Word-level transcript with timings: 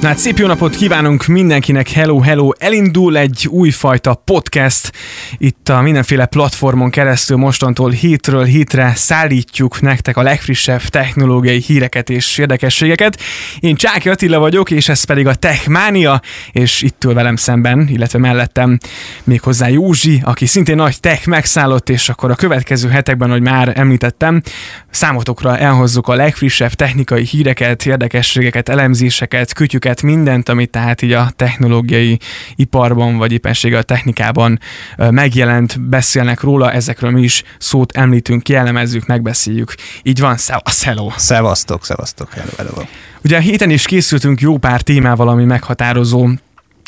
Na 0.00 0.06
hát 0.08 0.18
szép 0.18 0.38
jó 0.38 0.46
napot 0.46 0.76
kívánunk 0.76 1.26
mindenkinek, 1.26 1.88
hello, 1.88 2.20
hello! 2.20 2.50
Elindul 2.58 3.16
egy 3.16 3.46
újfajta 3.50 4.14
podcast. 4.14 4.92
Itt 5.38 5.68
a 5.68 5.80
mindenféle 5.80 6.26
platformon 6.26 6.90
keresztül 6.90 7.36
mostantól 7.36 7.90
hétről 7.90 8.44
hétre 8.44 8.92
szállítjuk 8.94 9.80
nektek 9.80 10.16
a 10.16 10.22
legfrissebb 10.22 10.80
technológiai 10.80 11.60
híreket 11.60 12.10
és 12.10 12.38
érdekességeket. 12.38 13.20
Én 13.58 13.74
Csáki 13.74 14.08
Attila 14.08 14.38
vagyok, 14.38 14.70
és 14.70 14.88
ez 14.88 15.04
pedig 15.04 15.26
a 15.26 15.34
Techmania, 15.34 16.20
és 16.52 16.82
itt 16.82 17.04
ül 17.04 17.14
velem 17.14 17.36
szemben, 17.36 17.88
illetve 17.88 18.18
mellettem 18.18 18.78
még 19.24 19.40
hozzá 19.40 19.68
Józsi, 19.68 20.20
aki 20.24 20.46
szintén 20.46 20.76
nagy 20.76 21.00
tech 21.00 21.26
megszállott, 21.26 21.88
és 21.88 22.08
akkor 22.08 22.30
a 22.30 22.34
következő 22.34 22.88
hetekben, 22.88 23.30
hogy 23.30 23.42
már 23.42 23.72
említettem, 23.74 24.42
számotokra 24.90 25.58
elhozzuk 25.58 26.08
a 26.08 26.14
legfrissebb 26.14 26.72
technikai 26.72 27.24
híreket, 27.24 27.86
érdekességeket, 27.86 28.68
elemzéseket, 28.68 29.52
kütyüket, 29.52 29.88
ezeket 29.90 30.14
mindent, 30.14 30.48
amit 30.48 30.70
tehát 30.70 31.02
így 31.02 31.12
a 31.12 31.30
technológiai 31.36 32.18
iparban, 32.56 33.16
vagy 33.16 33.32
éppenséggel 33.32 33.78
a 33.78 33.82
technikában 33.82 34.58
megjelent, 34.96 35.80
beszélnek 35.80 36.40
róla, 36.40 36.72
ezekről 36.72 37.10
mi 37.10 37.22
is 37.22 37.42
szót 37.58 37.96
említünk, 37.96 38.42
kielemezzük, 38.42 39.06
megbeszéljük. 39.06 39.74
Így 40.02 40.20
van, 40.20 40.36
szevasz, 40.36 40.84
hello! 40.84 41.10
Szevasztok, 41.16 41.84
szevasztok, 41.84 42.32
hello, 42.32 42.50
hello. 42.56 42.82
Ugye 43.24 43.36
a 43.36 43.40
héten 43.40 43.70
is 43.70 43.86
készültünk 43.86 44.40
jó 44.40 44.58
pár 44.58 44.80
témával, 44.80 45.28
ami 45.28 45.44
meghatározó 45.44 46.28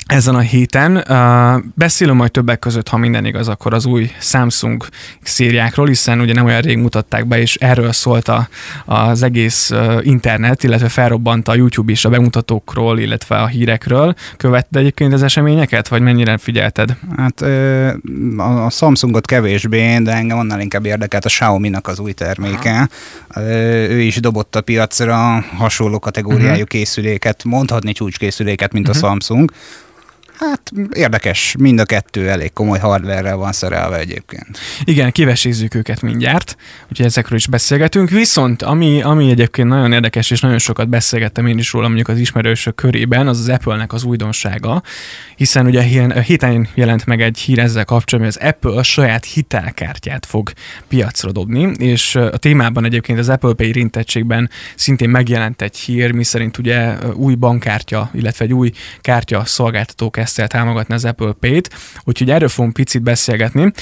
ezen 0.06 0.34
a 0.34 0.40
héten. 0.40 0.96
Uh, 0.96 1.64
beszélünk 1.74 2.18
majd 2.18 2.30
többek 2.30 2.58
között, 2.58 2.88
ha 2.88 2.96
minden 2.96 3.24
igaz, 3.24 3.48
akkor 3.48 3.74
az 3.74 3.86
új 3.86 4.10
Samsung 4.20 4.86
szériákról, 5.22 5.86
hiszen 5.86 6.20
ugye 6.20 6.34
nem 6.34 6.44
olyan 6.44 6.60
rég 6.60 6.78
mutatták 6.78 7.26
be, 7.26 7.40
és 7.40 7.54
erről 7.54 7.92
szólt 7.92 8.28
a, 8.28 8.48
az 8.84 9.22
egész 9.22 9.70
uh, 9.70 10.06
internet, 10.06 10.64
illetve 10.64 10.88
felrobbant 10.88 11.48
a 11.48 11.54
YouTube 11.54 11.92
is 11.92 12.04
a 12.04 12.08
bemutatókról, 12.08 12.98
illetve 12.98 13.36
a 13.36 13.46
hírekről. 13.46 14.14
Követted 14.36 14.80
egyébként 14.80 15.12
az 15.12 15.22
eseményeket, 15.22 15.88
vagy 15.88 16.00
mennyire 16.00 16.38
figyelted? 16.38 16.96
Hát 17.16 17.40
a 18.36 18.70
Samsungot 18.70 19.26
kevésbé, 19.26 19.98
de 19.98 20.12
engem 20.12 20.38
annál 20.38 20.60
inkább 20.60 20.86
érdekelt 20.86 21.24
a 21.24 21.28
Xiaomi-nak 21.28 21.88
az 21.88 21.98
új 21.98 22.12
terméke. 22.12 22.88
Aha. 23.28 23.40
Ő 23.88 24.00
is 24.00 24.20
dobott 24.20 24.56
a 24.56 24.60
piacra 24.60 25.44
hasonló 25.56 25.98
kategóriájú 25.98 26.50
uh-huh. 26.50 26.66
készüléket, 26.66 27.44
mondhatni 27.44 27.92
csúcskészüléket, 27.92 28.72
mint 28.72 28.88
uh-huh. 28.88 29.04
a 29.04 29.06
Samsung 29.06 29.52
Hát 30.50 30.72
érdekes, 30.92 31.54
mind 31.58 31.78
a 31.78 31.84
kettő 31.84 32.28
elég 32.28 32.52
komoly 32.52 32.78
hardware 32.78 33.34
van 33.34 33.52
szerelve 33.52 33.98
egyébként. 33.98 34.58
Igen, 34.84 35.12
kivesézzük 35.12 35.74
őket 35.74 36.02
mindjárt, 36.02 36.56
úgyhogy 36.90 37.06
ezekről 37.06 37.38
is 37.38 37.46
beszélgetünk. 37.46 38.10
Viszont 38.10 38.62
ami, 38.62 39.02
ami 39.02 39.30
egyébként 39.30 39.68
nagyon 39.68 39.92
érdekes, 39.92 40.30
és 40.30 40.40
nagyon 40.40 40.58
sokat 40.58 40.88
beszélgettem 40.88 41.46
én 41.46 41.58
is 41.58 41.72
róla 41.72 41.86
mondjuk 41.86 42.08
az 42.08 42.18
ismerősök 42.18 42.74
körében, 42.74 43.28
az 43.28 43.38
az 43.38 43.48
Apple-nek 43.48 43.92
az 43.92 44.04
újdonsága, 44.04 44.82
hiszen 45.36 45.66
ugye 45.66 46.08
a 46.14 46.20
héten 46.20 46.68
jelent 46.74 47.06
meg 47.06 47.20
egy 47.20 47.38
hír 47.38 47.58
ezzel 47.58 47.84
kapcsolatban, 47.84 48.32
hogy 48.32 48.42
az 48.42 48.48
Apple 48.48 48.78
a 48.78 48.82
saját 48.82 49.24
hitelkártyát 49.24 50.26
fog 50.26 50.52
piacra 50.88 51.32
dobni, 51.32 51.72
és 51.78 52.14
a 52.14 52.36
témában 52.36 52.84
egyébként 52.84 53.18
az 53.18 53.28
Apple 53.28 53.52
Pay 53.52 53.72
rintettségben 53.72 54.50
szintén 54.74 55.10
megjelent 55.10 55.62
egy 55.62 55.76
hír, 55.76 56.12
miszerint 56.12 56.58
ugye 56.58 56.94
új 57.14 57.34
bankkártya, 57.34 58.10
illetve 58.14 58.44
egy 58.44 58.52
új 58.52 58.70
kártya 59.00 59.44
szolgáltató 59.44 60.10
kezdte 60.32 60.56
el 60.56 60.62
támogatni 60.64 60.94
az 60.94 61.04
Apple 61.04 61.32
Pay-t, 61.40 61.70
úgyhogy 62.04 62.30
erről 62.30 62.48
fogunk 62.48 62.74
picit 62.74 63.02
beszélgetni. 63.02 63.72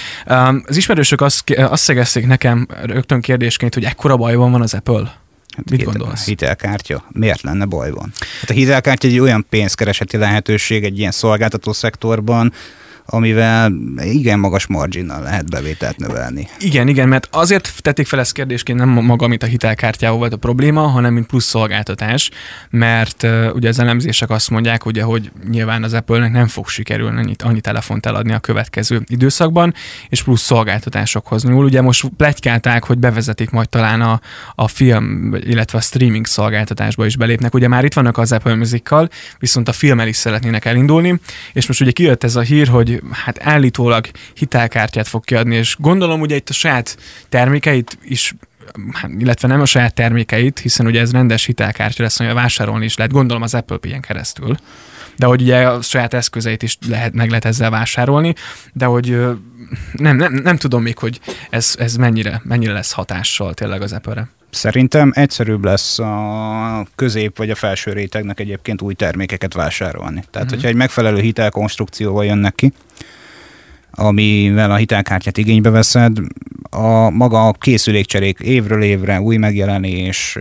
Az 0.65 0.77
ismerősök 0.77 1.21
azt, 1.21 1.51
azt 1.51 1.83
szegezték 1.83 2.27
nekem 2.27 2.67
rögtön 2.83 3.21
kérdésként, 3.21 3.75
hogy 3.75 3.85
ekkora 3.85 4.17
bajban 4.17 4.51
van 4.51 4.63
az 4.63 4.75
Apple. 4.75 5.19
Hát 5.57 5.71
Mit 5.71 5.83
gondolsz? 5.83 6.25
Hitelkártya. 6.25 7.05
Miért 7.09 7.43
lenne 7.43 7.65
bajban? 7.65 8.13
Hát 8.41 8.51
a 8.51 8.53
hitelkártya 8.53 9.09
egy 9.09 9.19
olyan 9.19 9.47
pénzkereseti 9.49 10.17
lehetőség 10.17 10.85
egy 10.85 10.99
ilyen 10.99 11.11
szolgáltató 11.11 11.73
szektorban, 11.73 12.53
amivel 13.11 13.73
igen 13.97 14.39
magas 14.39 14.67
marginnal 14.67 15.23
lehet 15.23 15.51
bevételt 15.51 15.97
növelni. 15.97 16.49
Igen, 16.59 16.89
igen, 16.89 17.09
mert 17.09 17.29
azért 17.31 17.73
tették 17.83 18.07
fel 18.07 18.19
ezt 18.19 18.33
kérdésként 18.33 18.79
nem 18.79 18.89
maga, 18.89 19.27
mint 19.27 19.43
a 19.43 19.47
hitelkártyával 19.47 20.19
volt 20.19 20.33
a 20.33 20.37
probléma, 20.37 20.81
hanem 20.81 21.13
mint 21.13 21.27
plusz 21.27 21.45
szolgáltatás, 21.45 22.31
mert 22.71 23.23
uh, 23.23 23.51
ugye 23.55 23.69
az 23.69 23.79
elemzések 23.79 24.31
azt 24.31 24.51
mondják, 24.51 24.87
ugye, 24.87 25.03
hogy 25.03 25.31
nyilván 25.51 25.83
az 25.83 25.93
Apple-nek 25.93 26.33
nem 26.33 26.47
fog 26.47 26.69
sikerülni 26.69 27.19
annyi, 27.19 27.35
annyi 27.39 27.61
telefont 27.61 28.07
eladni 28.07 28.33
a 28.33 28.39
következő 28.39 29.03
időszakban, 29.07 29.75
és 30.09 30.23
plusz 30.23 30.43
szolgáltatásokhoz 30.43 31.45
nyúl. 31.45 31.65
Ugye 31.65 31.81
most 31.81 32.09
pletykálták, 32.17 32.85
hogy 32.85 32.99
bevezetik 32.99 33.51
majd 33.51 33.69
talán 33.69 34.01
a, 34.01 34.21
a 34.55 34.69
film, 34.69 35.35
illetve 35.41 35.79
a 35.79 35.81
streaming 35.81 36.27
szolgáltatásba 36.27 37.07
is 37.07 37.17
belépnek. 37.17 37.55
Ugye 37.55 37.69
már 37.69 37.85
itt 37.85 37.95
vannak 37.95 38.19
az 38.19 38.33
Apple 38.33 38.55
Music-kal, 38.55 39.09
viszont 39.39 39.69
a 39.69 39.73
filmmel 39.73 40.09
is 40.09 40.17
szeretnének 40.17 40.65
elindulni, 40.65 41.21
és 41.53 41.67
most 41.67 41.81
ugye 41.81 41.91
kijött 41.91 42.25
ez 42.25 42.37
a 42.37 42.41
hír, 42.41 42.69
hogy 42.69 43.00
hát 43.11 43.39
állítólag 43.43 44.07
hitelkártyát 44.35 45.09
fog 45.09 45.25
kiadni, 45.25 45.57
és 45.57 45.77
gondolom 45.79 46.21
ugye 46.21 46.37
itt 46.37 46.49
a 46.49 46.53
saját 46.53 46.97
termékeit 47.29 47.99
is 48.03 48.35
hát, 48.93 49.11
illetve 49.19 49.49
nem 49.49 49.61
a 49.61 49.65
saját 49.65 49.95
termékeit, 49.95 50.59
hiszen 50.59 50.87
ugye 50.87 51.01
ez 51.01 51.13
rendes 51.13 51.45
hitelkártya 51.45 52.03
lesz, 52.03 52.21
amivel 52.21 52.43
vásárolni 52.43 52.85
is 52.85 52.97
lehet, 52.97 53.13
gondolom 53.13 53.43
az 53.43 53.55
Apple 53.55 53.77
Pay-en 53.77 54.01
keresztül, 54.01 54.57
de 55.17 55.27
hogy 55.27 55.43
ugye 55.43 55.69
a 55.69 55.83
saját 55.83 56.15
eszközeit 56.15 56.63
is 56.63 56.79
lehet, 56.89 57.13
meg 57.13 57.29
lehet 57.29 57.45
ezzel 57.45 57.71
vásárolni, 57.71 58.35
de 58.73 58.85
hogy 58.85 59.19
nem, 59.93 60.17
nem, 60.17 60.33
nem 60.33 60.57
tudom 60.57 60.83
még, 60.83 60.99
hogy 60.99 61.21
ez, 61.51 61.75
ez 61.79 61.97
mennyire, 61.97 62.41
mennyire 62.45 62.73
lesz 62.73 62.93
hatással 62.93 63.55
tényleg 63.55 63.83
az 63.83 63.93
Apple-re. 63.93 64.29
Szerintem 64.51 65.13
egyszerűbb 65.15 65.65
lesz 65.65 65.99
a 65.99 66.87
közép 66.95 67.37
vagy 67.37 67.51
a 67.51 67.55
felső 67.55 67.93
rétegnek 67.93 68.41
egyébként 68.41 68.83
új 68.83 68.95
termékeket 68.95 69.55
vásárolni. 69.55 70.25
Tehát, 70.31 70.35
uh-huh. 70.35 70.51
hogyha 70.51 70.69
egy 70.69 70.75
megfelelő 70.75 71.21
hitelkonstrukcióval 71.21 72.25
jönnek 72.25 72.55
ki, 72.55 72.73
amivel 73.91 74.71
a 74.71 74.77
hitelkártyát 74.77 75.39
igénybe 75.39 75.71
veszed, 75.71 76.19
a 76.71 77.11
maga 77.11 77.47
a 77.47 77.53
készülékcserék 77.53 78.39
évről 78.39 78.83
évre 78.83 79.21
új 79.21 79.37
megjelenés, 79.37 80.39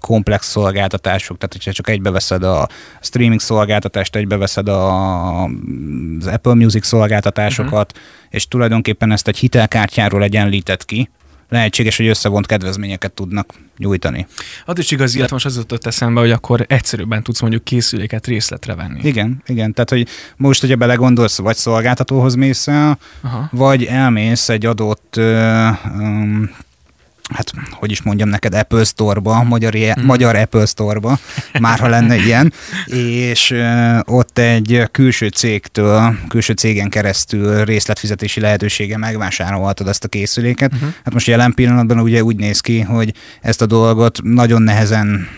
komplex 0.00 0.48
szolgáltatások, 0.48 1.38
tehát 1.38 1.52
hogyha 1.52 1.72
csak 1.72 1.88
egybeveszed 1.88 2.42
a 2.42 2.68
streaming 3.00 3.40
szolgáltatást, 3.40 4.16
egybeveszed 4.16 4.68
a, 4.68 5.44
az 5.44 6.26
Apple 6.26 6.54
Music 6.54 6.86
szolgáltatásokat, 6.86 7.92
uh-huh. 7.92 8.06
és 8.30 8.48
tulajdonképpen 8.48 9.12
ezt 9.12 9.28
egy 9.28 9.38
hitelkártyáról 9.38 10.22
egyenlített 10.22 10.84
ki, 10.84 11.10
lehetséges, 11.52 11.96
hogy 11.96 12.06
összevont 12.06 12.46
kedvezményeket 12.46 13.12
tudnak 13.12 13.54
nyújtani. 13.78 14.26
Az 14.64 14.78
is 14.78 14.90
igaz, 14.90 15.14
illetve 15.14 15.34
most 15.34 15.46
az 15.46 15.56
jutott 15.56 15.86
eszembe, 15.86 16.20
hogy 16.20 16.30
akkor 16.30 16.64
egyszerűbben 16.68 17.22
tudsz 17.22 17.40
mondjuk 17.40 17.64
készüléket 17.64 18.26
részletre 18.26 18.74
venni. 18.74 19.00
Igen, 19.02 19.42
igen. 19.46 19.72
Tehát, 19.72 19.90
hogy 19.90 20.08
most, 20.36 20.60
hogyha 20.60 20.76
belegondolsz, 20.76 21.38
vagy 21.38 21.56
szolgáltatóhoz 21.56 22.34
mész 22.34 22.68
el, 22.68 22.98
Aha. 23.20 23.48
vagy 23.52 23.84
elmész 23.84 24.48
egy 24.48 24.66
adott 24.66 25.14
um, 25.16 26.50
hát 27.34 27.52
hogy 27.70 27.90
is 27.90 28.02
mondjam 28.02 28.28
neked, 28.28 28.54
Apple 28.54 28.84
Store-ba, 28.84 29.42
magyar, 29.42 29.74
mm. 29.76 30.04
magyar 30.04 30.36
Apple 30.36 30.66
Store-ba, 30.66 31.18
már 31.60 31.78
ha 31.78 31.88
lenne 31.88 32.16
ilyen, 32.16 32.52
és 32.86 33.54
ott 34.04 34.38
egy 34.38 34.82
külső 34.90 35.28
cégtől, 35.28 36.16
külső 36.28 36.52
cégen 36.52 36.88
keresztül 36.88 37.64
részletfizetési 37.64 38.40
lehetősége 38.40 38.96
megvásárolhatod 38.96 39.88
ezt 39.88 40.04
a 40.04 40.08
készüléket. 40.08 40.72
Uh-huh. 40.72 40.88
Hát 41.04 41.12
most 41.12 41.26
jelen 41.26 41.54
pillanatban 41.54 42.00
ugye 42.00 42.22
úgy 42.22 42.36
néz 42.36 42.60
ki, 42.60 42.80
hogy 42.80 43.14
ezt 43.40 43.62
a 43.62 43.66
dolgot 43.66 44.22
nagyon 44.22 44.62
nehezen 44.62 45.28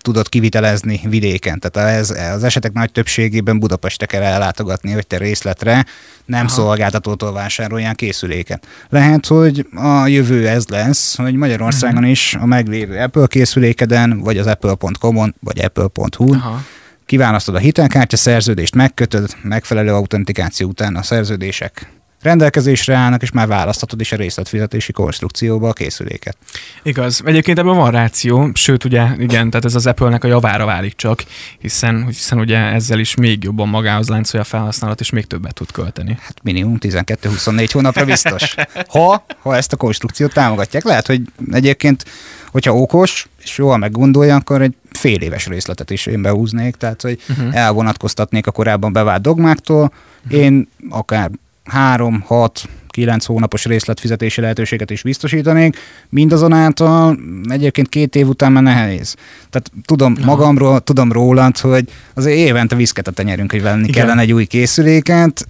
tudod 0.00 0.28
kivitelezni 0.28 1.00
vidéken. 1.04 1.58
Tehát 1.58 1.98
ez, 1.98 2.10
az 2.10 2.44
esetek 2.44 2.72
nagy 2.72 2.92
többségében 2.92 3.58
Budapestre 3.58 4.06
kell 4.06 4.22
ellátogatni, 4.22 4.92
hogy 4.92 5.06
te 5.06 5.16
részletre 5.16 5.84
nem 6.30 6.46
Aha. 6.46 6.54
szolgáltatótól 6.54 7.32
vásároljál 7.32 7.94
készüléket. 7.94 8.66
Lehet, 8.88 9.26
hogy 9.26 9.66
a 9.74 10.06
jövő 10.06 10.48
ez 10.48 10.66
lesz, 10.66 11.16
hogy 11.16 11.34
Magyarországon 11.34 11.96
uh-huh. 11.96 12.10
is 12.10 12.34
a 12.40 12.46
meglévő 12.46 12.98
Apple 12.98 13.26
készülékeden, 13.26 14.20
vagy 14.20 14.38
az 14.38 14.46
apple.com-on, 14.46 15.34
vagy 15.40 15.60
apple.hu-n 15.60 16.42
kiválasztod 17.06 17.54
a 17.54 17.58
hitelkártya 17.58 18.16
szerződést, 18.16 18.74
megkötöd, 18.74 19.36
megfelelő 19.42 19.92
autentikáció 19.92 20.68
után 20.68 20.96
a 20.96 21.02
szerződések 21.02 21.99
rendelkezésre 22.22 22.94
állnak, 22.94 23.22
és 23.22 23.30
már 23.30 23.46
választhatod 23.46 24.00
is 24.00 24.12
a 24.12 24.16
részletfizetési 24.16 24.92
konstrukcióba 24.92 25.68
a 25.68 25.72
készüléket. 25.72 26.36
Igaz. 26.82 27.22
Egyébként 27.24 27.58
ebben 27.58 27.76
van 27.76 27.90
ráció, 27.90 28.50
sőt 28.54 28.84
ugye 28.84 29.06
igen, 29.18 29.50
tehát 29.50 29.64
ez 29.64 29.74
az 29.74 29.86
Apple-nek 29.86 30.24
a 30.24 30.28
javára 30.28 30.64
válik 30.64 30.96
csak, 30.96 31.24
hiszen, 31.58 32.06
hiszen 32.06 32.38
ugye 32.38 32.58
ezzel 32.58 32.98
is 32.98 33.14
még 33.14 33.42
jobban 33.42 33.68
magához 33.68 34.08
láncolja 34.08 34.44
a 34.44 34.48
felhasználat, 34.48 35.00
és 35.00 35.10
még 35.10 35.26
többet 35.26 35.54
tud 35.54 35.72
költeni. 35.72 36.18
Hát 36.20 36.34
minimum 36.42 36.76
12-24 36.80 37.68
hónapra 37.72 38.04
biztos. 38.04 38.54
Ha, 38.88 39.24
ha 39.38 39.56
ezt 39.56 39.72
a 39.72 39.76
konstrukciót 39.76 40.32
támogatják. 40.32 40.84
Lehet, 40.84 41.06
hogy 41.06 41.22
egyébként 41.50 42.04
hogyha 42.50 42.74
okos, 42.74 43.28
és 43.42 43.58
jól 43.58 43.76
meggondolja, 43.76 44.36
akkor 44.36 44.62
egy 44.62 44.74
fél 44.90 45.20
éves 45.20 45.46
részletet 45.46 45.90
is 45.90 46.06
én 46.06 46.22
behúznék, 46.22 46.76
tehát 46.76 47.02
hogy 47.02 47.20
uh-huh. 47.28 47.56
elvonatkoztatnék 47.56 48.46
a 48.46 48.50
korábban 48.50 48.92
bevált 48.92 49.22
dogmáktól, 49.22 49.92
uh-huh. 50.24 50.40
én 50.40 50.68
akár 50.90 51.30
három, 51.70 52.20
hat, 52.26 52.68
9 52.90 53.24
hónapos 53.24 53.64
részletfizetési 53.64 54.40
lehetőséget 54.40 54.90
is 54.90 55.02
biztosítanék, 55.02 55.76
mindazonáltal 56.08 57.18
egyébként 57.48 57.88
két 57.88 58.16
év 58.16 58.28
után 58.28 58.52
már 58.52 58.62
nehéz. 58.62 59.14
Tehát 59.50 59.70
tudom 59.84 60.14
Aha. 60.16 60.26
magamról, 60.26 60.80
tudom 60.80 61.12
rólad, 61.12 61.58
hogy 61.58 61.84
azért 62.14 62.36
évente 62.36 62.76
viszket 62.76 63.08
a 63.08 63.10
tenyerünk, 63.10 63.50
hogy 63.50 63.62
venni 63.62 63.88
Igen. 63.88 63.92
kellene 63.92 64.20
egy 64.20 64.32
új 64.32 64.44
készüléket. 64.44 65.48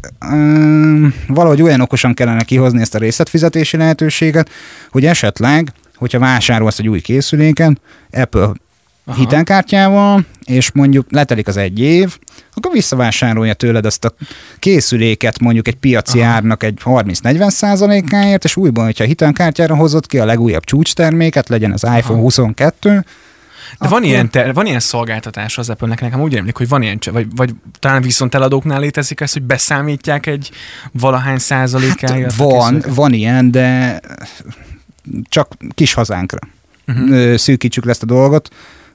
Valahogy 1.27 1.63
olyan 1.63 1.81
okosan 1.81 2.15
kellene 2.15 2.43
kihozni 2.43 2.81
ezt 2.81 2.95
a 2.95 2.99
részletfizetési 2.99 3.77
lehetőséget, 3.77 4.51
hogy 4.91 5.07
esetleg, 5.07 5.73
hogyha 5.95 6.19
vásárolsz 6.19 6.79
egy 6.79 6.89
új 6.89 7.01
készüléket, 7.01 7.81
Apple 8.11 8.53
Aha. 9.05 9.19
hitelkártyával, 9.19 10.25
és 10.45 10.71
mondjuk 10.73 11.07
letelik 11.11 11.49
az 11.49 11.57
egy 11.57 11.81
év, 11.81 12.19
akkor 12.61 12.73
visszavásárolja 12.73 13.55
tőled 13.55 13.87
ezt 13.87 14.05
a 14.05 14.13
készüléket 14.59 15.39
mondjuk 15.39 15.69
egy 15.69 15.75
piaci 15.75 16.21
Aha. 16.21 16.31
árnak 16.31 16.63
egy 16.63 16.81
30-40 16.85 17.51
százalékáért, 17.51 18.45
és 18.45 18.57
újban, 18.57 18.85
hogyha 18.85 19.05
hitelkártyára 19.05 19.77
hozott 19.77 20.07
ki 20.07 20.19
a 20.19 20.25
legújabb 20.25 20.65
csúcsterméket, 20.65 21.49
legyen 21.49 21.73
az 21.73 21.83
iPhone 21.83 22.15
Aha. 22.15 22.21
22, 22.21 22.89
de 22.91 23.05
akkor... 23.79 23.91
van, 23.91 24.05
ilyen 24.05 24.31
ter- 24.31 24.55
van 24.55 24.67
ilyen 24.67 24.81
szolgáltatás 24.81 25.59
az 25.59 25.71
Apple-nek, 25.71 26.01
nekem 26.01 26.21
úgy 26.21 26.37
emlék, 26.37 26.57
hogy 26.57 26.69
van 26.69 26.83
ilyen, 26.83 26.99
vagy, 27.13 27.27
vagy 27.37 27.55
talán 27.79 28.03
viszont 28.03 28.35
eladóknál 28.35 28.81
létezik 28.81 29.21
ez, 29.21 29.33
hogy 29.33 29.43
beszámítják 29.43 30.27
egy 30.27 30.51
valahány 30.93 31.39
százalékáért. 31.39 32.31
Hát 32.31 32.35
van, 32.35 32.85
van 32.89 33.13
ilyen, 33.13 33.51
de 33.51 34.01
csak 35.29 35.53
kis 35.75 35.93
hazánkra. 35.93 36.39
Uh-huh. 36.87 37.35
Szűkítsük 37.37 37.85
le 37.85 37.91
ezt 37.91 38.03
a 38.03 38.07
dolgot. 38.07 38.49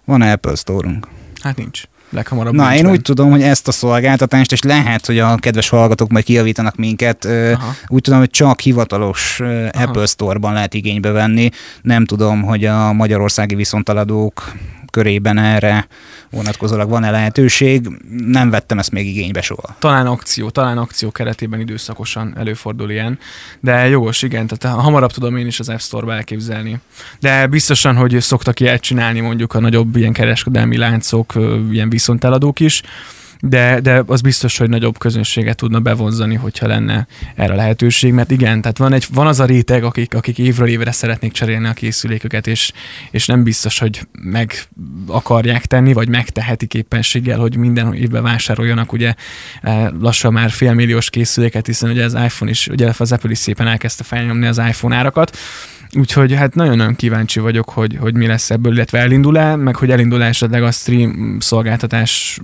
Van 0.06 0.22
Apple 0.22 0.56
Store-unk? 0.56 1.08
Hát 1.42 1.58
nincs. 1.58 1.84
Leghamarabb 2.10 2.54
Na, 2.54 2.76
én 2.76 2.90
úgy 2.90 3.02
tudom, 3.02 3.32
hogy 3.32 3.42
ezt 3.42 3.68
a 3.68 3.72
szolgáltatást, 3.72 4.52
és 4.52 4.62
lehet, 4.62 5.06
hogy 5.06 5.20
a 5.20 5.36
kedves 5.36 5.70
hallgatók 5.70 6.10
majd 6.10 6.24
kijavítanak 6.26 6.76
minket, 6.76 7.26
Aha. 7.26 7.74
úgy 7.88 8.02
tudom, 8.02 8.20
hogy 8.20 8.30
csak 8.30 8.60
hivatalos 8.60 9.40
Aha. 9.40 9.84
Apple 9.84 10.06
Store-ban 10.06 10.54
lehet 10.54 10.74
igénybe 10.74 11.12
venni. 11.12 11.50
Nem 11.82 12.06
tudom, 12.06 12.42
hogy 12.42 12.66
a 12.66 12.94
magyarországi 12.94 13.56
viszontaladók 13.56 14.54
körében 14.96 15.38
erre 15.38 15.88
vonatkozólag 16.32 16.90
van-e 16.90 17.12
lehetőség. 17.12 17.88
Nem 18.28 18.50
vettem 18.50 18.80
ezt 18.80 18.92
még 18.92 19.08
igénybe 19.08 19.42
soha. 19.42 19.76
Talán 19.80 20.08
akció, 20.08 20.50
talán 20.50 20.78
akció 20.78 21.12
keretében 21.12 21.60
időszakosan 21.60 22.34
előfordul 22.38 22.92
ilyen, 22.92 23.20
de 23.60 23.88
jogos, 23.88 24.22
igen, 24.22 24.48
tehát 24.48 24.80
hamarabb 24.80 25.12
tudom 25.12 25.38
én 25.38 25.48
is 25.48 25.60
az 25.60 25.70
App 25.70 25.80
Store-ba 25.80 26.14
elképzelni. 26.14 26.80
De 27.20 27.48
biztosan, 27.48 27.96
hogy 27.96 28.22
szoktak 28.22 28.60
ilyet 28.60 28.82
csinálni 28.82 29.20
mondjuk 29.20 29.54
a 29.54 29.60
nagyobb 29.60 29.96
ilyen 29.96 30.14
kereskedelmi 30.14 30.78
láncok, 30.78 31.34
ilyen 31.72 31.90
viszonteladók 31.90 32.60
is, 32.60 32.82
de, 33.40 33.80
de 33.80 34.04
az 34.08 34.22
biztos, 34.22 34.58
hogy 34.58 34.70
nagyobb 34.70 34.98
közönséget 34.98 35.58
tudna 35.58 35.80
bevonzani, 35.80 36.36
hogyha 36.36 36.68
lenne 36.68 37.08
erre 37.36 37.56
lehetőség, 37.56 38.14
mert 38.14 38.32
igen, 38.32 38.62
tehát 38.62 38.78
van, 38.78 38.94
egy, 38.94 39.06
van 39.14 39.28
az 39.28 39.40
a 39.40 39.46
réteg, 39.46 39.84
akik, 39.84 40.14
akik 40.14 40.38
évről 40.38 40.68
évre 40.68 40.92
szeretnék 40.92 41.32
cserélni 41.32 41.68
a 41.68 41.74
készüléköket, 41.74 42.48
és, 42.48 42.72
és 43.12 43.26
nem 43.26 43.44
biztos, 43.44 43.80
hogy 43.80 44.08
meg 44.22 44.54
akarják 45.08 45.66
tenni, 45.66 45.94
vagy 45.94 46.10
megtehetik 46.10 46.74
éppenséggel, 46.74 47.40
hogy 47.40 47.56
minden 47.56 47.94
évben 47.94 48.24
vásároljanak 48.24 48.92
ugye 48.92 49.14
e, 49.62 49.92
lassan 50.00 50.34
már 50.34 50.52
félmilliós 50.52 51.10
készüléket, 51.10 51.66
hiszen 51.66 51.90
ugye 51.90 52.04
az 52.04 52.14
iPhone 52.14 52.52
is, 52.52 52.68
ugye 52.68 52.92
az 52.98 53.12
Apple 53.12 53.32
is 53.32 53.38
szépen 53.38 53.68
elkezdte 53.68 54.04
felnyomni 54.04 54.46
az 54.46 54.58
iPhone 54.58 54.96
árakat, 54.96 55.38
Úgyhogy 55.98 56.34
hát 56.34 56.56
nagyon-nagyon 56.56 56.96
kíváncsi 56.96 57.40
vagyok, 57.40 57.70
hogy, 57.70 57.98
hogy 58.00 58.14
mi 58.14 58.28
lesz 58.28 58.50
ebből, 58.50 58.74
illetve 58.74 59.00
elindul-e, 59.00 59.56
meg 59.56 59.76
hogy 59.76 59.92
elindul 59.92 60.24
esetleg 60.24 60.64
a 60.64 60.72
stream 60.72 61.38
szolgáltatás 61.40 62.40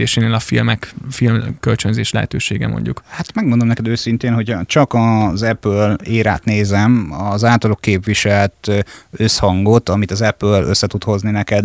kibővítésénél 0.00 0.34
a 0.34 0.38
filmek, 0.38 0.94
film 1.10 1.56
kölcsönzés 1.60 2.10
lehetősége 2.10 2.68
mondjuk. 2.68 3.02
Hát 3.08 3.34
megmondom 3.34 3.68
neked 3.68 3.86
őszintén, 3.86 4.34
hogy 4.34 4.56
csak 4.64 4.94
az 4.94 5.42
Apple 5.42 5.96
érát 6.04 6.44
nézem, 6.44 7.12
az 7.12 7.44
általuk 7.44 7.80
képviselt 7.80 8.84
összhangot, 9.10 9.88
amit 9.88 10.10
az 10.10 10.22
Apple 10.22 10.60
össze 10.60 10.86
tud 10.86 11.04
hozni 11.04 11.30
neked, 11.30 11.64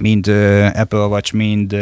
mind 0.00 0.28
Apple 0.74 1.06
Watch, 1.06 1.34
mind 1.34 1.72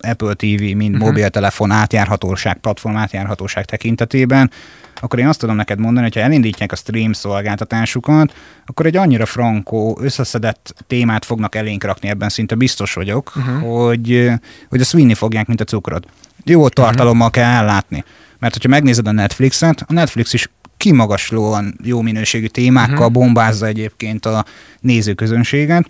Apple 0.00 0.34
TV, 0.34 0.60
mind 0.60 0.94
uh-huh. 0.94 1.06
mobiltelefon 1.06 1.70
átjárhatóság, 1.70 2.56
platform 2.56 2.96
átjárhatóság 2.96 3.64
tekintetében, 3.64 4.50
akkor 5.00 5.18
én 5.18 5.26
azt 5.26 5.38
tudom 5.38 5.56
neked 5.56 5.78
mondani, 5.78 6.06
hogy 6.06 6.14
ha 6.14 6.20
elindítják 6.20 6.72
a 6.72 6.76
stream 6.76 7.12
szolgáltatásukat, 7.12 8.34
akkor 8.66 8.86
egy 8.86 8.96
annyira 8.96 9.26
frankó, 9.26 9.98
összeszedett 10.00 10.84
témát 10.86 11.24
fognak 11.24 11.54
elénk 11.54 11.84
rakni, 11.84 12.08
ebben 12.08 12.28
szinte 12.28 12.54
biztos 12.54 12.92
vagyok, 12.92 13.32
uh-huh. 13.36 13.84
hogy, 13.84 14.30
hogy 14.68 14.80
azt 14.80 14.92
vinni 14.92 15.14
fogják, 15.14 15.46
mint 15.46 15.60
a 15.60 15.64
cukrot. 15.64 16.06
Jó 16.44 16.68
tartalommal 16.68 17.28
uh-huh. 17.28 17.42
kell 17.42 17.52
ellátni. 17.52 18.04
Mert 18.38 18.52
hogyha 18.52 18.68
megnézed 18.68 19.06
a 19.06 19.12
Netflixet, 19.12 19.84
a 19.86 19.92
Netflix 19.92 20.32
is 20.32 20.50
kimagaslóan 20.76 21.78
jó 21.82 22.00
minőségű 22.00 22.46
témákkal 22.46 22.96
uh-huh. 22.96 23.12
bombázza 23.12 23.66
egyébként 23.66 24.26
a 24.26 24.44
nézőközönséget, 24.80 25.86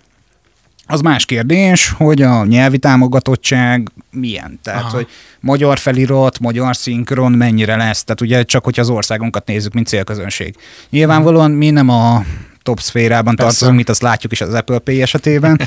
az 0.87 1.01
más 1.01 1.25
kérdés, 1.25 1.91
hogy 1.91 2.23
a 2.23 2.45
nyelvi 2.45 2.79
támogatottság 2.79 3.89
milyen. 4.11 4.59
Tehát, 4.63 4.83
Aha. 4.83 4.97
hogy 4.97 5.07
magyar 5.41 5.79
felirat, 5.79 6.39
magyar 6.39 6.77
szinkron 6.77 7.33
mennyire 7.33 7.77
lesz. 7.77 8.05
Tehát 8.05 8.21
ugye 8.21 8.43
csak, 8.43 8.65
hogyha 8.65 8.83
az 8.83 8.91
országunkat 8.91 9.47
nézzük, 9.47 9.73
mint 9.73 9.87
célközönség. 9.87 10.57
Nyilvánvalóan 10.91 11.51
mi 11.51 11.71
nem 11.71 11.89
a 11.89 12.25
top 12.63 12.81
szférában 12.81 13.37
Persze. 13.37 13.43
tartozunk, 13.43 13.77
mint 13.77 13.89
azt 13.89 14.03
látjuk 14.03 14.33
is 14.33 14.41
az 14.41 14.55
Apple 14.55 14.79
Pay 14.79 15.03
esetében, 15.03 15.61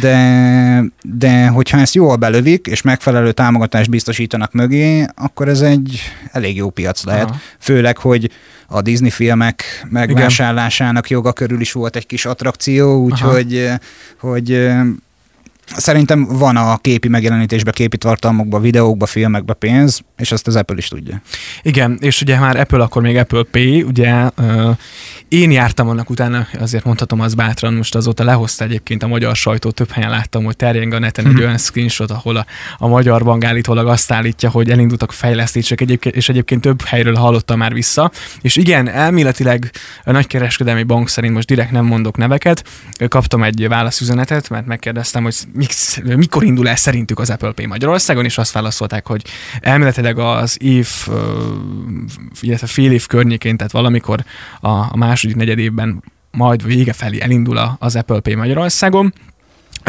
de, 0.00 0.82
de 1.02 1.46
hogyha 1.46 1.78
ezt 1.78 1.94
jól 1.94 2.16
belövik, 2.16 2.66
és 2.66 2.82
megfelelő 2.82 3.32
támogatást 3.32 3.90
biztosítanak 3.90 4.52
mögé, 4.52 5.06
akkor 5.14 5.48
ez 5.48 5.60
egy 5.60 6.00
elég 6.32 6.56
jó 6.56 6.70
piac 6.70 7.04
lehet. 7.04 7.28
Aha. 7.28 7.38
Főleg, 7.58 7.98
hogy 7.98 8.30
a 8.66 8.82
Disney 8.82 9.10
filmek 9.10 9.86
megvásárlásának 9.90 11.10
joga 11.10 11.32
körül 11.32 11.60
is 11.60 11.72
volt 11.72 11.96
egy 11.96 12.06
kis 12.06 12.24
attrakció, 12.26 13.02
úgyhogy 13.02 13.70
hogy 14.18 14.72
Szerintem 15.66 16.26
van 16.26 16.56
a 16.56 16.76
képi 16.76 17.08
megjelenítésbe, 17.08 17.70
képi 17.70 17.96
tartalmakba, 17.96 18.60
videókba, 18.60 19.06
filmekbe 19.06 19.52
pénz, 19.52 20.00
és 20.16 20.32
ezt 20.32 20.46
az 20.46 20.56
Apple 20.56 20.76
is 20.76 20.88
tudja. 20.88 21.22
Igen, 21.62 21.98
és 22.00 22.20
ugye 22.20 22.38
már 22.38 22.56
Apple, 22.56 22.82
akkor 22.82 23.02
még 23.02 23.16
Apple 23.16 23.42
Pay, 23.50 23.82
ugye 23.82 24.30
uh, 24.38 24.76
én 25.28 25.50
jártam 25.50 25.88
annak 25.88 26.10
utána, 26.10 26.46
azért 26.60 26.84
mondhatom 26.84 27.20
az 27.20 27.34
bátran, 27.34 27.74
most 27.74 27.94
azóta 27.94 28.24
lehozta 28.24 28.64
egyébként 28.64 29.02
a 29.02 29.06
magyar 29.06 29.36
sajtó, 29.36 29.70
több 29.70 29.90
helyen 29.90 30.10
láttam, 30.10 30.44
hogy 30.44 30.56
terjeng 30.56 30.92
a 30.92 30.98
neten 30.98 31.26
egy 31.26 31.38
olyan 31.38 31.58
screenshot, 31.58 32.10
ahol 32.10 32.36
a, 32.36 32.46
a 32.78 32.86
magyar 32.86 33.24
bank 33.24 33.44
állítólag 33.44 33.86
azt 33.86 34.12
állítja, 34.12 34.50
hogy 34.50 34.70
elindultak 34.70 35.12
fejlesztések, 35.12 35.80
egyébként, 35.80 36.14
és 36.14 36.28
egyébként 36.28 36.60
több 36.60 36.82
helyről 36.82 37.14
hallottam 37.14 37.58
már 37.58 37.72
vissza. 37.72 38.10
És 38.40 38.56
igen, 38.56 38.88
elméletileg 38.88 39.70
a 40.04 40.10
nagykereskedelmi 40.10 40.82
bank 40.82 41.08
szerint 41.08 41.34
most 41.34 41.46
direkt 41.46 41.70
nem 41.70 41.84
mondok 41.84 42.16
neveket, 42.16 42.64
kaptam 43.08 43.42
egy 43.42 43.68
válaszüzenetet, 43.68 44.48
mert 44.48 44.66
megkérdeztem, 44.66 45.22
hogy 45.22 45.34
mikor 46.16 46.44
indul 46.44 46.68
el 46.68 46.76
szerintük 46.76 47.18
az 47.18 47.30
Apple 47.30 47.52
Pay 47.52 47.66
Magyarországon, 47.66 48.24
és 48.24 48.38
azt 48.38 48.52
válaszolták, 48.52 49.06
hogy 49.06 49.22
elméletileg 49.60 50.18
az 50.18 50.62
év, 50.62 50.88
illetve 52.40 52.66
fél 52.66 52.92
év 52.92 53.06
környékén, 53.06 53.56
tehát 53.56 53.72
valamikor 53.72 54.24
a, 54.60 54.68
a 54.68 54.96
második 55.24 55.36
negyed 55.36 55.58
évben 55.58 56.02
majd 56.30 56.66
vége 56.66 56.92
felé 56.92 57.20
elindul 57.20 57.76
az 57.78 57.96
Apple 57.96 58.20
Pay 58.20 58.34
Magyarországon. 58.34 59.14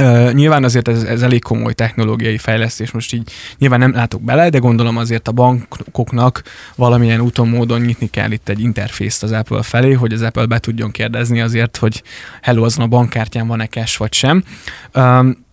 Uh, 0.01 0.33
nyilván 0.33 0.63
azért 0.63 0.87
ez, 0.87 1.03
ez 1.03 1.21
elég 1.21 1.43
komoly 1.43 1.73
technológiai 1.73 2.37
fejlesztés, 2.37 2.91
most 2.91 3.13
így 3.13 3.31
nyilván 3.57 3.79
nem 3.79 3.93
látok 3.93 4.21
bele, 4.21 4.49
de 4.49 4.57
gondolom 4.57 4.97
azért 4.97 5.27
a 5.27 5.31
bankoknak 5.31 6.43
valamilyen 6.75 7.21
úton, 7.21 7.47
módon 7.47 7.81
nyitni 7.81 8.09
kell 8.09 8.31
itt 8.31 8.49
egy 8.49 8.59
interfészt 8.59 9.23
az 9.23 9.31
Apple 9.31 9.61
felé, 9.61 9.93
hogy 9.93 10.13
az 10.13 10.21
Apple 10.21 10.45
be 10.45 10.59
tudjon 10.59 10.91
kérdezni 10.91 11.41
azért, 11.41 11.77
hogy 11.77 12.03
hello, 12.41 12.63
azon 12.63 12.85
a 12.85 12.87
bankkártyán 12.87 13.47
van-e 13.47 13.67
cash 13.67 13.99
vagy 13.99 14.13
sem. 14.13 14.43
Um, 14.93 15.44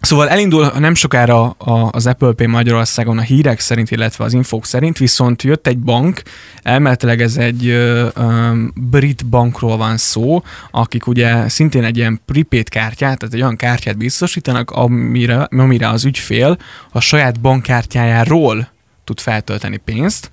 Szóval 0.00 0.28
elindul 0.28 0.72
nem 0.78 0.94
sokára 0.94 1.50
az 1.90 2.06
Apple 2.06 2.32
Pay 2.32 2.46
Magyarországon 2.46 3.18
a 3.18 3.22
hírek 3.22 3.60
szerint, 3.60 3.90
illetve 3.90 4.24
az 4.24 4.32
infók 4.32 4.64
szerint, 4.66 4.98
viszont 4.98 5.42
jött 5.42 5.66
egy 5.66 5.78
bank, 5.78 6.22
elméletileg 6.62 7.20
ez 7.20 7.36
egy 7.36 7.68
um, 8.16 8.72
brit 8.90 9.26
bankról 9.26 9.76
van 9.76 9.96
szó, 9.96 10.42
akik 10.70 11.06
ugye 11.06 11.48
szintén 11.48 11.84
egy 11.84 11.96
ilyen 11.96 12.20
prepaid 12.24 12.68
kártyát, 12.68 13.18
tehát 13.18 13.34
egy 13.34 13.40
olyan 13.42 13.56
kártyát 13.56 13.96
biztosítanak, 13.96 14.70
amire, 14.70 15.48
amire 15.50 15.88
az 15.88 16.04
ügyfél 16.04 16.58
a 16.92 17.00
saját 17.00 17.40
bankkártyájáról 17.40 18.68
tud 19.04 19.20
feltölteni 19.20 19.76
pénzt, 19.76 20.30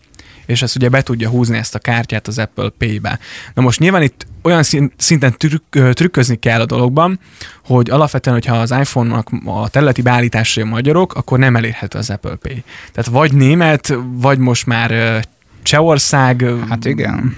és 0.48 0.62
ezt 0.62 0.76
ugye 0.76 0.90
be 0.90 1.02
tudja 1.02 1.30
húzni 1.30 1.58
ezt 1.58 1.76
a 1.76 1.80
kártyát 1.80 2.28
az 2.28 2.40
Apple 2.40 2.70
Pay-be. 2.78 3.20
Na 3.54 3.62
most 3.62 3.80
nyilván 3.80 4.02
itt 4.02 4.28
olyan 4.44 4.64
szinten 4.98 5.34
trükk, 5.38 5.78
trükközni 5.94 6.36
kell 6.36 6.62
a 6.62 6.66
dologban, 6.66 7.20
hogy 7.66 7.90
alapvetően, 7.90 8.36
hogyha 8.36 8.56
az 8.56 8.72
iPhone-nak 8.72 9.30
a 9.46 9.70
területi 9.70 10.02
beállításai 10.02 10.64
magyarok, 10.64 11.14
akkor 11.14 11.40
nem 11.40 11.56
elérhető 11.56 11.98
az 11.98 12.10
Apple 12.10 12.36
Pay. 12.36 12.64
Tehát 12.92 13.10
vagy 13.12 13.34
német, 13.34 13.98
vagy 14.12 14.38
most 14.38 14.66
már 14.66 15.22
Csehország, 15.68 16.46
hát 16.70 16.86
igen. 16.86 17.36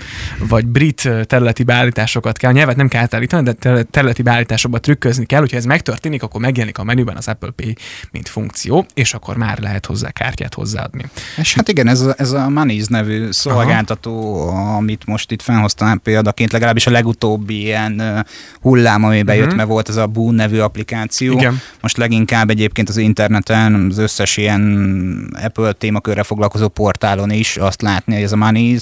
vagy 0.47 0.65
brit 0.65 1.09
területi 1.25 1.63
beállításokat 1.63 2.37
kell. 2.37 2.49
A 2.49 2.53
nyelvet 2.53 2.75
nem 2.75 2.87
kell 2.87 3.01
átállítani, 3.01 3.43
de 3.43 3.83
területi 3.83 4.21
beállításokba 4.21 4.79
trükközni 4.79 5.25
kell. 5.25 5.39
Hogyha 5.39 5.57
ez 5.57 5.65
megtörténik, 5.65 6.23
akkor 6.23 6.41
megjelenik 6.41 6.77
a 6.77 6.83
menüben 6.83 7.17
az 7.17 7.27
Apple 7.27 7.49
Pay, 7.55 7.75
mint 8.11 8.29
funkció, 8.29 8.85
és 8.93 9.13
akkor 9.13 9.37
már 9.37 9.59
lehet 9.59 9.85
hozzá 9.85 10.11
kártyát 10.11 10.53
hozzáadni. 10.53 11.03
És 11.37 11.53
hát 11.53 11.67
igen, 11.67 11.87
ez 11.87 12.01
a, 12.01 12.13
ez 12.17 12.31
a 12.31 12.47
Money's 12.55 12.89
nevű 12.89 13.31
szolgáltató, 13.31 14.47
Aha. 14.47 14.75
amit 14.75 15.05
most 15.05 15.31
itt 15.31 15.41
felhoztam 15.41 16.01
példaként, 16.01 16.51
legalábbis 16.51 16.87
a 16.87 16.91
legutóbbi 16.91 17.61
ilyen 17.61 18.25
hullám, 18.61 19.03
ami 19.03 19.23
bejött, 19.23 19.43
uh-huh. 19.43 19.57
mert 19.57 19.69
volt 19.69 19.89
ez 19.89 19.95
a 19.95 20.07
Boon 20.07 20.33
nevű 20.33 20.57
applikáció. 20.57 21.33
Igen. 21.33 21.61
Most 21.81 21.97
leginkább 21.97 22.49
egyébként 22.49 22.89
az 22.89 22.97
interneten, 22.97 23.87
az 23.89 23.97
összes 23.97 24.37
ilyen 24.37 25.37
Apple 25.43 25.71
témakörre 25.71 26.23
foglalkozó 26.23 26.67
portálon 26.67 27.31
is 27.31 27.57
azt 27.57 27.81
látni, 27.81 28.17
hogy 28.19 28.27
ez 28.27 28.31
a 28.31 28.49
Money's, 28.51 28.81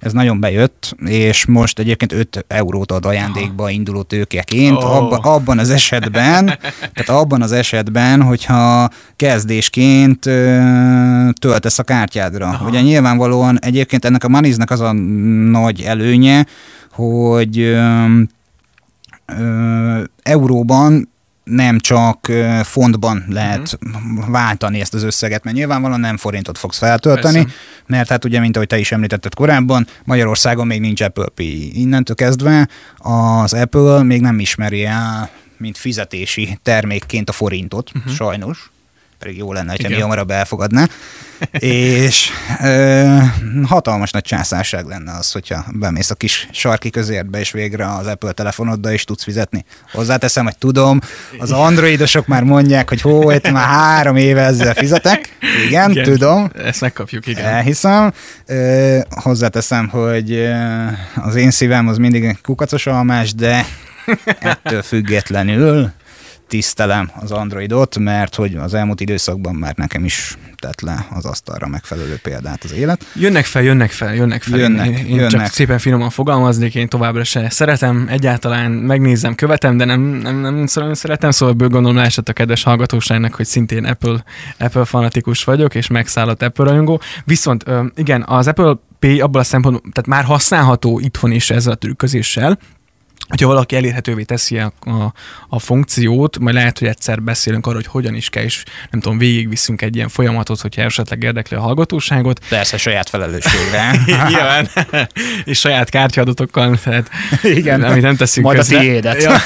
ez 0.00 0.12
nagyon 0.12 0.40
bejött, 0.40 0.96
és 1.06 1.46
most 1.46 1.78
egyébként 1.78 2.12
5 2.12 2.44
eurót 2.48 2.92
ad 2.92 3.06
ajándékba 3.06 3.62
Aha. 3.62 3.72
induló 3.72 4.02
tőkeként, 4.02 4.76
oh. 4.76 4.96
abba, 4.96 5.16
abban 5.16 5.58
az 5.58 5.70
esetben, 5.70 6.46
tehát 6.94 7.22
abban 7.22 7.42
az 7.42 7.52
esetben, 7.52 8.22
hogyha 8.22 8.88
kezdésként 9.16 10.26
ö, 10.26 11.28
töltesz 11.40 11.78
a 11.78 11.82
kártyádra. 11.82 12.46
Aha. 12.46 12.68
Ugye 12.68 12.80
nyilvánvalóan 12.80 13.58
egyébként 13.60 14.04
ennek 14.04 14.24
a 14.24 14.28
Money's-nek 14.28 14.70
az 14.70 14.80
a 14.80 14.92
nagy 15.50 15.80
előnye, 15.80 16.46
hogy 16.92 17.58
ö, 17.58 18.04
ö, 19.26 20.02
euróban 20.22 21.08
nem 21.50 21.78
csak 21.78 22.32
fontban 22.62 23.24
lehet 23.28 23.78
uh-huh. 23.86 24.30
váltani 24.30 24.80
ezt 24.80 24.94
az 24.94 25.02
összeget, 25.02 25.44
mert 25.44 25.56
nyilvánvalóan 25.56 26.00
nem 26.00 26.16
forintot 26.16 26.58
fogsz 26.58 26.78
feltölteni, 26.78 27.42
Persze. 27.42 27.56
mert 27.86 28.08
hát 28.08 28.24
ugye, 28.24 28.40
mint 28.40 28.56
ahogy 28.56 28.68
te 28.68 28.78
is 28.78 28.92
említetted 28.92 29.34
korábban, 29.34 29.86
Magyarországon 30.04 30.66
még 30.66 30.80
nincs 30.80 31.00
Apple 31.00 31.28
Pay. 31.34 31.80
Innentől 31.80 32.16
kezdve 32.16 32.68
az 32.96 33.52
Apple 33.52 34.02
még 34.02 34.20
nem 34.20 34.38
ismeri 34.38 34.84
el, 34.84 35.30
mint 35.56 35.78
fizetési 35.78 36.58
termékként 36.62 37.28
a 37.28 37.32
forintot, 37.32 37.90
uh-huh. 37.94 38.12
sajnos 38.12 38.70
pedig 39.18 39.36
jó 39.36 39.52
lenne, 39.52 39.70
hogyha 39.70 39.88
mi 39.88 40.00
hamarabb 40.00 40.30
elfogadná. 40.30 40.86
és 41.58 42.30
ö, 42.62 43.16
hatalmas 43.64 44.10
nagy 44.10 44.22
császárság 44.22 44.86
lenne 44.86 45.12
az, 45.12 45.32
hogyha 45.32 45.64
bemész 45.72 46.10
a 46.10 46.14
kis 46.14 46.48
sarki 46.52 46.90
közértbe, 46.90 47.38
és 47.38 47.50
végre 47.50 47.92
az 47.94 48.06
Apple 48.06 48.32
telefonoddal 48.32 48.92
is 48.92 49.04
tudsz 49.04 49.22
fizetni. 49.22 49.64
Hozzáteszem, 49.92 50.44
hogy 50.44 50.58
tudom, 50.58 51.00
az 51.38 51.52
androidosok 51.52 52.26
már 52.26 52.42
mondják, 52.42 52.88
hogy 52.88 53.00
hó, 53.00 53.30
itt 53.30 53.50
már 53.50 53.66
három 53.66 54.16
éve 54.16 54.42
ezzel 54.42 54.74
fizetek. 54.74 55.36
Igen, 55.66 55.90
igen 55.90 56.04
tudom. 56.04 56.50
Ezt 56.64 56.80
megkapjuk, 56.80 57.26
igen. 57.26 57.44
Elhiszem. 57.44 58.12
Ö, 58.46 58.98
hozzáteszem, 59.10 59.88
hogy 59.88 60.48
az 61.14 61.34
én 61.34 61.50
szívem 61.50 61.88
az 61.88 61.96
mindig 61.98 62.38
kukacos 62.42 62.86
almás, 62.86 63.34
de 63.34 63.66
ettől 64.38 64.82
függetlenül 64.82 65.92
tisztelem 66.48 67.10
az 67.20 67.30
Androidot, 67.30 67.98
mert 67.98 68.34
hogy 68.34 68.54
az 68.54 68.74
elmúlt 68.74 69.00
időszakban 69.00 69.54
már 69.54 69.74
nekem 69.76 70.04
is 70.04 70.36
tett 70.56 70.80
le 70.80 71.06
az 71.10 71.24
asztalra 71.24 71.66
megfelelő 71.66 72.18
példát 72.22 72.64
az 72.64 72.72
élet. 72.72 73.04
Jönnek 73.14 73.44
fel, 73.44 73.62
jönnek 73.62 73.90
fel, 73.90 74.14
jönnek 74.14 74.42
fel. 74.42 74.58
Jönnek, 74.58 74.86
én, 74.86 75.06
én 75.06 75.14
jönnek. 75.14 75.30
csak 75.30 75.46
szépen 75.46 75.78
finoman 75.78 76.10
fogalmaznék, 76.10 76.74
én 76.74 76.88
továbbra 76.88 77.24
se 77.24 77.50
szeretem, 77.50 78.06
egyáltalán 78.10 78.70
megnézem, 78.70 79.34
követem, 79.34 79.76
de 79.76 79.84
nem, 79.84 80.00
nem, 80.00 80.40
nem 80.40 80.66
szeretem, 80.92 81.30
szóval 81.30 81.54
ebből 81.54 81.68
gondolom 81.68 81.96
leesett 81.96 82.28
a 82.28 82.32
kedves 82.32 82.62
hallgatóságnak, 82.62 83.34
hogy 83.34 83.46
szintén 83.46 83.84
Apple, 83.84 84.24
Apple 84.58 84.84
fanatikus 84.84 85.44
vagyok, 85.44 85.74
és 85.74 85.86
megszállott 85.86 86.42
Apple 86.42 86.64
rajongó. 86.64 87.00
Viszont 87.24 87.64
igen, 87.94 88.24
az 88.26 88.46
Apple 88.46 88.74
Pay 88.98 89.20
abban 89.20 89.40
a 89.40 89.44
szempontból, 89.44 89.92
tehát 89.92 90.06
már 90.08 90.24
használható 90.24 90.98
itthon 90.98 91.30
is 91.30 91.50
ezzel 91.50 91.72
a 91.72 91.76
trükközéssel, 91.76 92.58
hogyha 93.28 93.46
valaki 93.46 93.76
elérhetővé 93.76 94.22
teszi 94.22 94.58
a, 94.58 94.72
a, 94.80 95.12
a 95.48 95.58
funkciót, 95.58 96.38
majd 96.38 96.54
lehet, 96.54 96.78
hogy 96.78 96.88
egyszer 96.88 97.22
beszélünk 97.22 97.66
arról, 97.66 97.76
hogy 97.76 97.90
hogyan 97.90 98.14
is 98.14 98.28
kell, 98.28 98.42
és 98.42 98.62
nem 98.90 99.00
tudom, 99.00 99.18
végigviszünk 99.18 99.82
egy 99.82 99.96
ilyen 99.96 100.08
folyamatot, 100.08 100.60
hogyha 100.60 100.82
esetleg 100.82 101.22
érdekli 101.22 101.56
a 101.56 101.60
hallgatóságot. 101.60 102.40
Persze, 102.48 102.76
saját 102.76 103.08
felelősségre. 103.08 104.00
Igen, 104.28 104.68
és 105.44 105.58
saját 105.58 105.90
kártyaadatokkal, 105.90 106.78
tehát 106.78 107.10
Igen, 107.42 107.82
amit 107.82 108.02
nem 108.02 108.16
teszünk 108.16 108.46
Majd 108.46 108.58
közre. 108.58 108.76
a 108.76 108.80
tiédet. 108.80 109.22
Ja. 109.22 109.36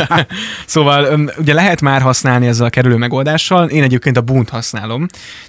szóval 0.66 1.30
ugye 1.38 1.54
lehet 1.54 1.80
már 1.80 2.02
használni 2.02 2.46
ezzel 2.46 2.66
a 2.66 2.70
kerülő 2.70 2.96
megoldással. 2.96 3.68
Én 3.68 3.82
egyébként 3.82 4.16
a 4.16 4.20
Boon-t 4.20 4.48
használom, 4.48 5.06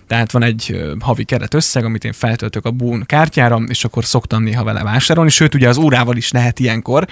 tehát 0.07 0.31
van 0.31 0.43
egy 0.43 0.81
havi 0.99 1.23
keret 1.23 1.53
összeg, 1.53 1.85
amit 1.85 2.03
én 2.03 2.13
feltöltök 2.13 2.65
a 2.65 2.71
Boon 2.71 3.03
kártyára, 3.05 3.59
és 3.67 3.83
akkor 3.83 4.05
szoktam 4.05 4.43
néha 4.43 4.63
vele 4.63 4.83
vásárolni, 4.83 5.29
sőt 5.29 5.55
ugye 5.55 5.67
az 5.67 5.77
órával 5.77 6.17
is 6.17 6.31
lehet 6.31 6.59
ilyenkor, 6.59 7.07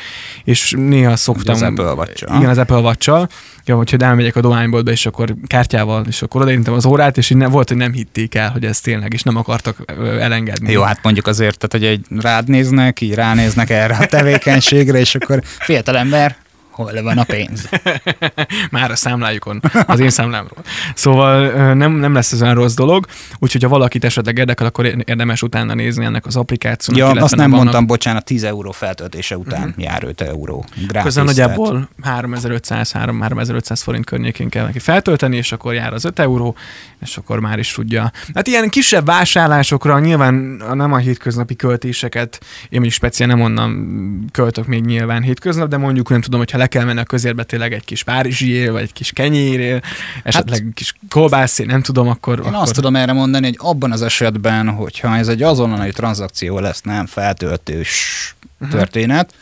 és 0.50 0.74
néha 0.78 1.16
szoktam... 1.16 1.56
az 1.56 1.62
Apple 1.62 1.94
watch 1.94 2.24
Igen, 2.36 2.50
az 2.50 2.58
Apple 2.58 2.78
watch 2.78 3.28
ja, 3.66 3.76
hogyha 3.76 3.98
elmegyek 3.98 4.36
a 4.36 4.42
dohányboltba, 4.42 4.92
és 4.92 5.06
akkor 5.06 5.36
kártyával, 5.48 6.06
és 6.08 6.22
akkor 6.22 6.42
odaérintem 6.42 6.74
az 6.74 6.86
órát, 6.86 7.18
és 7.18 7.30
ne, 7.30 7.48
volt, 7.48 7.68
hogy 7.68 7.78
nem 7.78 7.94
hitték 7.94 8.36
el, 8.36 8.52
hogy 8.52 8.66
ez 8.66 8.80
tényleg, 8.80 9.14
és 9.14 9.22
nem 9.22 9.36
akartak 9.36 9.78
elengedni. 10.20 10.72
Jó, 10.72 10.82
hát 10.82 11.00
mondjuk 11.04 11.28
azért, 11.28 11.58
tehát, 11.58 11.86
hogy 11.86 11.94
egy 11.94 12.22
rád 12.22 12.48
néznek, 12.48 13.02
így 13.02 13.14
ránéznek 13.14 13.70
erre 13.70 13.96
a 13.96 14.06
tevékenységre, 14.06 15.00
és 15.00 15.16
akkor 15.16 15.42
fiatalember, 15.44 16.36
hol 16.84 17.04
van 17.04 17.18
a 17.18 17.24
pénz. 17.24 17.70
Már 18.72 18.92
a 18.92 18.96
számlájukon, 18.96 19.62
az 19.86 20.00
én 20.00 20.10
számlámról. 20.10 20.64
Szóval 20.94 21.74
nem, 21.74 21.92
nem 21.92 22.14
lesz 22.14 22.32
ez 22.32 22.42
olyan 22.42 22.54
rossz 22.54 22.74
dolog, 22.74 23.06
úgyhogy 23.40 23.64
ha 23.64 23.70
valakit 23.70 24.04
esetleg 24.04 24.38
érdekel, 24.38 24.66
akkor 24.66 24.86
érdemes 24.86 25.42
utána 25.42 25.74
nézni 25.74 26.06
ennek 26.06 26.26
az 26.26 26.36
applikációnak. 26.36 27.16
Ja, 27.16 27.24
azt 27.24 27.36
nem 27.36 27.50
mondtam, 27.50 27.86
bocsánat, 27.86 28.26
10 28.26 28.44
euró 28.44 28.72
feltöltése 28.72 29.38
után 29.38 29.68
uh-huh. 29.68 29.84
jár 29.84 30.04
5 30.04 30.22
euró. 30.22 30.66
Közben 31.04 31.26
nagyjából 31.26 31.90
3500-3500 32.04 33.80
forint 33.84 34.06
környékén 34.06 34.50
kell 34.50 34.66
neki 34.66 34.80
feltölteni, 34.80 35.38
és 35.38 35.52
akkor 35.52 35.74
jár 35.74 35.94
az 35.94 36.06
5 36.06 36.20
euró, 36.20 36.56
és 37.02 37.18
akkor 37.18 37.40
már 37.40 37.60
is 37.60 37.72
tudja. 37.72 38.12
Hát 38.34 38.48
ilyen 38.48 38.70
kisebb 38.70 39.06
vásárlásokra 39.06 40.00
nyilván 40.00 40.34
nem 40.74 40.94
a 40.94 40.98
hétköznapi 40.98 41.56
költéseket, 41.56 42.40
én 42.70 42.84
is 42.84 42.94
speciál 42.94 43.30
nem 43.30 43.42
onnan 43.42 44.28
költök 44.32 44.68
még 44.68 44.86
nyilván 44.86 45.22
hétköznap, 45.22 45.68
de 45.68 45.78
mondjuk 45.78 46.10
nem 46.10 46.22
tudom, 46.22 46.40
hogyha 46.40 46.58
le 46.58 46.68
kell 46.70 46.84
menni 46.84 47.00
a 47.00 47.04
közérbe 47.04 47.44
tényleg 47.44 47.74
egy 47.74 47.86
kis 47.86 48.04
párizsié, 48.04 48.68
vagy 48.68 48.82
egy 48.82 48.94
kis 48.94 49.12
kenyéré, 49.12 49.80
esetleg 50.24 50.64
hát, 50.64 50.74
kis 50.74 50.94
kolbászé, 51.10 51.64
nem 51.64 51.82
tudom, 51.82 52.08
akkor... 52.08 52.40
Én 52.40 52.46
akkor... 52.46 52.62
azt 52.62 52.74
tudom 52.74 52.96
erre 52.96 53.14
mondani, 53.14 53.46
hogy 53.46 53.58
abban 53.60 53.92
az 53.92 54.02
esetben, 54.02 54.70
hogyha 54.70 55.16
ez 55.16 55.28
egy 55.28 55.42
azonnali 55.42 55.92
tranzakció 55.92 56.60
lesz, 56.60 56.82
nem 56.82 57.06
feltöltős 57.06 58.36
uh-huh. 58.60 58.78
történet, 58.78 59.34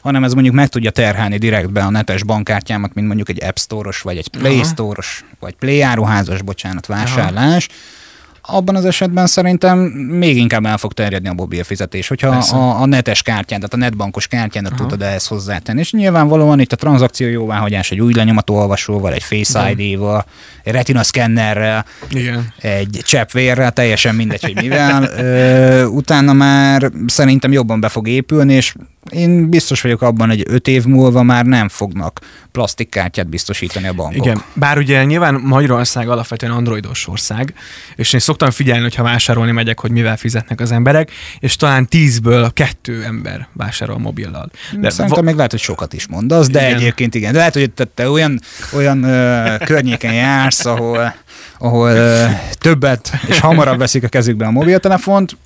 hanem 0.00 0.24
ez 0.24 0.32
mondjuk 0.32 0.54
meg 0.54 0.68
tudja 0.68 0.90
terhelni 0.90 1.38
direktbe 1.38 1.84
a 1.84 1.90
netes 1.90 2.24
bankkártyámat, 2.24 2.94
mint 2.94 3.06
mondjuk 3.06 3.28
egy 3.28 3.44
App 3.44 3.56
Store-os, 3.56 4.00
vagy 4.00 4.16
egy 4.16 4.28
Play 4.28 4.62
Store-os, 4.62 5.24
vagy 5.38 5.54
Play 5.54 5.80
áruházas, 5.80 6.42
bocsánat, 6.42 6.86
vásárlás, 6.86 7.68
Aha 7.68 8.02
abban 8.46 8.76
az 8.76 8.84
esetben 8.84 9.26
szerintem 9.26 9.78
még 9.78 10.36
inkább 10.36 10.64
el 10.64 10.78
fog 10.78 10.92
terjedni 10.92 11.28
a 11.28 11.32
mobil 11.32 11.64
fizetés, 11.64 12.08
hogyha 12.08 12.28
a, 12.28 12.80
a 12.82 12.86
netes 12.86 13.22
kártyán, 13.22 13.60
tehát 13.60 13.74
a 13.74 13.76
netbankos 13.76 14.26
kártyának 14.26 14.72
Aha. 14.72 14.82
tudod 14.82 15.02
ehhez 15.02 15.26
hozzátenni. 15.26 15.80
És 15.80 15.92
nyilvánvalóan 15.92 16.60
itt 16.60 16.72
a 16.72 16.76
tranzakció 16.76 17.28
jóváhagyás 17.28 17.90
egy 17.90 18.00
új 18.00 18.12
lenyomató 18.12 18.54
olvasóval, 18.54 19.12
egy 19.12 19.22
Face 19.22 19.74
ID-val, 19.76 20.24
egy 20.62 20.72
retina 20.72 21.02
szkennerrel, 21.02 21.84
Igen. 22.10 22.52
egy 22.60 23.00
cseppvérrel, 23.02 23.72
teljesen 23.72 24.14
mindegy, 24.14 24.42
hogy 24.42 24.54
mivel. 24.54 25.02
Ö, 25.02 25.84
utána 25.84 26.32
már 26.32 26.90
szerintem 27.06 27.52
jobban 27.52 27.80
be 27.80 27.88
fog 27.88 28.08
épülni, 28.08 28.54
és 28.54 28.74
én 29.10 29.48
biztos 29.50 29.80
vagyok 29.80 30.02
abban, 30.02 30.28
hogy 30.28 30.42
öt 30.48 30.68
év 30.68 30.84
múlva 30.84 31.22
már 31.22 31.44
nem 31.44 31.68
fognak 31.68 32.20
plastikkártyát 32.52 33.28
biztosítani 33.28 33.86
a 33.86 33.92
bankok. 33.92 34.24
Igen, 34.24 34.42
bár 34.54 34.78
ugye 34.78 35.04
nyilván 35.04 35.34
Magyarország 35.34 36.08
alapvetően 36.08 36.52
androidos 36.52 37.08
ország, 37.08 37.54
és 37.96 38.12
én 38.12 38.20
szoktam 38.20 38.50
figyelni, 38.50 38.82
hogyha 38.82 39.02
vásárolni 39.02 39.52
megyek, 39.52 39.80
hogy 39.80 39.90
mivel 39.90 40.16
fizetnek 40.16 40.60
az 40.60 40.72
emberek, 40.72 41.10
és 41.38 41.56
talán 41.56 41.88
tízből 41.88 42.52
kettő 42.52 43.02
ember 43.04 43.48
vásárol 43.52 43.98
mobillal. 43.98 44.50
De 44.80 44.90
Szerintem 44.90 45.16
va- 45.16 45.24
még 45.24 45.34
lehet, 45.34 45.50
hogy 45.50 45.60
sokat 45.60 45.92
is 45.92 46.06
mondasz, 46.06 46.48
de 46.48 46.66
igen. 46.66 46.78
egyébként 46.78 47.14
igen. 47.14 47.32
De 47.32 47.38
lehet, 47.38 47.54
hogy 47.54 47.70
te, 47.70 47.84
te 47.84 48.10
olyan, 48.10 48.40
olyan 48.72 49.02
ö, 49.02 49.54
környéken 49.64 50.12
jársz, 50.14 50.64
ahol 50.64 51.14
ahol 51.58 51.94
többet 52.58 53.12
és 53.26 53.38
hamarabb 53.38 53.78
veszik 53.78 54.04
a 54.04 54.08
kezükbe 54.08 54.46
a 54.46 54.50
mobiltelefont. 54.50 55.36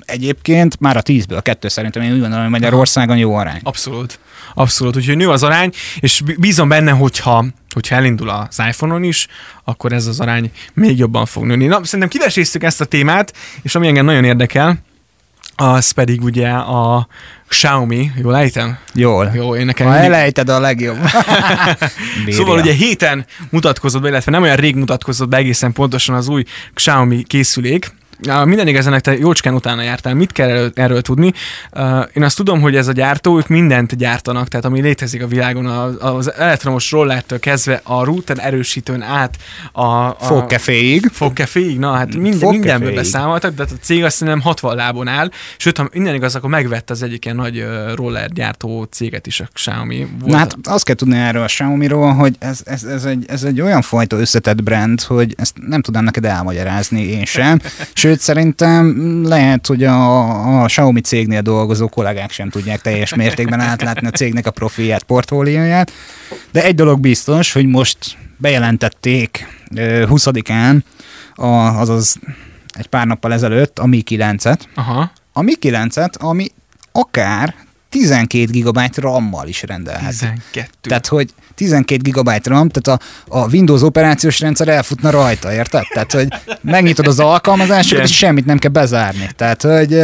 Egyébként 0.00 0.80
már 0.80 0.96
a 0.96 1.00
tízből 1.00 1.38
a 1.38 1.40
kettő 1.40 1.68
szerintem 1.68 2.02
én 2.02 2.12
úgy 2.12 2.20
gondolom, 2.20 2.42
hogy 2.42 2.50
Magyarországon 2.50 3.16
jó 3.16 3.34
arány. 3.34 3.60
Abszolút. 3.62 4.18
Abszolút, 4.54 4.96
úgyhogy 4.96 5.16
nő 5.16 5.28
az 5.28 5.42
arány, 5.42 5.72
és 6.00 6.22
bízom 6.38 6.68
benne, 6.68 6.90
hogyha, 6.90 7.44
hogyha 7.74 7.96
elindul 7.96 8.28
az 8.28 8.62
iPhone-on 8.68 9.02
is, 9.02 9.26
akkor 9.64 9.92
ez 9.92 10.06
az 10.06 10.20
arány 10.20 10.50
még 10.74 10.98
jobban 10.98 11.26
fog 11.26 11.44
nőni. 11.44 11.66
Na, 11.66 11.84
szerintem 11.84 12.08
kiveséztük 12.08 12.62
ezt 12.62 12.80
a 12.80 12.84
témát, 12.84 13.32
és 13.62 13.74
ami 13.74 13.86
engem 13.86 14.04
nagyon 14.04 14.24
érdekel, 14.24 14.78
az 15.56 15.90
pedig 15.90 16.22
ugye 16.22 16.48
a 16.48 17.08
Xiaomi, 17.48 18.10
jól 18.16 18.36
ejtem? 18.36 18.78
Jól. 18.92 19.32
Jó, 19.34 19.56
én 19.56 19.64
nekem... 19.64 19.86
Ha 19.86 19.92
mindig... 19.92 20.10
elejted 20.10 20.48
a 20.48 20.60
legjobb. 20.60 20.98
szóval 22.28 22.58
ugye 22.58 22.72
héten 22.72 23.26
mutatkozott 23.50 24.02
be, 24.02 24.08
illetve 24.08 24.30
nem 24.30 24.42
olyan 24.42 24.56
rég 24.56 24.76
mutatkozott 24.76 25.28
be 25.28 25.36
egészen 25.36 25.72
pontosan 25.72 26.14
az 26.14 26.28
új 26.28 26.44
Xiaomi 26.74 27.22
készülék, 27.22 27.94
Ja, 28.20 28.44
minden 28.44 28.66
igazán, 28.66 29.00
te 29.02 29.18
jócskán 29.18 29.54
utána 29.54 29.82
jártál. 29.82 30.14
Mit 30.14 30.32
kell 30.32 30.48
erről, 30.48 30.70
erről 30.74 31.02
tudni? 31.02 31.32
Én 32.12 32.22
azt 32.22 32.36
tudom, 32.36 32.60
hogy 32.60 32.76
ez 32.76 32.88
a 32.88 32.92
gyártó, 32.92 33.36
ők 33.36 33.48
mindent 33.48 33.96
gyártanak, 33.96 34.48
tehát 34.48 34.66
ami 34.66 34.80
létezik 34.80 35.22
a 35.22 35.26
világon, 35.26 35.66
az 35.98 36.32
elektromos 36.32 36.90
rollertől 36.90 37.38
kezdve 37.38 37.80
a 37.84 38.04
router 38.04 38.36
erősítőn 38.40 39.02
át 39.02 39.36
a... 39.72 39.84
a 39.84 40.16
fogkeféig. 40.20 41.08
Fogkeféig, 41.12 41.78
na 41.78 41.92
hát 41.92 42.16
minden, 42.16 42.48
mindenből 42.48 42.94
beszámoltak, 42.94 43.54
de 43.54 43.62
a 43.62 43.66
cég 43.80 44.04
azt 44.04 44.24
nem 44.24 44.40
60 44.40 44.76
lábon 44.76 45.08
áll, 45.08 45.30
sőt, 45.56 45.76
ha 45.76 45.88
minden 45.92 46.14
igaz, 46.14 46.34
akkor 46.34 46.50
megvette 46.50 46.92
az 46.92 47.02
egyik 47.02 47.24
ilyen 47.24 47.36
nagy 47.36 47.66
roller 47.94 48.30
gyártó 48.30 48.82
céget 48.90 49.26
is, 49.26 49.40
a 49.40 49.48
Xiaomi. 49.52 50.06
Volt 50.18 50.32
na 50.32 50.36
hát 50.36 50.56
azt 50.62 50.84
kell 50.84 50.94
tudni 50.94 51.18
erről 51.18 51.42
a 51.42 51.46
Xiaomi-ról, 51.46 52.12
hogy 52.12 52.36
ez, 52.38 52.60
ez, 52.64 52.84
ez, 52.84 53.04
egy, 53.04 53.24
ez 53.28 53.42
egy 53.42 53.60
olyan 53.60 53.82
fajta 53.82 54.16
összetett 54.16 54.62
brand, 54.62 55.00
hogy 55.02 55.34
ezt 55.38 55.54
nem 55.66 55.82
tudnám 55.82 56.04
neked 56.04 56.24
elmagyarázni 56.24 57.02
én 57.02 57.24
sem. 57.24 57.60
Sőt, 58.06 58.20
szerintem 58.20 58.94
lehet, 59.24 59.66
hogy 59.66 59.84
a, 59.84 60.62
a 60.62 60.64
Xiaomi 60.64 61.00
cégnél 61.00 61.40
dolgozó 61.40 61.88
kollégák 61.88 62.30
sem 62.30 62.50
tudják 62.50 62.80
teljes 62.80 63.14
mértékben 63.14 63.60
átlátni 63.60 64.06
a 64.06 64.10
cégnek 64.10 64.46
a 64.46 64.50
profilját, 64.50 65.02
portfólióját. 65.02 65.92
De 66.52 66.64
egy 66.64 66.74
dolog 66.74 67.00
biztos, 67.00 67.52
hogy 67.52 67.66
most 67.66 67.98
bejelentették 68.36 69.46
20-án, 69.74 70.78
a, 71.34 71.46
azaz 71.46 72.18
egy 72.68 72.86
pár 72.86 73.06
nappal 73.06 73.32
ezelőtt 73.32 73.78
a 73.78 73.86
Mi 73.86 74.02
9-et. 74.08 74.60
Aha. 74.74 75.10
A 75.32 75.42
Mi 75.42 75.52
9-et, 75.60 76.18
ami 76.18 76.48
akár 76.92 77.54
12 77.98 78.50
GB 78.52 78.80
RAM-mal 78.94 79.48
is 79.48 79.62
rendelhet. 79.62 80.10
12. 80.18 80.68
Tehát, 80.80 81.06
hogy 81.06 81.30
12 81.54 82.10
GB 82.10 82.30
RAM, 82.42 82.68
tehát 82.68 83.00
a, 83.00 83.38
a 83.38 83.48
Windows 83.48 83.82
operációs 83.82 84.40
rendszer 84.40 84.68
elfutna 84.68 85.10
rajta, 85.10 85.52
érted? 85.52 85.84
Tehát, 85.92 86.12
hogy 86.12 86.28
megnyitod 86.62 87.06
az 87.06 87.20
alkalmazásokat, 87.20 88.04
és 88.04 88.16
semmit 88.16 88.46
nem 88.46 88.58
kell 88.58 88.70
bezárni. 88.70 89.28
Tehát, 89.36 89.62
hogy, 89.62 90.02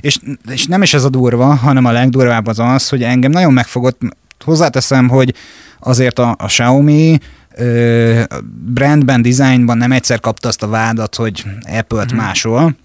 és, 0.00 0.18
és 0.50 0.66
nem 0.66 0.82
is 0.82 0.94
ez 0.94 1.04
a 1.04 1.08
durva, 1.08 1.54
hanem 1.54 1.84
a 1.84 1.92
legdurvább 1.92 2.46
az 2.46 2.58
az, 2.58 2.88
hogy 2.88 3.02
engem 3.02 3.30
nagyon 3.30 3.52
megfogott, 3.52 4.00
hozzáteszem, 4.44 5.08
hogy 5.08 5.34
azért 5.80 6.18
a, 6.18 6.36
a 6.38 6.46
Xiaomi 6.46 7.18
brandben, 8.74 9.22
designban 9.22 9.76
nem 9.76 9.92
egyszer 9.92 10.20
kapta 10.20 10.48
azt 10.48 10.62
a 10.62 10.68
vádat, 10.68 11.14
hogy 11.14 11.44
Apple-t 11.78 12.10
hmm. 12.10 12.18
másol, 12.18 12.76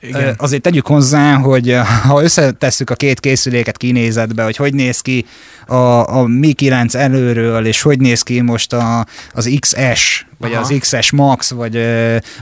igen. 0.00 0.34
Azért 0.38 0.62
tegyük 0.62 0.86
hozzá, 0.86 1.34
hogy 1.34 1.78
ha 2.02 2.22
összetesszük 2.22 2.90
a 2.90 2.94
két 2.94 3.20
készüléket 3.20 3.76
kinézetbe, 3.76 4.44
hogy 4.44 4.56
hogy 4.56 4.74
néz 4.74 5.00
ki 5.00 5.26
a, 5.66 6.16
a 6.16 6.26
Mi 6.26 6.52
9 6.52 6.94
előről, 6.94 7.66
és 7.66 7.82
hogy 7.82 8.00
néz 8.00 8.22
ki 8.22 8.40
most 8.40 8.72
a, 8.72 9.06
az 9.32 9.56
XS, 9.60 10.26
vagy 10.38 10.52
Aha. 10.52 10.60
az 10.60 10.74
XS 10.78 11.10
Max, 11.10 11.50
vagy, 11.50 11.74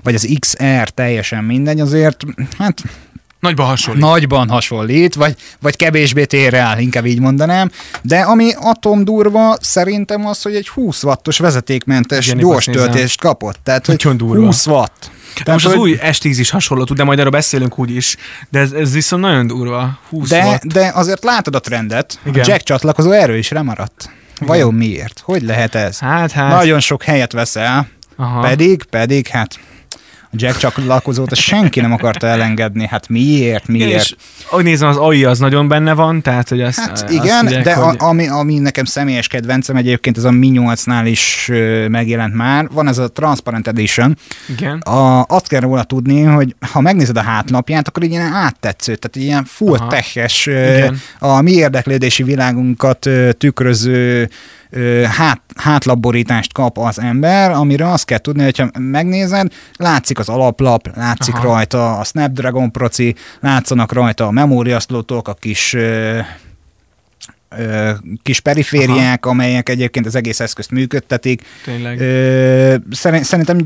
vagy 0.03 0.15
az 0.15 0.37
XR, 0.39 0.89
teljesen 0.89 1.45
mindegy, 1.45 1.81
azért 1.81 2.25
hát 2.59 2.83
Nagyban 3.45 3.67
hasonlít. 3.67 4.03
Nagyban 4.03 4.49
hasonlít, 4.49 5.15
vagy, 5.15 5.35
vagy 5.61 5.77
kevésbé 5.77 6.25
tér 6.25 6.55
el, 6.55 6.79
inkább 6.79 7.07
így 7.07 7.21
mondanám. 7.21 7.71
De 8.03 8.21
ami 8.21 8.53
atom 8.61 9.05
durva, 9.05 9.57
szerintem 9.61 10.27
az, 10.27 10.43
hogy 10.43 10.55
egy 10.55 10.69
20 10.69 11.03
wattos 11.03 11.39
vezetékmentes 11.39 12.27
Igen, 12.27 12.39
gyors 12.39 12.65
töltést 12.65 13.21
kapott. 13.21 13.59
Tehát, 13.63 13.87
hogy 13.87 14.17
durva. 14.17 14.45
20 14.45 14.67
watt. 14.67 15.11
De 15.45 15.53
most 15.53 15.67
az 15.67 15.75
új 15.75 15.99
S10 16.01 16.35
is 16.39 16.51
hasonló 16.51 16.85
de 16.85 17.05
majd 17.05 17.19
erről 17.19 17.31
beszélünk 17.31 17.79
úgy 17.79 17.91
is. 17.91 18.17
De 18.51 18.59
ez, 18.59 18.73
ez 18.73 18.93
viszont 18.93 19.23
nagyon 19.23 19.47
durva. 19.47 19.99
20 20.09 20.29
de, 20.29 20.61
de 20.63 20.91
azért 20.95 21.25
látod 21.25 21.55
a 21.55 21.61
trendet. 21.61 22.19
Igen. 22.27 22.45
A 22.45 22.47
jack 22.49 22.63
csatlakozó 22.63 23.11
erről 23.11 23.37
is 23.37 23.51
remaradt. 23.51 24.11
Vajon 24.41 24.75
miért? 24.75 25.21
Hogy 25.25 25.43
lehet 25.43 25.75
ez? 25.75 25.99
Hát, 25.99 26.33
hát. 26.33 26.51
Nagyon 26.51 26.81
sok 26.81 27.03
helyet 27.03 27.33
veszel, 27.33 27.89
Aha. 28.17 28.41
pedig, 28.41 28.85
pedig, 28.85 29.27
hát 29.27 29.59
Jack 30.37 30.57
csatlakozót 30.57 31.35
senki 31.35 31.81
nem 31.81 31.93
akarta 31.93 32.27
elengedni. 32.27 32.87
Hát 32.87 33.09
miért, 33.09 33.69
miért? 33.69 33.89
Igen, 33.89 34.01
és 34.01 34.15
ahogy 34.51 34.65
nézem, 34.65 34.89
az 34.89 34.97
AI 34.97 35.25
az 35.25 35.39
nagyon 35.39 35.69
benne 35.69 35.93
van, 35.93 36.23
tehát 36.23 36.49
hogy 36.49 36.61
azt, 36.61 36.79
Hát 36.79 37.11
igen, 37.11 37.47
azt 37.47 37.61
de 37.61 37.75
hogy... 37.75 37.97
a, 37.99 38.05
ami, 38.05 38.29
ami 38.29 38.59
nekem 38.59 38.85
személyes 38.85 39.29
kedvencem 39.29 39.77
egyébként, 39.77 40.17
ez 40.17 40.25
a 40.25 40.31
Mi 40.31 40.51
8-nál 40.55 41.03
is 41.05 41.51
megjelent 41.89 42.35
már, 42.35 42.69
van 42.73 42.89
ez 42.89 42.99
a 42.99 43.09
Transparent 43.09 43.69
Edition. 43.69 44.17
Igen. 44.49 44.79
A, 44.79 45.25
azt 45.29 45.49
kell 45.49 45.61
róla 45.61 45.83
tudni, 45.83 46.23
hogy 46.23 46.55
ha 46.73 46.81
megnézed 46.81 47.17
a 47.17 47.23
hátlapját, 47.23 47.89
akkor 47.89 48.05
ilyen 48.05 48.33
áttetsző, 48.33 48.95
tehát 48.95 49.29
ilyen 49.29 49.45
full 49.45 49.79
teches, 49.89 50.49
a 51.19 51.41
mi 51.41 51.53
érdeklődési 51.53 52.23
világunkat 52.23 53.09
tükröző 53.39 54.29
hát, 55.05 55.41
hátlaborítást 55.57 56.53
kap 56.53 56.79
az 56.79 56.99
ember, 57.01 57.51
amire 57.51 57.91
azt 57.91 58.05
kell 58.05 58.19
tudni, 58.19 58.43
hogyha 58.43 58.71
megnézed, 58.79 59.53
látszik 59.77 60.19
az 60.19 60.29
alaplap, 60.29 60.97
látszik 60.97 61.35
Aha. 61.35 61.45
rajta 61.45 61.99
a 61.99 62.05
Snapdragon 62.05 62.71
proci, 62.71 63.15
látszanak 63.41 63.93
rajta 63.93 64.27
a 64.27 64.31
memóriaszlótok, 64.31 65.29
a 65.29 65.35
kis 65.35 65.77
kis 68.23 68.41
perifériák, 68.41 69.27
Aha. 69.27 69.35
amelyek 69.35 69.69
egyébként 69.69 70.07
az 70.07 70.15
egész 70.15 70.41
eszközt 70.41 70.71
működtetik. 70.71 71.43
Tényleg. 71.65 71.99
Szerintem 72.91 73.59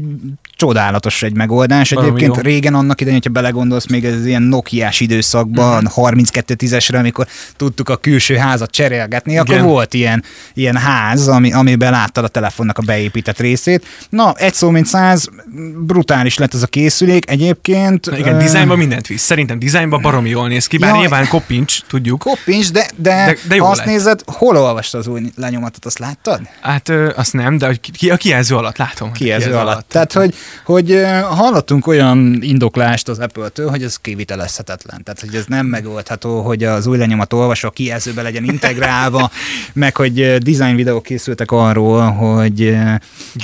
csodálatos 0.58 1.22
egy 1.22 1.34
megoldás. 1.34 1.90
Valami 1.90 2.08
egyébként 2.08 2.36
jó. 2.36 2.42
régen 2.42 2.74
annak 2.74 3.00
idején, 3.00 3.18
hogyha 3.22 3.40
belegondolsz, 3.40 3.86
még 3.86 4.04
ez 4.04 4.26
ilyen 4.26 4.42
Nokia-s 4.42 5.00
időszakban, 5.00 5.84
uh-huh. 5.84 6.10
Mhm. 6.10 6.22
32-10-esre, 6.22 6.98
amikor 6.98 7.26
tudtuk 7.56 7.88
a 7.88 7.96
külső 7.96 8.36
házat 8.36 8.70
cserélgetni, 8.70 9.32
Igen. 9.32 9.44
akkor 9.44 9.60
volt 9.60 9.94
ilyen, 9.94 10.24
ilyen 10.54 10.76
ház, 10.76 11.28
ami, 11.28 11.52
amiben 11.52 11.90
láttad 11.90 12.24
a 12.24 12.28
telefonnak 12.28 12.78
a 12.78 12.82
beépített 12.82 13.38
részét. 13.38 13.86
Na, 14.10 14.34
egy 14.34 14.54
szó 14.54 14.70
mint 14.70 14.86
száz, 14.86 15.28
brutális 15.76 16.38
lett 16.38 16.54
ez 16.54 16.62
a 16.62 16.66
készülék. 16.66 17.30
Egyébként... 17.30 18.10
Na 18.10 18.18
igen, 18.18 18.34
uh, 18.34 18.42
dizájnban 18.42 18.78
mindent 18.78 19.06
visz. 19.06 19.22
Szerintem 19.22 19.58
dizájnban 19.58 20.02
baromi 20.02 20.28
jól 20.28 20.48
néz 20.48 20.66
ki, 20.66 20.78
bár 20.78 20.94
ja, 20.94 21.00
nyilván 21.00 21.28
koppincs, 21.28 21.80
tudjuk. 21.88 22.18
Koppincs, 22.18 22.70
de, 22.72 22.86
de, 22.96 23.36
de, 23.48 23.56
de 23.56 23.62
azt 23.62 23.78
lett. 23.78 23.86
nézed, 23.86 24.20
hol 24.26 24.56
olvastad 24.56 25.00
az 25.00 25.06
új 25.06 25.22
lenyomatot, 25.36 25.84
azt 25.84 25.98
láttad? 25.98 26.40
Hát 26.60 26.88
ö, 26.88 27.10
azt 27.16 27.32
nem, 27.32 27.58
de 27.58 27.78
ki, 27.92 28.10
a 28.10 28.16
kijelző 28.16 28.56
alatt 28.56 28.76
látom. 28.76 29.12
Kijelző, 29.12 29.44
kijelző 29.44 29.60
alatt. 29.60 29.72
alatt. 29.72 29.88
Tehát, 29.88 30.12
hogy, 30.12 30.34
hogy 30.64 31.02
hallottunk 31.30 31.86
olyan 31.86 32.38
indoklást 32.40 33.08
az 33.08 33.18
Apple-től, 33.18 33.70
hogy 33.70 33.82
ez 33.82 33.96
kivitelezhetetlen. 33.96 35.02
Tehát, 35.02 35.20
hogy 35.20 35.34
ez 35.34 35.44
nem 35.46 35.66
megoldható, 35.66 36.40
hogy 36.40 36.64
az 36.64 36.86
új 36.86 36.98
lenyomat 36.98 37.32
olvasó 37.32 37.70
kijelzőbe 37.70 38.22
legyen 38.22 38.44
integrálva, 38.44 39.30
meg 39.72 39.96
hogy 39.96 40.36
design 40.38 40.74
videók 40.76 41.02
készültek 41.02 41.50
arról, 41.50 42.10
hogy, 42.10 42.76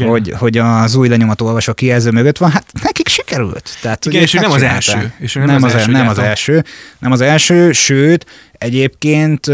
hogy, 0.04 0.34
hogy 0.38 0.58
az 0.58 0.94
új 0.94 1.08
lenyomat 1.08 1.40
olvasó 1.40 1.72
kijelző 1.72 2.10
mögött 2.10 2.38
van. 2.38 2.50
Hát 2.50 2.66
nekik 2.82 3.08
sikerült. 3.08 3.70
Tehát, 3.82 4.06
Igen, 4.06 4.22
és 4.22 4.32
nem 4.32 4.50
az 4.50 4.62
első. 4.62 5.12
És 5.18 5.32
nem, 5.32 5.44
nem, 5.44 5.62
az, 5.62 5.62
az, 5.62 5.74
első, 5.74 5.92
nem 5.92 6.08
az 6.08 6.18
első. 6.18 6.64
Nem 6.98 7.12
az 7.12 7.20
első, 7.20 7.72
sőt, 7.72 8.26
Egyébként 8.64 9.48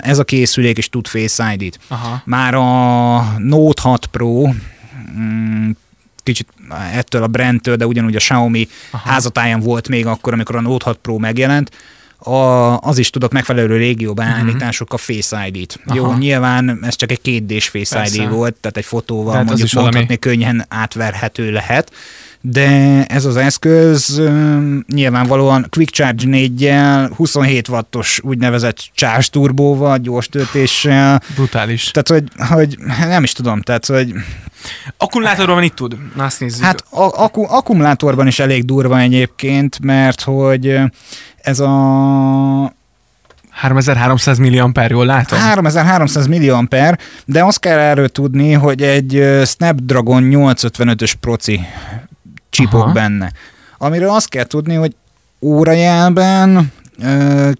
ez 0.00 0.18
a 0.18 0.24
készülék 0.24 0.78
is 0.78 0.88
tud 0.88 1.06
Face 1.06 1.54
ID-t. 1.56 1.78
Aha. 1.88 2.22
Már 2.24 2.54
a 2.54 3.38
Note 3.38 3.82
6 3.82 4.06
Pro 4.06 4.46
mm, 5.18 5.70
kicsit 6.22 6.48
ettől 6.70 7.22
a 7.22 7.26
brandtől, 7.26 7.76
de 7.76 7.86
ugyanúgy 7.86 8.14
a 8.14 8.18
Xiaomi 8.18 8.68
Aha. 8.90 9.10
házatáján 9.10 9.60
volt 9.60 9.88
még 9.88 10.06
akkor, 10.06 10.32
amikor 10.32 10.56
a 10.56 10.60
Note 10.60 10.84
6 10.84 10.98
Pro 11.02 11.18
megjelent, 11.18 11.70
a, 12.18 12.78
az 12.78 12.98
is 12.98 13.10
tudok 13.10 13.32
megfelelő 13.32 13.76
régió 13.76 14.14
beállításokkal 14.14 14.98
uh-huh. 15.02 15.16
Face 15.16 15.46
ID-t. 15.46 15.80
Aha. 15.86 15.96
Jó, 15.96 16.14
nyilván 16.14 16.78
ez 16.82 16.96
csak 16.96 17.10
egy 17.10 17.20
kétdés 17.20 17.68
Face 17.68 17.96
Persze. 17.96 18.22
ID 18.22 18.28
volt, 18.28 18.54
tehát 18.54 18.76
egy 18.76 18.84
fotóval 18.84 19.32
tehát 19.32 19.46
mondjuk 19.46 19.72
mondhatni 19.72 20.00
valami... 20.00 20.18
könnyen 20.18 20.64
átverhető 20.68 21.50
lehet, 21.50 21.92
de 22.50 23.04
ez 23.04 23.24
az 23.24 23.36
eszköz 23.36 24.22
nyilvánvalóan 24.88 25.66
Quick 25.70 25.90
Charge 25.90 26.24
4-jel, 26.26 27.10
27 27.16 27.68
wattos 27.68 28.20
úgynevezett 28.22 28.90
charge 28.94 29.26
turbóval, 29.30 29.98
gyors 29.98 30.28
töltéssel. 30.28 31.22
Brutális. 31.34 31.90
Tehát, 31.90 32.08
hogy, 32.08 32.46
hogy 32.48 32.78
nem 33.08 33.22
is 33.22 33.32
tudom, 33.32 33.60
tehát, 33.60 33.86
hogy 33.86 34.14
Akkumulátorban 34.96 35.62
itt 35.62 35.74
tud? 35.74 35.96
Na, 36.14 36.24
azt 36.24 36.40
nézzük. 36.40 36.64
Hát 36.64 36.84
a, 36.90 37.22
akku, 37.22 37.42
akkumulátorban 37.48 38.26
is 38.26 38.38
elég 38.38 38.64
durva 38.64 38.98
egyébként, 38.98 39.78
mert 39.82 40.20
hogy 40.20 40.78
ez 41.36 41.60
a 41.60 42.74
3300 43.50 44.38
milliamper, 44.38 44.90
jól 44.90 45.06
látom? 45.06 45.38
3300 45.38 46.26
milliamper, 46.26 46.98
de 47.24 47.44
azt 47.44 47.58
kell 47.58 47.78
erről 47.78 48.08
tudni, 48.08 48.52
hogy 48.52 48.82
egy 48.82 49.24
Snapdragon 49.44 50.28
855-ös 50.32 51.12
proci 51.20 51.60
csipok 52.50 52.82
Aha. 52.82 52.92
benne. 52.92 53.32
Amiről 53.78 54.08
azt 54.10 54.28
kell 54.28 54.44
tudni, 54.44 54.74
hogy 54.74 54.96
órajelben 55.40 56.72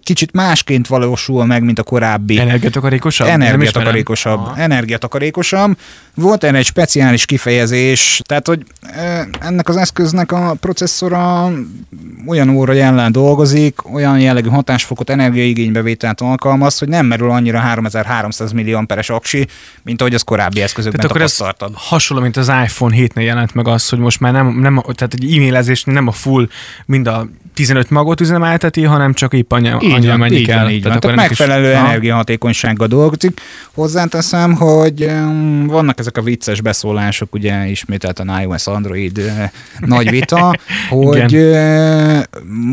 kicsit 0.03 0.31
másként 0.31 0.87
valósul 0.87 1.45
meg, 1.45 1.63
mint 1.63 1.79
a 1.79 1.83
korábbi. 1.83 2.39
Energiatakarékosabb? 2.39 3.27
Energiatakarékosabb. 3.27 4.47
Energiatakarékosabb. 4.55 5.77
Volt 6.13 6.43
erre 6.43 6.57
egy 6.57 6.65
speciális 6.65 7.25
kifejezés, 7.25 8.21
tehát 8.25 8.47
hogy 8.47 8.65
ennek 9.39 9.69
az 9.69 9.77
eszköznek 9.77 10.31
a 10.31 10.55
processzora 10.59 11.51
olyan 12.27 12.49
óra 12.49 12.73
jelen 12.73 13.11
dolgozik, 13.11 13.93
olyan 13.93 14.19
jellegű 14.19 14.49
hatásfokot, 14.49 15.09
energiaigénybevételt 15.09 16.21
alkalmaz, 16.21 16.77
hogy 16.77 16.87
nem 16.87 17.05
merül 17.05 17.31
annyira 17.31 17.59
3300 17.59 18.51
millió 18.51 18.77
amperes 18.77 19.09
aksi, 19.09 19.47
mint 19.83 20.01
ahogy 20.01 20.13
az 20.13 20.21
korábbi 20.21 20.61
eszközökben 20.61 20.99
tehát 20.99 21.17
tapasztaltad. 21.17 21.71
Ez 21.75 21.81
hasonló, 21.87 22.23
mint 22.23 22.37
az 22.37 22.47
iPhone 22.47 22.95
7-nél 22.99 23.23
jelent 23.23 23.53
meg 23.53 23.67
az, 23.67 23.89
hogy 23.89 23.99
most 23.99 24.19
már 24.19 24.31
nem, 24.31 24.59
nem 24.59 24.81
tehát 24.95 25.13
egy 25.13 25.33
e-mailezés 25.33 25.83
nem 25.83 26.07
a 26.07 26.11
full, 26.11 26.47
mind 26.85 27.07
a 27.07 27.27
15 27.57 27.89
magot 27.89 28.21
üzemelteti, 28.21 28.83
hanem 28.83 29.13
csak 29.13 29.33
épp 29.33 29.51
anya, 29.51 29.79
így 29.81 29.91
anya 29.91 30.09
van, 30.09 30.19
mennyi 30.19 30.35
így 30.35 30.45
kell. 30.45 30.63
Van, 30.63 30.71
így 30.71 30.81
tehát, 30.81 31.03
van. 31.03 31.13
tehát 31.13 31.29
megfelelő 31.29 31.69
is... 31.69 31.75
energiahatékonysággal 31.75 32.87
dolgozik. 32.87 33.41
Hozzáteszem, 33.73 34.53
hogy 34.53 35.03
um, 35.03 35.67
vannak 35.67 35.99
ezek 35.99 36.17
a 36.17 36.21
vicces 36.21 36.61
beszólások, 36.61 37.33
ugye 37.33 37.67
ismételten 37.67 38.39
iOS, 38.41 38.67
Android 38.67 39.31
nagy 39.79 40.09
vita, 40.09 40.55
hogy 40.89 41.51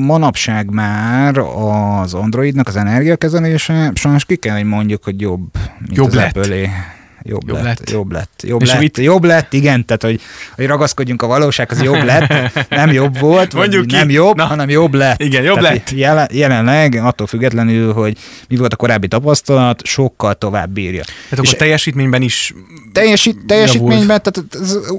manapság 0.07 0.71
már 0.71 1.39
az 1.39 2.15
Androidnak 2.15 2.69
az 2.69 2.77
energiakezelése 2.77 3.91
sajnos 3.95 4.25
ki 4.25 4.37
kell, 4.37 4.57
hogy 4.57 4.65
mondjuk, 4.65 5.05
hogy 5.05 5.21
jobb, 5.21 5.47
mint 5.79 5.97
jobb 5.97 6.07
az 6.07 6.15
lett. 6.15 6.37
Apple 6.37 6.94
jobb, 7.27 7.49
jobb 7.49 7.57
lett, 7.57 7.65
lett, 7.65 7.91
jobb 7.91 8.13
lett, 8.13 8.43
jobb 8.43 8.63
És 8.63 8.69
lett, 8.69 8.81
mit? 8.81 8.99
jobb 8.99 9.25
lett, 9.25 9.53
igen, 9.53 9.85
tehát 9.85 10.03
hogy, 10.03 10.21
hogy 10.55 10.67
ragaszkodjunk 10.67 11.23
a 11.23 11.27
valósághoz, 11.27 11.83
jobb 11.83 12.05
lett, 12.05 12.53
nem 12.69 12.93
jobb 12.93 13.19
volt, 13.19 13.55
Mondjuk 13.55 13.87
nem 13.87 14.11
jobb, 14.11 14.37
Na. 14.37 14.45
hanem 14.45 14.69
jobb 14.69 14.95
lett. 14.95 15.23
Igen, 15.23 15.43
jobb 15.43 15.59
tehát 15.59 15.73
lett. 15.75 15.91
Jelen, 15.91 16.29
jelenleg 16.33 16.95
attól 16.95 17.27
függetlenül, 17.27 17.93
hogy 17.93 18.19
mi 18.49 18.57
volt 18.57 18.73
a 18.73 18.77
korábbi 18.77 19.09
tapasztalat, 19.09 19.87
sokkal 19.87 20.35
tovább 20.35 20.71
bírja. 20.71 21.05
Tehát 21.05 21.45
akkor 21.45 21.59
teljesítményben 21.59 22.23
is 22.23 22.55
teljesít, 22.93 23.47
teljesítményben, 23.47 24.23
tehát 24.23 24.45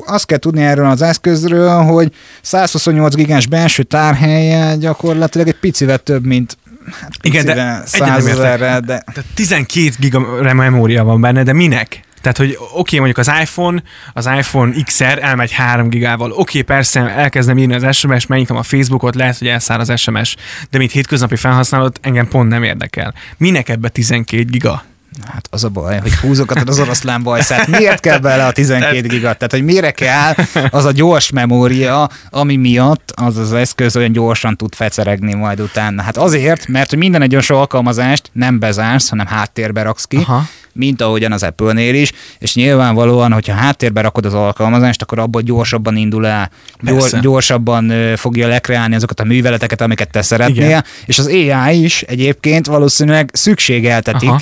azt 0.05 0.25
kell 0.25 0.37
tudni 0.37 0.61
erről 0.63 0.85
az 0.85 1.01
eszközről, 1.01 1.81
hogy 1.81 2.11
128 2.41 3.15
gigás 3.15 3.47
belső 3.47 3.83
tárhelye 3.83 4.75
gyakorlatilag 4.75 5.47
egy 5.47 5.59
picivel 5.59 5.97
több, 5.97 6.25
mint 6.25 6.57
Hát 6.91 7.11
Igen, 7.21 7.45
de, 7.45 7.83
ezerre, 8.15 8.79
de... 8.79 8.79
Tehát 8.79 9.25
12 9.33 9.89
giga 9.99 10.19
memória 10.53 11.03
van 11.03 11.21
benne, 11.21 11.43
de 11.43 11.53
minek? 11.53 11.99
Tehát, 12.25 12.37
hogy 12.39 12.57
oké, 12.59 12.73
okay, 12.73 12.99
mondjuk 12.99 13.17
az 13.17 13.31
iPhone, 13.41 13.83
az 14.13 14.25
iPhone 14.25 14.73
XR 14.83 15.19
elmegy 15.21 15.51
3 15.51 15.89
gigával. 15.89 16.31
Oké, 16.31 16.41
okay, 16.41 16.61
persze 16.61 16.99
elkezdem 16.99 17.57
írni 17.57 17.73
az 17.73 17.95
SMS, 17.95 18.25
megnyitom 18.25 18.57
a 18.57 18.63
Facebookot, 18.63 19.15
lehet, 19.15 19.37
hogy 19.37 19.47
elszáll 19.47 19.79
az 19.79 19.99
SMS, 19.99 20.35
de 20.69 20.77
mint 20.77 20.91
hétköznapi 20.91 21.35
felhasználót 21.35 21.99
engem 22.01 22.27
pont 22.27 22.49
nem 22.49 22.63
érdekel. 22.63 23.13
Minek 23.37 23.69
ebbe 23.69 23.89
12 23.89 24.43
giga? 24.43 24.83
Hát 25.27 25.47
az 25.51 25.63
a 25.63 25.69
baj, 25.69 25.99
hogy 25.99 26.15
húzogatod 26.15 26.69
az 26.69 26.79
oroszlán 26.79 27.23
bajszát. 27.23 27.67
Miért 27.67 27.99
kell 27.99 28.17
bele 28.17 28.45
a 28.45 28.51
12 28.51 29.07
gigat? 29.07 29.37
Tehát, 29.37 29.51
hogy 29.51 29.63
mire 29.63 29.91
kell 29.91 30.33
az 30.69 30.85
a 30.85 30.91
gyors 30.91 31.29
memória, 31.29 32.09
ami 32.29 32.55
miatt 32.55 33.11
az 33.15 33.37
az 33.37 33.53
eszköz 33.53 33.95
olyan 33.95 34.11
gyorsan 34.11 34.55
tud 34.55 34.75
feceregni 34.75 35.33
majd 35.33 35.59
utána. 35.59 36.01
Hát 36.01 36.17
azért, 36.17 36.67
mert 36.67 36.89
hogy 36.89 36.99
minden 36.99 37.21
egyes 37.21 37.49
alkalmazást 37.49 38.29
nem 38.33 38.59
bezársz, 38.59 39.09
hanem 39.09 39.25
háttérbe 39.25 39.81
raksz 39.81 40.05
ki, 40.05 40.17
Aha. 40.17 40.43
Mint 40.75 41.01
ahogyan 41.01 41.31
az 41.31 41.43
Apple-nél 41.43 41.95
is, 41.95 42.11
és 42.39 42.55
nyilvánvalóan, 42.55 43.31
hogyha 43.31 43.53
háttérbe 43.53 44.01
rakod 44.01 44.25
az 44.25 44.33
alkalmazást, 44.33 45.01
akkor 45.01 45.19
abból 45.19 45.41
gyorsabban 45.41 45.95
indul 45.95 46.27
el, 46.27 46.49
gyors, 46.81 47.19
gyorsabban 47.19 48.15
fogja 48.15 48.47
lekreálni 48.47 48.95
azokat 48.95 49.19
a 49.19 49.23
műveleteket, 49.23 49.81
amiket 49.81 50.11
te 50.11 50.21
szeretnél, 50.21 50.65
Igen. 50.65 50.83
és 51.05 51.19
az 51.19 51.25
AI 51.27 51.83
is 51.83 52.01
egyébként 52.01 52.65
valószínűleg 52.65 53.29
szükségeltetik 53.33 54.29
Aha 54.29 54.39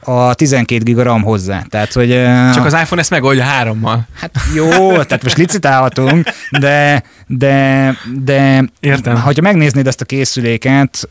a 0.00 0.34
12 0.34 0.82
giga 0.82 1.02
RAM 1.02 1.22
hozzá. 1.22 1.62
Tehát, 1.68 1.92
hogy, 1.92 2.08
Csak 2.54 2.64
az 2.64 2.72
iPhone 2.72 3.00
ezt 3.00 3.10
megoldja 3.10 3.42
hárommal. 3.42 4.06
Hát 4.14 4.30
jó, 4.54 4.90
tehát 5.02 5.22
most 5.22 5.36
licitálhatunk, 5.36 6.28
de, 6.50 7.02
de, 7.26 7.96
de 8.22 8.64
Értem. 8.80 9.16
ha 9.16 9.32
megnéznéd 9.40 9.86
ezt 9.86 10.00
a 10.00 10.04
készüléket, 10.04 11.08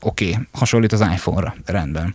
oké, 0.00 0.30
okay, 0.30 0.46
hasonlít 0.52 0.92
az 0.92 1.00
iPhone-ra, 1.00 1.54
rendben. 1.66 2.14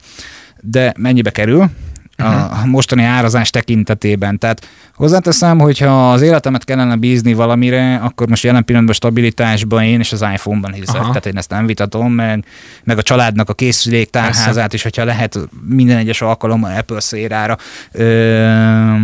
De 0.61 0.93
mennyibe 0.97 1.29
kerül? 1.29 1.69
a 2.17 2.65
mostani 2.65 3.03
árazás 3.03 3.49
tekintetében. 3.49 4.37
Tehát 4.37 4.67
hozzáteszem, 4.95 5.59
hogyha 5.59 6.11
az 6.11 6.21
életemet 6.21 6.63
kellene 6.63 6.95
bízni 6.95 7.33
valamire, 7.33 7.95
akkor 7.95 8.27
most 8.27 8.43
jelen 8.43 8.65
pillanatban 8.65 8.95
stabilitásban 8.95 9.83
én 9.83 9.99
és 9.99 10.11
az 10.11 10.21
iPhone-ban 10.21 10.73
hiszek. 10.73 11.01
Tehát 11.01 11.25
én 11.25 11.37
ezt 11.37 11.49
nem 11.49 11.65
vitatom, 11.65 12.11
meg, 12.11 12.45
meg 12.83 12.97
a 12.97 13.01
családnak 13.01 13.49
a 13.49 13.53
készülék 13.53 14.09
tárházát 14.09 14.73
is, 14.73 14.83
hogyha 14.83 15.03
lehet 15.03 15.39
minden 15.67 15.97
egyes 15.97 16.21
alkalommal 16.21 16.75
Apple 16.75 16.99
szérára 16.99 17.57
ö, 17.91 18.95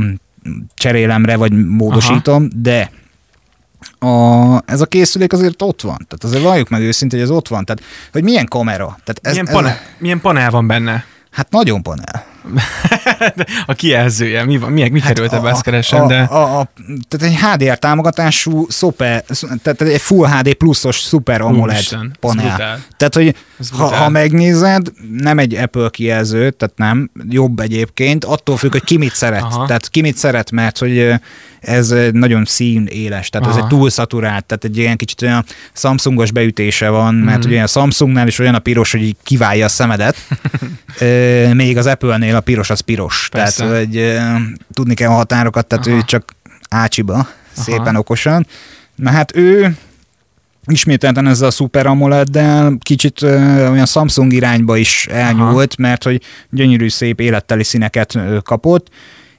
cserélemre, 0.74 1.36
vagy 1.36 1.68
módosítom, 1.68 2.44
uh-huh. 2.44 2.62
de 2.62 2.92
a, 4.00 4.62
ez 4.66 4.82
a 4.82 4.86
készülék 4.86 5.34
azért 5.34 5.62
ott 5.62 5.82
van. 5.82 5.98
Tehát 5.98 6.24
azért 6.24 6.44
valljuk 6.44 6.70
meg 6.70 6.82
őszintén, 6.82 7.20
hogy 7.20 7.30
ez 7.30 7.36
ott 7.36 7.48
van. 7.48 7.66
Tehát, 7.66 7.82
hogy 8.12 8.24
milyen 8.24 8.46
kamera. 8.46 8.86
Tehát 8.86 9.20
ez, 9.22 9.32
milyen, 9.32 9.46
panel, 9.46 9.72
ez, 9.72 9.78
milyen 9.98 10.22
panel 10.22 10.50
van 10.50 10.68
benne? 10.68 11.06
Hát 11.34 11.52
nagyon 11.52 11.82
panel. 11.82 12.26
a 13.66 13.74
kijelzője, 13.74 14.46
mi, 14.46 14.58
van, 14.58 14.72
mi, 14.72 14.90
mi 14.90 15.00
hát 15.00 15.14
került 15.14 15.34
ebbe, 15.34 15.50
ezt 15.50 15.62
keresem, 15.62 16.08
de... 16.08 16.22
A, 16.22 16.60
a, 16.60 16.72
tehát 17.08 17.36
egy 17.36 17.40
HDR 17.40 17.78
támogatású, 17.78 18.66
szuper, 18.70 19.24
tehát 19.62 19.82
egy 19.82 20.02
Full 20.02 20.28
HD 20.28 20.54
pluszos 20.54 20.96
Super 20.96 21.42
AMOLED 21.42 21.76
Úristen, 21.76 22.16
panel. 22.20 22.80
Tehát, 22.98 23.16
hogy 23.16 23.36
ha, 23.78 23.96
ha 23.96 24.10
megnézed, 24.10 24.92
nem 25.18 25.40
egy 25.40 25.56
Apple 25.56 25.90
kijelző, 25.90 26.52
tehát 26.52 26.78
nem, 26.78 27.12
jobb 27.30 27.60
egyébként, 27.60 28.26
attól 28.26 28.58
függ, 28.58 28.72
hogy 28.72 28.84
ki 28.84 28.98
mit 28.98 29.16
szeret. 29.16 29.42
Aha. 29.42 29.66
Tehát 29.66 29.90
ki 29.90 30.02
mit 30.02 30.18
szeret, 30.18 30.52
mert 30.52 30.78
hogy 30.78 31.14
ez 31.64 31.96
nagyon 32.12 32.46
szín 32.46 32.86
éles, 32.86 33.30
tehát 33.30 33.48
Aha. 33.48 33.58
ez 33.58 33.64
egy 33.64 33.70
túl 33.70 33.90
szaturált, 33.90 34.46
tehát 34.46 34.64
egy 34.64 34.78
ilyen 34.78 34.98
kicsit 34.98 35.22
olyan 35.22 35.46
Samsungos 35.74 36.32
beütése 36.32 36.90
van, 36.90 37.16
mert 37.16 37.46
mm. 37.46 37.50
ugye 37.50 37.64
a 37.64 37.68
Samsungnál 37.68 38.28
is 38.28 38.40
olyan 38.40 38.56
a 38.56 38.60
piros, 38.60 38.92
hogy 38.92 39.04
így 39.04 39.16
kiválja 39.24 39.66
a 39.66 39.70
szemedet, 39.70 40.16
még 41.54 41.78
az 41.78 41.86
Apple-nél 41.86 42.36
a 42.36 42.40
piros 42.40 42.70
az 42.70 42.80
piros, 42.80 43.30
Persze. 43.32 43.64
tehát 43.64 43.78
hogy 43.78 44.18
tudni 44.74 44.94
kell 44.94 45.10
a 45.10 45.14
határokat, 45.14 45.66
tehát 45.66 45.88
Aha. 45.88 45.96
ő 45.96 46.02
csak 46.06 46.36
ácsiba, 46.70 47.28
szépen 47.52 47.88
Aha. 47.88 48.00
okosan. 48.00 48.48
Na 48.96 49.10
hát 49.10 49.36
ő 49.36 49.78
ismételten 50.66 51.28
ezzel 51.28 51.48
a 51.48 51.52
Super 51.52 51.86
AMOLED-del 51.86 52.78
kicsit 52.80 53.22
ö, 53.22 53.36
olyan 53.70 53.86
Samsung 53.86 54.34
irányba 54.34 54.78
is 54.78 55.08
elnyúlt, 55.12 55.74
Aha. 55.78 55.88
mert 55.88 56.04
hogy 56.04 56.22
gyönyörű, 56.50 56.90
szép 56.90 57.20
életteli 57.20 57.64
színeket 57.64 58.16
ö, 58.16 58.38
kapott, 58.44 58.88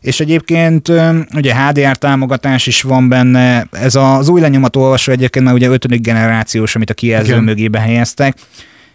és 0.05 0.21
egyébként 0.21 0.93
ugye 1.35 1.55
HDR 1.55 1.97
támogatás 1.97 2.67
is 2.67 2.83
van 2.83 3.09
benne, 3.09 3.67
ez 3.71 3.95
az 3.95 4.29
új 4.29 4.41
olvasó 4.77 5.13
egyébként 5.13 5.45
már 5.45 5.55
ugye 5.55 5.69
ötödik 5.69 6.01
generációs, 6.01 6.75
amit 6.75 6.91
a 6.91 6.95
kijelző 6.95 7.31
Igen. 7.31 7.45
mögébe 7.45 7.79
helyeztek, 7.81 8.37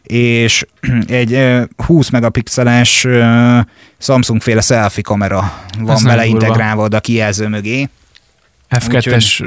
és 0.03 0.65
egy 1.07 1.39
20 1.85 2.09
megapixeles 2.09 3.07
Samsung 3.97 4.41
féle 4.41 4.61
selfie 4.61 5.03
kamera 5.03 5.53
van 5.79 5.95
ez 5.95 6.03
beleintegrálva 6.03 6.83
a 6.83 6.99
kijelző 6.99 7.47
mögé. 7.47 7.89
F2-es 8.69 9.43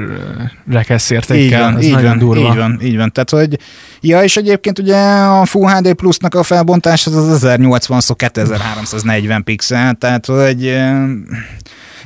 rekeszértékkel, 0.71 1.77
ez 1.77 1.83
így 1.83 1.91
nagyon 1.91 2.07
van, 2.07 2.17
durva. 2.17 2.49
Így 2.49 2.55
van, 2.55 2.79
így 2.81 2.97
van. 2.97 3.11
Tehát, 3.11 3.29
hogy, 3.29 3.59
ja, 4.01 4.23
és 4.23 4.37
egyébként 4.37 4.79
ugye 4.79 4.97
a 5.21 5.45
Full 5.45 5.69
HD 5.69 5.93
Plus-nak 5.93 6.35
a 6.35 6.43
felbontás 6.43 7.07
az 7.07 7.15
az 7.15 7.43
1080 7.43 7.99
szó 7.99 8.15
2340 8.15 9.43
pixel, 9.43 9.93
tehát, 9.93 10.25
hogy 10.25 10.81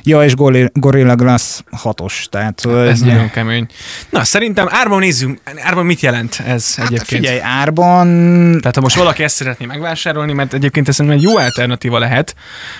Ja, 0.02 0.24
és 0.24 0.34
Gorilla 0.72 1.14
Glass 1.14 1.60
6-os. 1.84 2.24
Tehát, 2.30 2.66
ez 2.66 2.98
hogy... 2.98 3.08
nagyon 3.08 3.30
kemény. 3.30 3.66
Na, 4.10 4.24
szerintem 4.24 4.66
árban 4.70 4.98
nézzünk, 4.98 5.40
árban 5.62 5.86
mit 5.86 6.00
jelent 6.00 6.42
ez 6.46 6.74
hát 6.74 6.86
egyébként? 6.86 7.20
Figyelj, 7.22 7.40
árban... 7.42 8.06
Tehát 8.58 8.74
ha 8.74 8.80
most 8.80 8.96
valaki 8.96 9.22
ezt 9.22 9.34
szeretné 9.34 9.66
megvásárolni, 9.66 10.32
mert 10.32 10.54
egyébként 10.54 10.88
ez 10.88 11.00
egy 11.00 11.22
jó 11.22 11.36
alternatíva 11.36 11.98
lehet, 11.98 12.34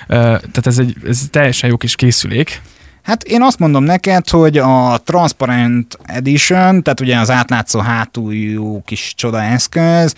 tehát 0.07 0.67
ez 0.67 0.79
egy 0.79 0.97
ez 1.09 1.21
teljesen 1.31 1.71
jó 1.71 1.77
kis 1.77 1.95
készülék. 1.95 2.61
Hát 3.09 3.23
én 3.23 3.43
azt 3.43 3.59
mondom 3.59 3.85
neked, 3.85 4.29
hogy 4.29 4.59
a 4.59 5.01
Transparent 5.05 5.99
Edition, 6.05 6.83
tehát 6.83 7.01
ugye 7.01 7.19
az 7.19 7.31
átlátszó 7.31 7.79
hátuljú 7.79 8.83
kis 8.85 9.13
csoda 9.17 9.43
eszköz, 9.43 10.15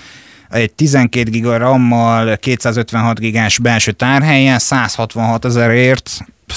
egy 0.48 0.72
12 0.72 1.30
giga 1.30 1.56
RAM-mal, 1.56 2.36
256 2.36 3.18
gigás 3.18 3.58
belső 3.58 3.92
tárhelyen, 3.92 4.58
166 4.58 5.44
ezerért, 5.44 6.10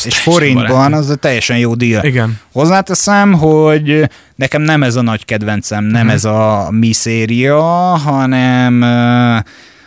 és 0.04 0.18
forintban 0.18 0.94
az 0.94 1.10
a 1.10 1.16
teljesen 1.16 1.58
jó 1.58 1.76
díj. 1.76 1.98
Igen. 2.02 2.40
Hozzáteszem, 2.52 3.34
hogy 3.34 4.10
nekem 4.36 4.62
nem 4.62 4.84
ez 4.84 4.96
a 4.96 5.02
nagy 5.02 5.26
kedvencem, 5.26 5.84
nem 5.84 6.02
uh-huh. 6.02 6.14
ez 6.14 6.26
a 6.26 6.68
mi 6.72 6.94
széria, 6.94 7.62
hanem 7.98 8.84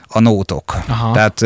a 0.08 0.20
nótok. 0.20 0.76
Aha. 0.86 1.12
Tehát 1.12 1.42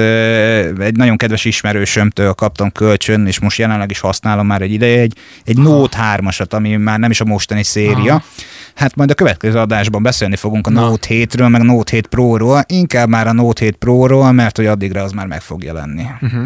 egy 0.80 0.96
nagyon 0.96 1.16
kedves 1.16 1.44
ismerősömtől 1.44 2.32
kaptam 2.32 2.72
kölcsön, 2.72 3.26
és 3.26 3.38
most 3.38 3.58
jelenleg 3.58 3.90
is 3.90 4.00
használom 4.00 4.46
már 4.46 4.62
egy 4.62 4.72
ideje, 4.72 5.00
egy, 5.00 5.16
egy 5.44 5.58
Note 5.58 5.98
3-asat, 6.16 6.52
ami 6.52 6.76
már 6.76 6.98
nem 6.98 7.10
is 7.10 7.20
a 7.20 7.24
mostani 7.24 7.62
széria. 7.62 8.12
Aha. 8.12 8.22
Hát 8.74 8.96
majd 8.96 9.10
a 9.10 9.14
következő 9.14 9.58
adásban 9.58 10.02
beszélni 10.02 10.36
fogunk 10.36 10.66
a 10.66 10.70
Na. 10.70 10.80
Note 10.80 11.08
7-ről, 11.10 11.50
meg 11.50 11.62
Note 11.62 11.94
7 11.94 12.06
Pro-ról, 12.06 12.64
inkább 12.66 13.08
már 13.08 13.26
a 13.26 13.32
Note 13.32 13.64
7 13.64 13.76
Pro-ról, 13.76 14.32
mert 14.32 14.56
hogy 14.56 14.66
addigra 14.66 15.02
az 15.02 15.12
már 15.12 15.26
meg 15.26 15.40
fog 15.40 15.62
jelenni. 15.64 16.06
Uh-huh. 16.20 16.42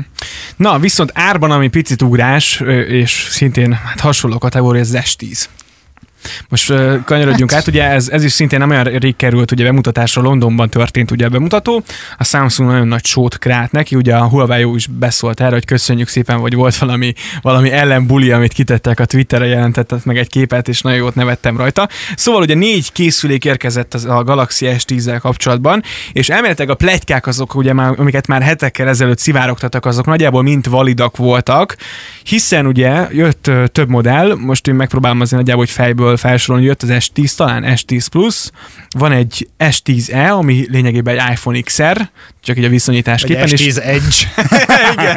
Na, 0.57 0.79
viszont 0.79 1.11
árban, 1.15 1.51
ami 1.51 1.69
picit 1.69 2.03
ugrás, 2.03 2.61
és 2.89 3.27
szintén 3.31 3.73
hát 3.73 4.01
hasonló 4.01 4.39
kategória, 4.39 4.81
az 4.81 4.99
S10. 5.01 5.45
Most 6.49 6.71
uh, 6.71 7.05
kanyarodjunk 7.05 7.51
hát. 7.51 7.61
át, 7.61 7.67
ugye 7.67 7.83
ez, 7.83 8.09
ez 8.09 8.25
is 8.25 8.33
szintén 8.33 8.59
nem 8.59 8.71
olyan 8.71 8.85
rég 8.85 9.17
került, 9.17 9.53
ugye 9.53 9.65
bemutatásra 9.65 10.23
Londonban 10.23 10.69
történt 10.69 11.11
ugye 11.11 11.27
a 11.27 11.29
bemutató, 11.29 11.83
a 12.19 12.25
Samsung 12.25 12.71
nagyon 12.71 12.89
nagy 12.89 13.05
sót 13.05 13.39
krált 13.39 13.73
neki, 13.73 13.97
ugye 13.97 14.15
a 14.15 14.29
Huawei 14.29 14.75
is 14.75 14.87
beszólt 14.87 15.41
erre, 15.41 15.53
hogy 15.53 15.65
köszönjük 15.65 16.09
szépen, 16.09 16.41
vagy 16.41 16.55
volt 16.55 16.77
valami, 16.77 17.13
valami 17.43 17.71
ellenbuli, 17.71 18.31
amit 18.31 18.53
kitettek 18.53 19.01
a 19.01 19.05
Twitterre, 19.05 19.47
jelentettek 19.47 20.05
meg 20.05 20.19
egy 20.19 20.29
képet, 20.29 20.69
és 20.69 20.81
nagyon 20.81 20.99
jót 20.99 21.15
nevettem 21.15 21.57
rajta. 21.57 21.89
Szóval 22.17 22.43
ugye 22.43 22.55
négy 22.55 22.93
készülék 22.93 23.45
érkezett 23.45 23.95
a 23.95 24.25
Galaxy 24.25 24.67
S10-zel 24.69 25.19
kapcsolatban, 25.21 25.83
és 26.13 26.29
elméletileg 26.29 26.71
a 26.71 26.75
plegykák 26.75 27.27
azok, 27.27 27.55
ugye 27.55 27.73
már, 27.73 27.95
amiket 27.97 28.27
már 28.27 28.43
hetekkel 28.43 28.89
ezelőtt 28.89 29.19
szivárogtattak, 29.19 29.87
azok 29.87 30.07
nagyjából 30.07 30.43
mind 30.43 30.69
validak 30.69 31.17
voltak, 31.17 31.77
hiszen 32.23 32.67
ugye 32.67 33.07
jött 33.11 33.51
több 33.73 33.89
modell, 33.89 34.35
most 34.35 34.69
én 34.69 34.75
megpróbálom 34.75 35.21
azért 35.21 35.41
nagyjából, 35.41 35.65
hogy 35.65 35.75
fejből 35.75 36.14
felsorolni, 36.17 36.67
jött 36.67 36.83
az 36.83 36.89
S10 36.93 37.35
talán, 37.35 37.65
S10 37.67 38.07
Plus, 38.11 38.51
van 38.89 39.13
egy 39.13 39.49
S10e, 39.59 40.31
ami 40.31 40.67
lényegében 40.71 41.19
egy 41.19 41.31
iPhone 41.31 41.61
XR, 41.61 42.09
csak 42.43 42.59
így 42.59 42.65
a 42.65 42.69
viszonyításképpen. 42.69 43.43
Egy 43.43 43.53
S10 43.53 43.77
Edge. 43.83 44.47
Igen. 44.93 45.17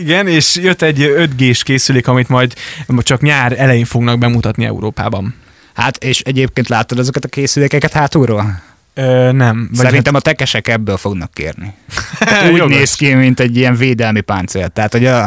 Igen, 0.00 0.26
és 0.26 0.56
jött 0.56 0.82
egy 0.82 0.98
5G-s 1.16 1.62
készülék, 1.62 2.08
amit 2.08 2.28
majd 2.28 2.54
csak 2.98 3.20
nyár 3.20 3.54
elején 3.58 3.84
fognak 3.84 4.18
bemutatni 4.18 4.64
Európában. 4.64 5.34
Hát, 5.74 6.04
és 6.04 6.20
egyébként 6.20 6.68
láttad 6.68 6.98
azokat 6.98 7.24
a 7.24 7.28
készülékeket 7.28 7.92
hátulról? 7.92 8.69
Ö, 9.00 9.32
nem. 9.32 9.68
Vagy 9.70 9.84
Szerintem 9.84 10.14
hát... 10.14 10.22
a 10.22 10.24
tekesek 10.24 10.68
ebből 10.68 10.96
fognak 10.96 11.34
kérni. 11.34 11.74
Úgy 12.52 12.64
néz 12.64 12.94
ki, 12.94 13.14
mint 13.14 13.40
egy 13.40 13.56
ilyen 13.56 13.76
védelmi 13.76 14.20
páncél. 14.20 14.68
Tehát, 14.68 14.92
hogy 14.92 15.06
a, 15.06 15.22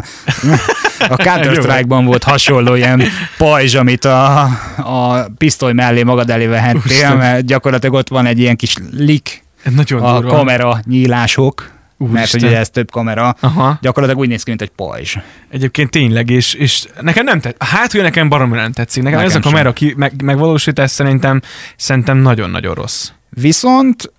a 0.98 1.16
Counter-Strike-ban 1.16 2.04
volt 2.04 2.22
hasonló 2.22 2.74
ilyen 2.74 3.02
pajzs, 3.38 3.74
amit 3.74 4.04
a, 4.04 4.42
a 4.76 5.26
pisztoly 5.38 5.72
mellé 5.72 6.02
magad 6.02 6.30
elé 6.30 6.46
vehettél, 6.46 7.14
mert 7.14 7.44
gyakorlatilag 7.44 7.94
ott 7.94 8.08
van 8.08 8.26
egy 8.26 8.38
ilyen 8.38 8.56
kis 8.56 8.76
lik 8.90 9.44
Nagyon 9.74 10.02
a 10.02 10.20
durva. 10.20 10.36
kamera 10.36 10.80
nyílások, 10.84 11.70
Úristen. 11.98 12.20
mert 12.20 12.34
ugye 12.34 12.58
ez 12.58 12.70
több 12.70 12.90
kamera, 12.90 13.36
Aha. 13.40 13.78
gyakorlatilag 13.80 14.22
úgy 14.22 14.28
néz 14.28 14.42
ki, 14.42 14.48
mint 14.48 14.62
egy 14.62 14.72
pajzs. 14.76 15.16
Egyébként 15.50 15.90
tényleg, 15.90 16.30
és, 16.30 16.54
és 16.54 16.84
nekem 17.00 17.24
nem 17.24 17.40
tetszik. 17.40 17.62
Hát, 17.62 17.92
hogy 17.92 18.02
nekem 18.02 18.28
baromi 18.28 18.56
nem 18.56 18.72
tetszik. 18.72 19.02
Nekem, 19.02 19.18
nekem 19.18 19.36
ez 19.36 19.44
a 19.44 19.48
kamera 19.48 19.72
ki, 19.72 19.94
meg, 19.96 20.22
megvalósítás 20.22 20.90
szerintem, 20.90 21.40
szerintem 21.76 22.16
nagyon-nagyon 22.16 22.74
rossz. 22.74 23.10
Viszont 23.34 24.12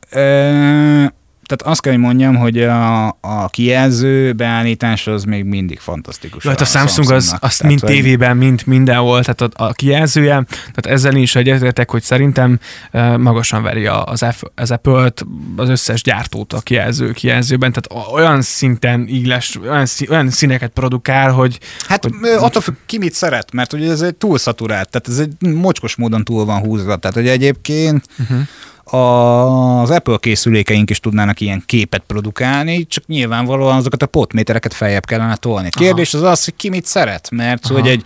tehát 1.45 1.73
azt 1.73 1.81
kell, 1.81 1.91
hogy 1.91 2.01
mondjam, 2.01 2.35
hogy 2.35 2.63
a, 2.63 3.07
a 3.07 3.49
kijelző 3.49 4.33
beállítás 4.33 5.07
az 5.07 5.23
még 5.23 5.43
mindig 5.43 5.79
fantasztikus. 5.79 6.43
Hát 6.43 6.61
a, 6.61 6.65
Samsung 6.65 7.11
az, 7.11 7.35
az 7.39 7.59
mind 7.59 7.79
hogy... 7.79 7.89
tévében, 7.89 8.37
mind 8.37 8.61
mindenhol, 8.65 9.23
tehát 9.23 9.41
a, 9.41 9.65
a 9.65 9.73
kijelzője, 9.73 10.43
tehát 10.47 10.85
ezzel 10.85 11.15
is 11.15 11.35
egyetértek, 11.35 11.91
hogy 11.91 12.01
szerintem 12.03 12.59
uh, 12.93 13.17
magasan 13.17 13.63
veri 13.63 13.85
az, 13.87 14.25
F, 14.31 14.43
az 14.55 14.71
Apple-t, 14.71 15.25
az 15.55 15.69
összes 15.69 16.01
gyártót 16.01 16.53
a 16.53 16.59
kijelző 16.59 17.11
kijelzőben, 17.11 17.71
tehát 17.71 18.11
olyan 18.13 18.41
szinten 18.41 19.07
ígles, 19.07 19.59
olyan, 19.61 19.85
olyan 20.09 20.29
színeket 20.29 20.71
produkál, 20.71 21.31
hogy... 21.31 21.59
Hát 21.87 22.03
hogy, 22.03 22.13
attól 22.39 22.61
függ, 22.61 22.75
ki 22.85 22.97
mit 22.97 23.13
szeret, 23.13 23.51
mert 23.51 23.73
ugye 23.73 23.91
ez 23.91 24.01
egy 24.01 24.15
túl 24.15 24.37
szaturált, 24.37 24.89
tehát 24.89 25.07
ez 25.07 25.19
egy 25.19 25.53
mocskos 25.53 25.95
módon 25.95 26.23
túl 26.23 26.45
van 26.45 26.59
húzva, 26.59 26.95
tehát 26.95 27.15
hogy 27.15 27.27
egyébként 27.27 28.05
uh-huh 28.19 28.39
az 28.85 29.89
Apple 29.89 30.17
készülékeink 30.19 30.89
is 30.89 30.99
tudnának 30.99 31.39
ilyen 31.39 31.63
képet 31.65 32.03
produkálni, 32.07 32.87
csak 32.87 33.05
nyilvánvalóan 33.05 33.77
azokat 33.77 34.01
a 34.01 34.05
potmétereket 34.05 34.73
feljebb 34.73 35.05
kellene 35.05 35.35
tolni. 35.35 35.69
Kérdés 35.69 36.13
Aha. 36.13 36.25
az 36.25 36.31
az, 36.31 36.43
hogy 36.43 36.55
ki 36.55 36.69
mit 36.69 36.85
szeret, 36.85 37.29
mert 37.31 37.65
Aha. 37.65 37.73
hogy 37.73 37.89
egy 37.89 38.05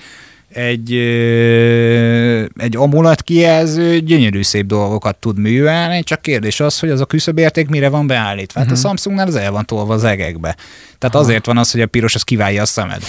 egy, 0.54 0.94
egy 2.58 2.76
amulat 2.76 3.22
kijelző 3.22 4.00
gyönyörű 4.00 4.42
szép 4.42 4.66
dolgokat 4.66 5.16
tud 5.16 5.38
művelni, 5.38 6.04
csak 6.04 6.22
kérdés 6.22 6.60
az, 6.60 6.80
hogy 6.80 6.90
az 6.90 7.02
a 7.02 7.06
küszöbérték 7.06 7.70
mire 7.70 7.90
van 7.90 8.08
beállítva. 8.08 8.60
Hát 8.60 8.70
uh-huh. 8.70 8.86
a 8.86 8.88
mhm. 8.88 8.88
Samsungnál 8.88 9.28
az 9.28 9.36
el 9.36 9.52
van 9.52 9.66
tolva 9.66 9.94
az 9.94 10.04
egekbe. 10.04 10.56
Tehát 10.98 11.16
Aha. 11.16 11.24
azért 11.24 11.46
van 11.46 11.58
az, 11.58 11.72
hogy 11.72 11.82
a 11.82 11.88
piros 11.88 12.16
az 12.16 12.24
kiválja 12.24 12.62
a 12.62 12.66
szemed. 12.66 13.02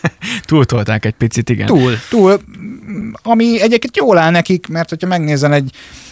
Túltolták 0.44 1.04
egy 1.04 1.14
picit, 1.14 1.48
igen. 1.48 1.66
Túl, 1.66 1.92
túl. 2.08 2.40
Ami 3.22 3.60
egyébként 3.60 3.96
jól 3.96 4.18
áll 4.18 4.30
nekik, 4.30 4.66
mert 4.66 4.88
hogyha 4.88 5.06
megnézel 5.06 5.54
egy 5.54 5.70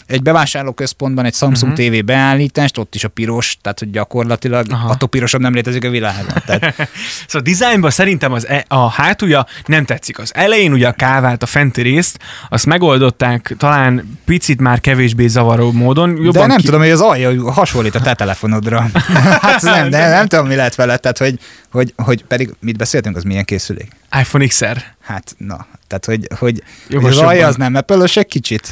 egy 0.09 0.23
bevásárlóközpontban 0.23 1.25
egy 1.25 1.35
Samsung 1.35 1.73
uh-huh. 1.73 1.99
TV 1.99 2.05
beállítást, 2.05 2.79
ott 2.79 2.95
is 2.95 3.05
a 3.05 3.09
piros, 3.09 3.57
tehát 3.63 3.79
hogy 3.79 3.91
gyakorlatilag 3.91 4.67
Aha. 4.71 4.89
attól 4.89 5.09
pirosabb 5.09 5.41
nem 5.41 5.55
létezik 5.55 5.85
a 5.85 5.91
világon. 5.91 6.43
Tehát... 6.47 6.75
szóval 7.27 7.43
dizájnban 7.43 7.91
szerintem 7.91 8.33
az 8.33 8.47
e- 8.47 8.65
a 8.69 8.91
hátulja 8.91 9.47
nem 9.67 9.85
tetszik. 9.85 10.19
Az 10.19 10.35
elején 10.35 10.73
ugye 10.73 10.89
a 10.89 10.93
kávát, 10.93 11.43
a 11.43 11.47
fenti 11.47 11.83
részt, 11.83 12.19
azt 12.49 12.67
megoldották 12.67 13.55
talán 13.59 14.19
picit 14.25 14.61
már 14.61 14.81
kevésbé 14.81 15.27
zavaró 15.27 15.73
módon. 15.73 16.11
Jobban 16.11 16.33
de 16.33 16.47
nem 16.47 16.57
ki... 16.57 16.65
tudom, 16.65 16.81
hogy 16.81 16.91
az 16.91 17.01
alja 17.01 17.53
hasonlít 17.53 17.95
a 17.95 18.01
te 18.01 18.15
telefonodra. 18.15 18.91
hát 19.41 19.63
nem, 19.63 19.91
de 19.91 20.09
nem 20.09 20.27
tudom, 20.27 20.47
mi 20.47 20.55
lehet 20.55 20.75
vele, 20.75 20.97
tehát 20.97 21.19
hogy, 21.19 21.39
hogy, 21.71 21.93
hogy 21.97 22.25
pedig 22.25 22.55
mit 22.61 22.77
beszéltünk, 22.77 23.17
az 23.17 23.23
milyen 23.23 23.45
készülék? 23.45 23.97
iPhone 24.21 24.47
XR. 24.47 24.85
Hát 25.01 25.35
na, 25.39 25.67
tehát 25.87 26.05
hogy, 26.05 26.29
hogy, 26.39 26.63
hogy 26.91 27.05
az 27.05 27.19
alja 27.19 27.47
az 27.47 27.57
nem 27.57 27.75
apple 27.75 28.23
kicsit? 28.23 28.69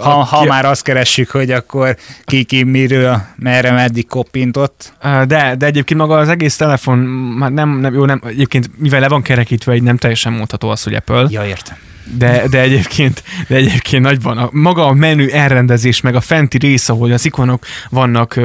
Ha, 0.00 0.10
ha 0.10 0.40
ki... 0.40 0.48
már 0.48 0.64
azt 0.64 0.82
keressük, 0.82 1.30
hogy 1.30 1.50
akkor 1.50 1.96
ki, 2.24 2.44
ki 2.44 2.62
miről, 2.62 3.22
merre, 3.36 3.72
meddig 3.72 4.06
koppintott. 4.06 4.92
De, 5.02 5.54
de 5.58 5.66
egyébként 5.66 6.00
maga 6.00 6.16
az 6.16 6.28
egész 6.28 6.56
telefon, 6.56 6.98
már 7.38 7.50
nem, 7.50 7.78
nem, 7.78 7.94
jó, 7.94 8.04
nem, 8.04 8.20
egyébként 8.24 8.70
mivel 8.78 9.00
le 9.00 9.08
van 9.08 9.22
kerekítve, 9.22 9.74
így 9.74 9.82
nem 9.82 9.96
teljesen 9.96 10.32
mondható 10.32 10.68
az, 10.68 10.82
hogy 10.82 10.94
Apple. 10.94 11.26
Ja, 11.28 11.44
értem 11.44 11.76
de, 12.04 12.48
de, 12.50 12.60
egyébként, 12.60 13.22
de 13.48 13.54
egyébként 13.54 14.02
nagyban 14.02 14.38
a, 14.38 14.48
maga 14.52 14.86
a 14.86 14.92
menü 14.92 15.28
elrendezés, 15.30 16.00
meg 16.00 16.14
a 16.14 16.20
fenti 16.20 16.58
rész, 16.58 16.88
ahol 16.88 17.12
az 17.12 17.24
ikonok 17.24 17.64
vannak, 17.90 18.40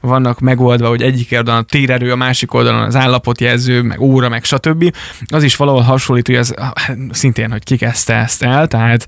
vannak 0.00 0.40
megoldva, 0.40 0.88
hogy 0.88 1.02
egyik 1.02 1.32
oldalon 1.32 1.60
a 1.60 1.64
térerő, 1.64 2.12
a 2.12 2.16
másik 2.16 2.54
oldalon 2.54 2.82
az 2.82 2.96
állapotjelző, 2.96 3.82
meg 3.82 4.00
óra, 4.00 4.28
meg 4.28 4.44
stb. 4.44 4.94
Az 5.26 5.42
is 5.42 5.56
valahol 5.56 5.80
hasonlít, 5.80 6.26
hogy 6.26 6.36
az 6.36 6.54
hát 6.74 6.96
szintén, 7.10 7.50
hogy 7.50 7.64
ki 7.64 7.76
kezdte 7.76 8.14
ezt 8.14 8.42
el, 8.42 8.66
tehát 8.66 9.06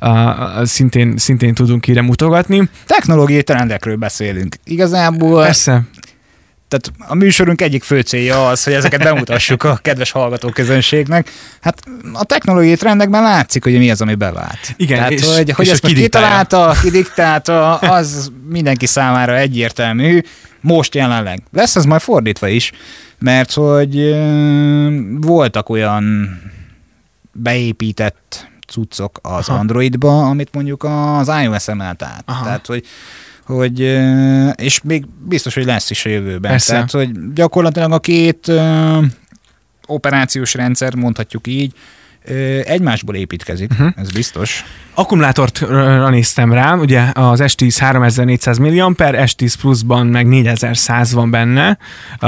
uh, 0.00 0.64
szintén, 0.64 1.16
szintén 1.16 1.54
tudunk 1.54 1.86
ide 1.86 2.02
mutogatni. 2.02 2.68
Technológiai 2.86 3.42
trendekről 3.42 3.96
beszélünk. 3.96 4.54
Igazából 4.64 5.42
Persze 5.42 5.82
tehát 6.70 7.10
a 7.10 7.14
műsorunk 7.14 7.60
egyik 7.60 7.82
fő 7.82 8.00
célja 8.00 8.48
az, 8.48 8.64
hogy 8.64 8.72
ezeket 8.72 9.02
bemutassuk 9.02 9.62
a 9.62 9.78
kedves 9.82 10.10
hallgatóközönségnek. 10.10 11.30
Hát 11.60 11.82
a 12.12 12.24
technológiai 12.24 12.76
trendekben 12.76 13.22
látszik, 13.22 13.62
hogy 13.62 13.78
mi 13.78 13.90
az, 13.90 14.00
ami 14.00 14.14
bevált. 14.14 14.74
Igen, 14.76 14.96
Tehát, 14.96 15.12
és, 15.12 15.24
hogy, 15.24 15.50
hogy 15.50 15.66
és 15.66 15.72
ezt 15.72 15.82
most 15.82 15.94
kitalálta, 15.94 16.74
kidiktálta, 16.82 17.76
az 17.76 18.30
mindenki 18.48 18.86
számára 18.86 19.36
egyértelmű. 19.36 20.20
Most 20.60 20.94
jelenleg. 20.94 21.42
Lesz 21.52 21.76
ez 21.76 21.84
majd 21.84 22.00
fordítva 22.00 22.48
is, 22.48 22.72
mert 23.18 23.52
hogy 23.52 24.16
voltak 25.20 25.68
olyan 25.68 26.38
beépített 27.32 28.48
cuccok 28.66 29.18
az 29.22 29.48
Aha. 29.48 29.58
Androidba, 29.58 30.28
amit 30.28 30.54
mondjuk 30.54 30.84
az 30.84 31.30
iOS 31.42 31.68
emelt 31.68 32.02
át. 32.02 32.22
Aha. 32.26 32.44
Tehát, 32.44 32.66
hogy 32.66 32.84
hogy, 33.50 33.80
és 34.54 34.80
még 34.82 35.04
biztos, 35.24 35.54
hogy 35.54 35.64
lesz 35.64 35.90
is 35.90 36.04
a 36.04 36.08
jövőben. 36.08 36.50
Persze. 36.50 36.72
Tehát, 36.72 36.90
hogy 36.90 37.32
gyakorlatilag 37.34 37.92
a 37.92 37.98
két 37.98 38.52
operációs 39.86 40.54
rendszer, 40.54 40.94
mondhatjuk 40.94 41.46
így, 41.46 41.74
egymásból 42.64 43.14
építkezik, 43.14 43.70
uh-huh. 43.70 43.88
ez 43.96 44.10
biztos. 44.10 44.64
Akkumulátortra 44.94 46.10
néztem 46.10 46.52
rá, 46.52 46.74
ugye 46.74 47.00
az 47.12 47.40
S10 47.42 47.76
3400 47.78 48.58
mAh, 48.58 48.70
S10 48.98 49.54
Plus-ban 49.60 50.06
meg 50.06 50.26
4100 50.26 51.12
van 51.12 51.30
benne, 51.30 51.78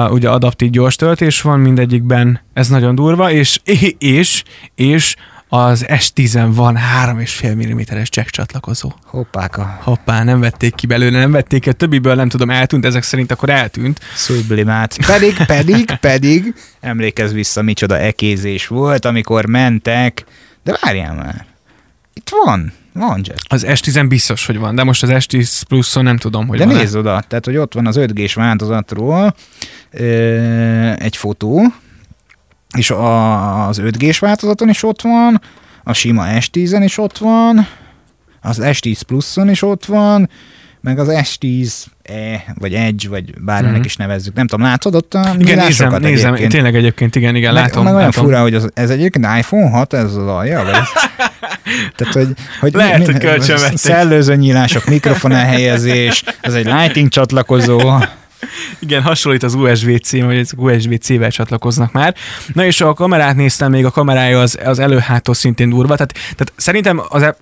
ugye 0.08 0.28
adaptív 0.28 0.70
gyors 0.70 0.96
töltés 0.96 1.40
van 1.40 1.60
mindegyikben, 1.60 2.40
ez 2.52 2.68
nagyon 2.68 2.94
durva, 2.94 3.30
és, 3.30 3.60
és, 3.98 4.42
és 4.74 5.14
az 5.54 5.84
S10-en 5.88 6.50
van 6.54 6.78
3,5 7.04 7.74
mm-es 7.74 8.08
jack 8.10 8.30
csatlakozó. 8.30 8.92
Hoppáka. 9.04 9.78
Hoppá, 9.82 10.24
nem 10.24 10.40
vették 10.40 10.74
ki 10.74 10.86
belőle, 10.86 11.18
nem 11.18 11.30
vették 11.30 11.60
ki, 11.60 11.68
a 11.68 11.72
többiből 11.72 12.14
nem 12.14 12.28
tudom, 12.28 12.50
eltűnt, 12.50 12.84
ezek 12.84 13.02
szerint 13.02 13.32
akkor 13.32 13.50
eltűnt. 13.50 14.00
Sublimát. 14.16 15.06
Pedig, 15.06 15.36
pedig, 15.46 15.96
pedig, 16.00 16.54
emlékezz 16.80 17.32
vissza, 17.32 17.62
micsoda 17.62 17.98
ekézés 17.98 18.66
volt, 18.66 19.04
amikor 19.04 19.46
mentek, 19.46 20.24
de 20.64 20.78
várjál 20.80 21.14
már, 21.14 21.46
itt 22.14 22.30
van, 22.44 22.72
Van 22.94 23.20
jack. 23.22 23.40
Az 23.48 23.64
S10 23.68 24.04
biztos, 24.08 24.46
hogy 24.46 24.58
van, 24.58 24.74
de 24.74 24.82
most 24.82 25.02
az 25.02 25.10
S10 25.12 25.62
pluszon 25.68 26.04
nem 26.04 26.16
tudom, 26.16 26.46
hogy 26.46 26.58
De 26.58 26.64
van 26.64 26.74
nézd 26.74 26.96
oda, 26.96 27.24
tehát 27.28 27.44
hogy 27.44 27.56
ott 27.56 27.74
van 27.74 27.86
az 27.86 27.96
5G-s 27.98 28.34
változatról 28.34 29.34
ö, 29.90 30.92
egy 30.92 31.16
fotó, 31.16 31.72
és 32.76 32.90
a, 32.90 33.66
az 33.68 33.80
5G-s 33.82 34.18
változaton 34.18 34.68
is 34.68 34.82
ott 34.82 35.02
van, 35.02 35.40
a 35.84 35.92
sima 35.92 36.24
S10-en 36.26 36.80
is 36.84 36.98
ott 36.98 37.18
van, 37.18 37.66
az 38.40 38.60
S10 38.62 39.00
pluszon 39.06 39.48
is 39.48 39.62
ott 39.62 39.84
van, 39.84 40.30
meg 40.80 40.98
az 40.98 41.08
S10 41.10 41.72
E, 42.02 42.44
vagy 42.58 42.74
Edge, 42.74 43.08
vagy 43.08 43.40
bárminek 43.40 43.74
mm-hmm. 43.74 43.84
is 43.84 43.96
nevezzük. 43.96 44.34
Nem 44.34 44.46
tudom, 44.46 44.66
látod 44.66 44.94
ott 44.94 45.14
a 45.14 45.34
Igen, 45.38 45.64
nézem, 45.64 46.00
nézem, 46.00 46.28
egyébként. 46.28 46.52
tényleg 46.52 46.74
egyébként, 46.74 47.16
igen, 47.16 47.36
igen, 47.36 47.54
meg, 47.54 47.62
látom. 47.62 47.84
Meg 47.84 47.94
olyan 47.94 48.06
látom. 48.06 48.24
fura, 48.24 48.40
hogy 48.40 48.54
az, 48.54 48.68
ez 48.74 48.90
egyébként 48.90 49.26
iPhone 49.38 49.70
6, 49.70 49.92
ez 49.92 50.04
az 50.04 50.16
alja, 50.16 50.62
vagy 50.64 50.74
ez? 50.74 50.88
Tehát, 51.96 52.14
hogy, 52.14 52.28
hogy 52.60 52.72
Lehet, 52.72 52.98
mi, 52.98 53.04
hogy 53.04 53.18
kölcsönvették. 53.18 53.78
Szellőző 53.78 54.34
nyílások, 54.34 54.84
mikrofon 54.84 55.32
elhelyezés, 55.32 56.24
ez 56.40 56.54
egy 56.54 56.66
lighting 56.66 57.08
csatlakozó. 57.08 57.80
Igen, 58.78 59.02
hasonlít 59.02 59.42
az 59.42 59.54
USB-C, 59.54 60.20
vagy 60.20 60.38
az 60.38 60.52
USB-C-vel 60.56 61.30
csatlakoznak 61.30 61.92
már. 61.92 62.14
Na 62.52 62.64
és 62.64 62.80
a 62.80 62.94
kamerát 62.94 63.36
néztem, 63.36 63.70
még 63.70 63.84
a 63.84 63.90
kamerája 63.90 64.40
az, 64.40 64.58
az 64.64 64.78
előhától 64.78 65.34
szintén 65.34 65.68
durva, 65.68 65.94
tehát, 65.94 66.12
tehát 66.12 66.52
szerintem 66.56 67.02
az 67.08 67.34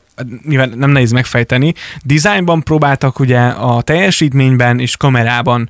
nyilván 0.49 0.73
nem 0.77 0.91
nehéz 0.91 1.11
megfejteni. 1.13 1.75
Designban 2.03 2.63
próbáltak 2.63 3.19
ugye 3.19 3.41
a 3.41 3.83
teljesítményben 3.83 4.79
és 4.79 4.97
kamerában 4.97 5.69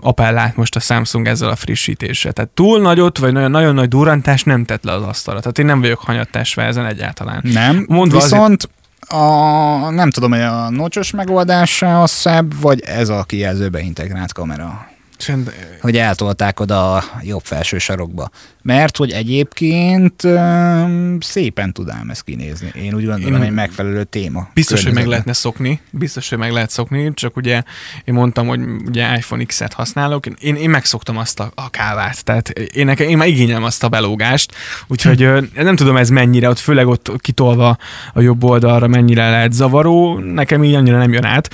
appellát 0.00 0.56
most 0.56 0.76
a 0.76 0.80
Samsung 0.80 1.26
ezzel 1.26 1.48
a 1.48 1.56
frissítéssel. 1.56 2.32
Tehát 2.32 2.50
túl 2.50 2.80
nagyot, 2.80 3.18
vagy 3.18 3.32
nagyon, 3.32 3.50
nagyon 3.50 3.74
nagy 3.74 3.88
durrantást 3.88 4.46
nem 4.46 4.64
tett 4.64 4.84
le 4.84 4.92
az 4.92 5.02
asztalra. 5.02 5.40
Tehát 5.40 5.58
én 5.58 5.66
nem 5.66 5.80
vagyok 5.80 6.00
hanyattásva 6.00 6.62
ezen 6.62 6.86
egyáltalán. 6.86 7.40
Nem, 7.52 7.84
Mondva 7.88 8.18
viszont 8.18 8.42
azért... 8.42 8.68
a, 9.08 9.90
nem 9.90 10.10
tudom, 10.10 10.30
hogy 10.30 10.40
a 10.40 10.70
nocsos 10.70 11.10
megoldása 11.10 12.02
a 12.02 12.06
szebb, 12.06 12.60
vagy 12.60 12.80
ez 12.80 13.08
a 13.08 13.22
kijelzőbe 13.22 13.80
integrált 13.80 14.32
kamera? 14.32 14.91
Csend... 15.24 15.52
Hogy 15.80 15.96
eltolták 15.96 16.60
oda 16.60 16.94
a 16.94 17.04
jobb 17.22 17.42
felső 17.44 17.78
sarokba. 17.78 18.30
Mert 18.62 18.96
hogy 18.96 19.10
egyébként 19.10 20.22
um, 20.24 21.20
szépen 21.20 21.72
tudám 21.72 22.10
ezt 22.10 22.22
kinézni. 22.22 22.72
Én 22.74 22.94
úgy 22.94 23.06
gondolom, 23.06 23.40
hogy 23.40 23.50
megfelelő 23.50 24.04
téma. 24.04 24.48
Biztos, 24.54 24.84
hogy 24.84 24.92
meg 24.92 25.06
lehetne 25.06 25.32
szokni. 25.32 25.80
Biztos, 25.90 26.28
hogy 26.28 26.38
meg 26.38 26.52
lehet 26.52 26.70
szokni, 26.70 27.14
csak 27.14 27.36
ugye 27.36 27.62
én 28.04 28.14
mondtam, 28.14 28.46
hogy 28.46 28.60
ugye 28.86 29.16
iPhone 29.16 29.44
X-et 29.44 29.72
használok. 29.72 30.26
Én, 30.26 30.54
én 30.54 30.70
megszoktam 30.70 31.16
azt 31.16 31.40
a, 31.40 31.52
a 31.54 31.70
kávát, 31.70 32.24
tehát 32.24 32.48
én, 32.48 32.84
nekem, 32.84 33.08
én 33.08 33.16
már 33.16 33.28
igényelem 33.28 33.64
azt 33.64 33.82
a 33.82 33.88
belógást, 33.88 34.54
úgyhogy 34.86 35.22
hm. 35.22 35.62
nem 35.62 35.76
tudom 35.76 35.96
ez 35.96 36.08
mennyire, 36.08 36.48
ott 36.48 36.58
főleg 36.58 36.86
ott 36.86 37.12
kitolva 37.18 37.76
a 38.12 38.20
jobb 38.20 38.44
oldalra 38.44 38.86
mennyire 38.86 39.30
lehet 39.30 39.52
zavaró, 39.52 40.18
nekem 40.18 40.64
így 40.64 40.74
annyira 40.74 40.98
nem 40.98 41.12
jön 41.12 41.24
át. 41.24 41.50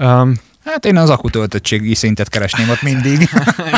Um, 0.00 0.34
Hát 0.66 0.84
én 0.84 0.96
az 0.96 1.10
akutöltöttségi 1.10 1.94
szintet 1.94 2.28
keresném 2.28 2.68
ott 2.68 2.82
mindig. 2.82 3.18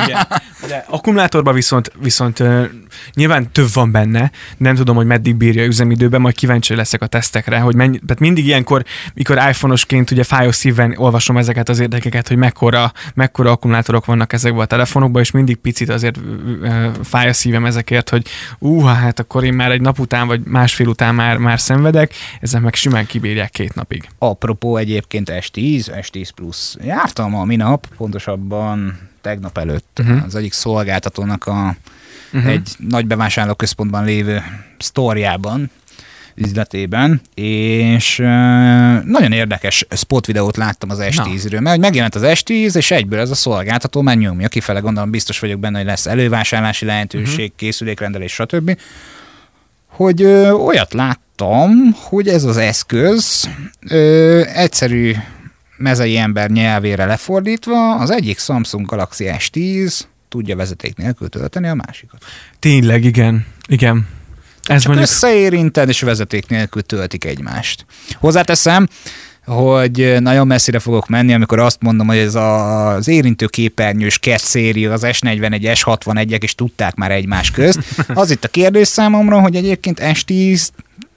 Igen. 0.05 0.27
De 0.69 0.85
akkumulátorban 0.89 1.55
viszont, 1.55 1.93
viszont 1.99 2.43
nyilván 3.15 3.53
több 3.53 3.69
van 3.73 3.91
benne, 3.91 4.31
nem 4.57 4.75
tudom, 4.75 4.97
hogy 4.97 5.07
meddig 5.07 5.35
bírja 5.35 5.65
üzemidőben, 5.65 6.21
majd 6.21 6.35
kíváncsi 6.35 6.75
leszek 6.75 7.03
a 7.03 7.07
tesztekre, 7.07 7.59
hogy 7.59 7.75
mennyi, 7.75 7.99
tehát 7.99 8.21
mindig 8.21 8.47
ilyenkor, 8.47 8.85
mikor 9.15 9.37
iPhone-osként 9.37 10.11
ugye 10.11 10.25
fájó 10.25 10.51
szíven 10.51 10.95
olvasom 10.97 11.37
ezeket 11.37 11.69
az 11.69 11.79
érdekeket, 11.79 12.29
hogy 12.29 12.37
mekkora, 12.37 12.93
mekkora 13.15 13.51
akkumulátorok 13.51 14.05
vannak 14.05 14.33
ezekben 14.33 14.63
a 14.63 14.67
telefonokban, 14.67 15.23
és 15.23 15.31
mindig 15.31 15.57
picit 15.57 15.89
azért 15.89 16.19
fáj 17.03 17.29
a 17.29 17.33
szívem 17.33 17.65
ezekért, 17.65 18.09
hogy 18.09 18.27
ú, 18.59 18.81
hát 18.81 19.19
akkor 19.19 19.45
én 19.45 19.55
már 19.55 19.71
egy 19.71 19.81
nap 19.81 19.99
után, 19.99 20.27
vagy 20.27 20.41
másfél 20.45 20.87
után 20.87 21.15
már, 21.15 21.37
már 21.37 21.61
szenvedek, 21.61 22.15
ezek 22.41 22.61
meg 22.61 22.75
simán 22.75 23.07
kibírják 23.07 23.51
két 23.51 23.75
napig. 23.75 24.09
Apropó 24.19 24.77
egyébként 24.77 25.31
S10, 25.33 25.87
S10 25.87 26.29
Plus 26.35 26.77
jártam 26.81 27.35
a 27.35 27.45
minap, 27.45 27.87
pontosabban 27.97 28.99
tegnap 29.21 29.59
előtt 29.59 29.99
uh-huh. 30.01 30.25
az 30.25 30.35
egyik 30.35 30.53
szolgáltatónak 30.53 31.47
a 31.47 31.77
uh-huh. 32.33 32.51
egy 32.51 32.71
nagy 32.89 33.07
bevásárlóközpontban 33.07 34.05
lévő 34.05 34.43
sztorjában, 34.79 35.71
üzletében, 36.39 37.21
és 37.35 38.17
nagyon 39.05 39.33
érdekes 39.33 39.87
spot 39.91 40.27
videót 40.27 40.57
láttam 40.57 40.91
az 40.91 40.99
S10-ről, 41.01 41.61
mert 41.61 41.81
megjelent 41.81 42.15
az 42.15 42.23
S10, 42.25 42.77
és 42.77 42.91
egyből 42.91 43.21
ez 43.21 43.31
a 43.31 43.35
szolgáltató 43.35 44.03
már 44.03 44.17
nyomja 44.17 44.49
kifele, 44.49 44.81
gondolom 44.81 45.11
biztos 45.11 45.39
vagyok 45.39 45.61
benne, 45.61 45.79
hogy 45.79 45.87
lesz 45.87 46.07
elővásárlási 46.07 46.85
lehetőség, 46.85 47.45
uh-huh. 47.45 47.57
készülékrendelés, 47.57 48.33
stb. 48.33 48.79
Hogy 49.87 50.23
ö, 50.23 50.51
olyat 50.51 50.93
láttam, 50.93 51.71
hogy 51.95 52.29
ez 52.29 52.45
az 52.45 52.57
eszköz 52.57 53.49
ö, 53.89 54.43
egyszerű 54.55 55.15
mezei 55.77 56.17
ember 56.17 56.51
nyelvére 56.51 57.05
lefordítva, 57.05 57.95
az 57.95 58.11
egyik 58.11 58.39
Samsung 58.39 58.87
Galaxy 58.87 59.31
S10 59.39 60.01
tudja 60.29 60.57
vezeték 60.57 60.97
nélkül 60.97 61.29
tölteni 61.29 61.69
a 61.69 61.75
másikat. 61.75 62.25
Tényleg, 62.59 63.05
igen. 63.05 63.47
Igen. 63.69 64.07
Ez 64.63 64.83
Csak 64.83 64.87
mondjuk... 64.87 65.11
összeérinted, 65.11 65.89
és 65.89 66.01
vezeték 66.01 66.49
nélkül 66.49 66.83
töltik 66.83 67.25
egymást. 67.25 67.85
Hozzáteszem, 68.19 68.89
hogy 69.45 70.17
nagyon 70.21 70.47
messzire 70.47 70.79
fogok 70.79 71.09
menni, 71.09 71.35
amikor 71.35 71.59
azt 71.59 71.81
mondom, 71.81 72.07
hogy 72.07 72.17
ez 72.17 72.35
a, 72.35 72.89
az 72.89 73.09
érintő 73.09 73.47
képernyős 73.47 74.19
kett 74.19 74.41
széria, 74.41 74.93
az 74.93 75.03
S41, 75.05 75.79
S61-ek 75.85 76.39
is 76.43 76.55
tudták 76.55 76.95
már 76.95 77.11
egymás 77.11 77.51
közt. 77.51 77.79
Az 78.15 78.31
itt 78.31 78.45
a 78.45 78.49
kérdés 78.49 78.89
számomra, 78.89 79.41
hogy 79.41 79.57
egyébként 79.57 80.01
S10 80.03 80.69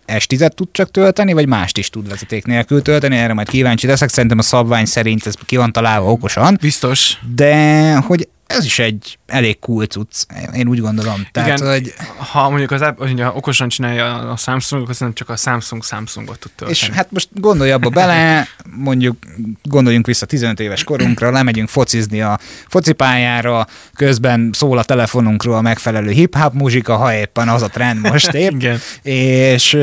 S10-et 0.07 0.49
tud 0.49 0.67
csak 0.71 0.91
tölteni, 0.91 1.33
vagy 1.33 1.47
mást 1.47 1.77
is 1.77 1.89
tud 1.89 2.09
vezeték 2.09 2.45
nélkül 2.45 2.81
tölteni, 2.81 3.17
erre 3.17 3.33
majd 3.33 3.49
kíváncsi 3.49 3.87
leszek, 3.87 4.09
szerintem 4.09 4.39
a 4.39 4.41
szabvány 4.41 4.85
szerint 4.85 5.27
ez 5.27 5.33
ki 5.45 5.55
van 5.55 5.71
találva 5.71 6.11
okosan. 6.11 6.57
Biztos. 6.61 7.17
De 7.35 7.95
hogy 7.95 8.27
ez 8.57 8.65
is 8.65 8.79
egy 8.79 9.17
elég 9.27 9.59
cool 9.59 9.85
cucc, 9.85 10.23
én 10.53 10.67
úgy 10.67 10.79
gondolom. 10.79 11.27
Tehát, 11.31 11.57
Igen, 11.59 11.71
hogy... 11.71 11.93
ha 12.17 12.49
mondjuk 12.49 12.71
az 12.71 12.81
app, 12.81 12.97
hogy 12.97 13.21
okosan 13.21 13.69
csinálja 13.69 14.31
a 14.31 14.35
Samsung, 14.35 14.83
akkor 14.83 14.95
nem 14.99 15.13
csak 15.13 15.29
a 15.29 15.35
Samsung 15.35 15.83
Samsungot 15.83 16.39
tud 16.39 16.51
tölteni. 16.55 16.79
És 16.79 16.89
hát 16.89 17.11
most 17.11 17.29
gondolj 17.33 17.71
abba 17.71 17.89
bele, 17.89 18.47
mondjuk 18.75 19.17
gondoljunk 19.63 20.05
vissza 20.05 20.25
15 20.25 20.59
éves 20.59 20.83
korunkra, 20.83 21.31
lemegyünk 21.31 21.69
focizni 21.69 22.21
a 22.21 22.39
focipályára, 22.67 23.67
közben 23.93 24.49
szól 24.53 24.77
a 24.77 24.83
telefonunkról 24.83 25.55
a 25.55 25.61
megfelelő 25.61 26.11
hip-hop 26.11 26.53
muzsika, 26.53 26.95
ha 26.95 27.13
éppen 27.13 27.49
az 27.49 27.61
a 27.61 27.67
trend 27.67 28.01
most 28.01 28.33
épp. 28.33 28.51
Igen. 28.61 28.79
És 29.03 29.75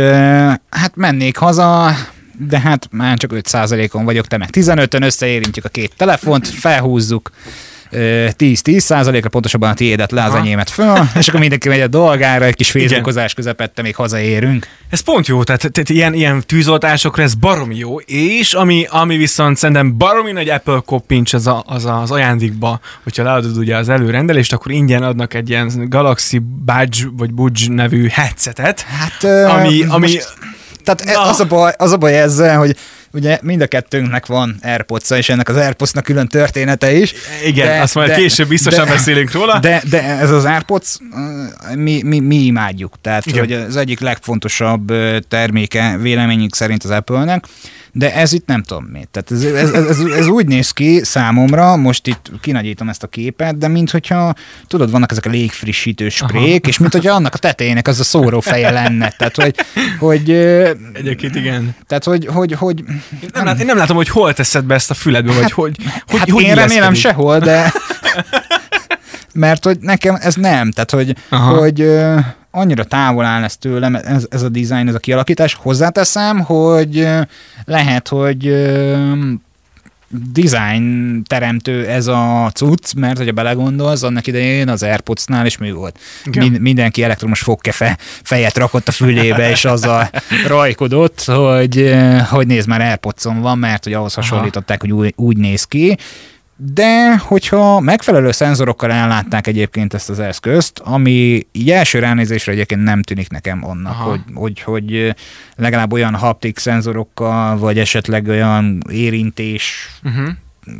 hát 0.70 0.96
mennék 0.96 1.36
haza, 1.36 1.94
de 2.38 2.60
hát 2.60 2.88
már 2.90 3.16
csak 3.18 3.30
5%-on 3.34 4.04
vagyok, 4.04 4.26
te 4.26 4.36
meg 4.36 4.48
15-ön, 4.52 5.02
összeérintjük 5.02 5.64
a 5.64 5.68
két 5.68 5.92
telefont, 5.96 6.48
felhúzzuk, 6.48 7.30
10-10 7.92 8.78
százalékra, 8.78 9.28
pontosabban 9.28 9.70
a 9.70 9.74
tiédet 9.74 10.10
le, 10.10 10.24
az 10.24 10.34
enyémet 10.34 10.70
föl, 10.70 10.98
és 11.18 11.28
akkor 11.28 11.40
mindenki 11.40 11.68
megy 11.68 11.80
a 11.80 11.86
dolgára, 11.86 12.44
egy 12.44 12.54
kis 12.54 12.70
félzókozás 12.70 13.34
közepette 13.34 13.82
még 13.82 13.94
hazaérünk. 13.94 14.66
Ez 14.90 15.00
pont 15.00 15.26
jó, 15.26 15.42
tehát, 15.42 15.72
tehát 15.72 15.88
ilyen, 15.88 16.14
ilyen 16.14 16.42
tűzoltásokra 16.46 17.22
ez 17.22 17.34
baromi 17.34 17.76
jó, 17.76 17.98
és 18.00 18.52
ami, 18.52 18.86
ami 18.90 19.16
viszont 19.16 19.56
szerintem 19.56 19.96
baromi 19.96 20.32
nagy 20.32 20.48
Apple 20.48 20.82
koppincs 20.84 21.32
az, 21.32 21.46
a, 21.46 21.62
az 21.66 21.84
az 21.84 22.10
ajándékba, 22.10 22.80
hogyha 23.02 23.22
leadod 23.22 23.56
ugye 23.56 23.76
az 23.76 23.88
előrendelést, 23.88 24.52
akkor 24.52 24.72
ingyen 24.72 25.02
adnak 25.02 25.34
egy 25.34 25.48
ilyen 25.48 25.70
Galaxy 25.88 26.38
Budge 26.38 27.08
vagy 27.12 27.32
Budge 27.32 27.64
nevű 27.68 28.08
headsetet, 28.08 28.80
hát, 28.80 29.24
ami, 29.24 29.82
ami 29.88 30.00
most, 30.00 30.34
tehát 30.84 31.16
e- 31.16 31.28
az, 31.28 31.40
a 31.40 31.44
baj, 31.44 31.72
az 31.76 31.92
a 31.92 31.96
baj 31.96 32.20
ezzel, 32.20 32.58
hogy 32.58 32.76
ugye 33.12 33.38
mind 33.42 33.60
a 33.60 33.66
kettőnknek 33.66 34.26
van 34.26 34.56
airpods 34.62 35.10
és 35.10 35.28
ennek 35.28 35.48
az 35.48 35.56
airpods 35.56 35.92
külön 36.04 36.28
története 36.28 36.92
is. 36.92 37.14
Igen, 37.44 37.66
de, 37.66 37.80
azt 37.80 37.94
majd 37.94 38.08
de, 38.08 38.14
később 38.14 38.48
biztosan 38.48 38.84
de, 38.84 38.90
beszélünk 38.90 39.32
róla. 39.32 39.58
De, 39.58 39.82
de 39.90 40.02
ez 40.02 40.30
az 40.30 40.44
AirPods, 40.44 40.96
mi, 41.74 42.02
mi, 42.02 42.18
mi 42.18 42.36
imádjuk. 42.36 42.94
Tehát, 43.00 43.26
Igen. 43.26 43.38
hogy 43.38 43.52
az 43.52 43.76
egyik 43.76 44.00
legfontosabb 44.00 44.92
terméke 45.28 45.96
véleményünk 46.00 46.54
szerint 46.54 46.84
az 46.84 46.90
Apple-nek, 46.90 47.44
de 47.98 48.14
ez 48.14 48.32
itt 48.32 48.46
nem 48.46 48.62
tudom 48.62 48.84
mit. 48.84 49.08
Tehát 49.08 49.30
ez, 49.30 49.42
ez, 49.42 49.70
ez, 49.70 49.86
ez, 49.86 50.12
ez 50.12 50.26
úgy 50.26 50.46
néz 50.46 50.70
ki 50.70 51.00
számomra, 51.04 51.76
most 51.76 52.06
itt 52.06 52.30
kinagyítom 52.40 52.88
ezt 52.88 53.02
a 53.02 53.06
képet, 53.06 53.58
de 53.58 53.68
minthogyha, 53.68 54.34
tudod, 54.66 54.90
vannak 54.90 55.10
ezek 55.10 55.26
a 55.26 55.30
légfrissítő 55.30 56.08
sprék, 56.08 56.60
Aha. 56.62 56.68
és 56.68 56.78
minthogyha 56.78 57.14
annak 57.14 57.34
a 57.34 57.38
tetejének 57.38 57.88
az 57.88 58.00
a 58.00 58.04
szóró 58.04 58.40
feje 58.40 58.70
lenne. 58.70 59.10
Tehát, 59.18 59.36
hogy, 59.36 59.54
hogy 59.98 60.30
Egyébként 60.92 61.34
igen. 61.34 61.76
Tehát, 61.86 62.04
hogy, 62.04 62.26
hogy, 62.26 62.52
hogy 62.52 62.84
én 63.22 63.28
nem, 63.32 63.44
lát, 63.44 63.60
én 63.60 63.66
nem 63.66 63.76
látom, 63.76 63.96
hogy 63.96 64.08
hol 64.08 64.34
teszed 64.34 64.64
be 64.64 64.74
ezt 64.74 64.90
a 64.90 64.94
füledbe, 64.94 65.32
vagy 65.32 65.42
hát, 65.42 65.50
hogy, 65.50 65.76
hogy, 66.06 66.18
hát 66.18 66.30
hogy 66.30 66.42
én 66.42 66.54
remélem 66.54 66.94
sehol, 66.94 67.38
de 67.38 67.72
mert 69.32 69.64
hogy 69.64 69.78
nekem 69.80 70.16
ez 70.20 70.34
nem, 70.34 70.70
tehát 70.70 70.90
hogy, 70.90 71.14
Aha. 71.28 71.56
hogy 71.56 71.90
annyira 72.50 72.84
távol 72.84 73.24
áll 73.24 73.42
ez 73.42 73.56
tőlem, 73.56 73.94
ez, 73.94 74.26
ez 74.30 74.42
a 74.42 74.48
design, 74.48 74.88
ez 74.88 74.94
a 74.94 74.98
kialakítás. 74.98 75.54
Hozzáteszem, 75.54 76.40
hogy 76.40 77.08
lehet, 77.64 78.08
hogy 78.08 78.54
design 80.32 81.22
teremtő 81.26 81.86
ez 81.86 82.06
a 82.06 82.50
cucc, 82.54 82.94
mert 82.94 83.16
hogyha 83.16 83.32
belegondolsz, 83.32 84.02
annak 84.02 84.26
idején 84.26 84.68
az 84.68 84.82
Airpods-nál 84.82 85.46
is 85.46 85.58
mi 85.58 85.70
volt? 85.70 85.98
Min- 86.38 86.60
mindenki 86.60 87.02
elektromos 87.02 87.40
fogkefe 87.40 87.96
fejet 88.00 88.58
rakott 88.58 88.88
a 88.88 88.92
fülébe, 88.92 89.50
és 89.50 89.64
azzal 89.64 90.10
rajkodott, 90.46 91.24
hogy, 91.24 91.94
hogy 92.30 92.46
nézd 92.46 92.68
már 92.68 92.80
airpods 92.80 93.24
van, 93.24 93.58
mert 93.58 93.84
hogy 93.84 93.92
ahhoz 93.92 94.14
hasonlították, 94.14 94.80
hogy 94.80 94.92
úgy, 94.92 95.12
úgy 95.16 95.36
néz 95.36 95.64
ki, 95.64 95.98
de 96.60 97.16
hogyha 97.16 97.80
megfelelő 97.80 98.30
szenzorokkal 98.30 98.92
ellátták 98.92 99.46
egyébként 99.46 99.94
ezt 99.94 100.10
az 100.10 100.18
eszközt, 100.20 100.78
ami 100.78 101.46
így 101.52 101.70
első 101.70 101.98
ránézésre 101.98 102.52
egyébként 102.52 102.82
nem 102.82 103.02
tűnik 103.02 103.30
nekem 103.30 103.64
annak, 103.64 103.94
hogy, 103.94 104.20
hogy, 104.34 104.60
hogy 104.60 105.14
legalább 105.56 105.92
olyan 105.92 106.14
haptik 106.14 106.58
szenzorokkal, 106.58 107.58
vagy 107.58 107.78
esetleg 107.78 108.28
olyan 108.28 108.82
érintés, 108.90 109.88
uh-huh. 110.04 110.28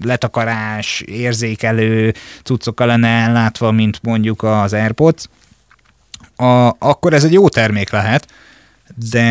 letakarás, 0.03 1.01
érzékelő 1.01 2.15
cuccokkal 2.43 2.87
lenne 2.87 3.09
ellátva, 3.09 3.71
mint 3.71 3.99
mondjuk 4.03 4.43
az 4.43 4.73
AirPods, 4.73 5.25
a, 6.37 6.69
akkor 6.79 7.13
ez 7.13 7.25
egy 7.25 7.33
jó 7.33 7.49
termék 7.49 7.91
lehet, 7.91 8.27
de 9.11 9.23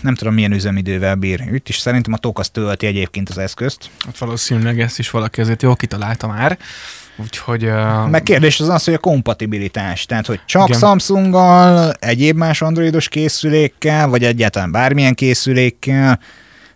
nem 0.00 0.14
tudom 0.14 0.34
milyen 0.34 0.52
üzemidővel 0.52 1.14
bír. 1.14 1.40
Itt 1.52 1.68
is 1.68 1.78
szerintem 1.78 2.12
a 2.12 2.16
TOK 2.18 2.38
az 2.38 2.48
tölti 2.48 2.86
egyébként 2.86 3.28
az 3.28 3.38
eszközt. 3.38 3.90
Hát 4.04 4.18
valószínűleg 4.18 4.80
ezt 4.80 4.98
is 4.98 5.10
valaki 5.10 5.40
azért 5.40 5.62
jól 5.62 5.76
kitalálta 5.76 6.26
már. 6.26 6.58
Úgyhogy... 7.16 7.64
Uh... 7.64 8.08
Meg 8.08 8.22
kérdés 8.22 8.60
az 8.60 8.68
az, 8.68 8.84
hogy 8.84 8.94
a 8.94 8.98
kompatibilitás. 8.98 10.06
Tehát, 10.06 10.26
hogy 10.26 10.40
csak 10.46 10.68
Igen. 10.68 10.80
Samsunggal, 10.80 11.92
egyéb 11.98 12.36
más 12.36 12.62
androidos 12.62 13.08
készülékkel, 13.08 14.08
vagy 14.08 14.24
egyáltalán 14.24 14.70
bármilyen 14.70 15.14
készülékkel, 15.14 16.20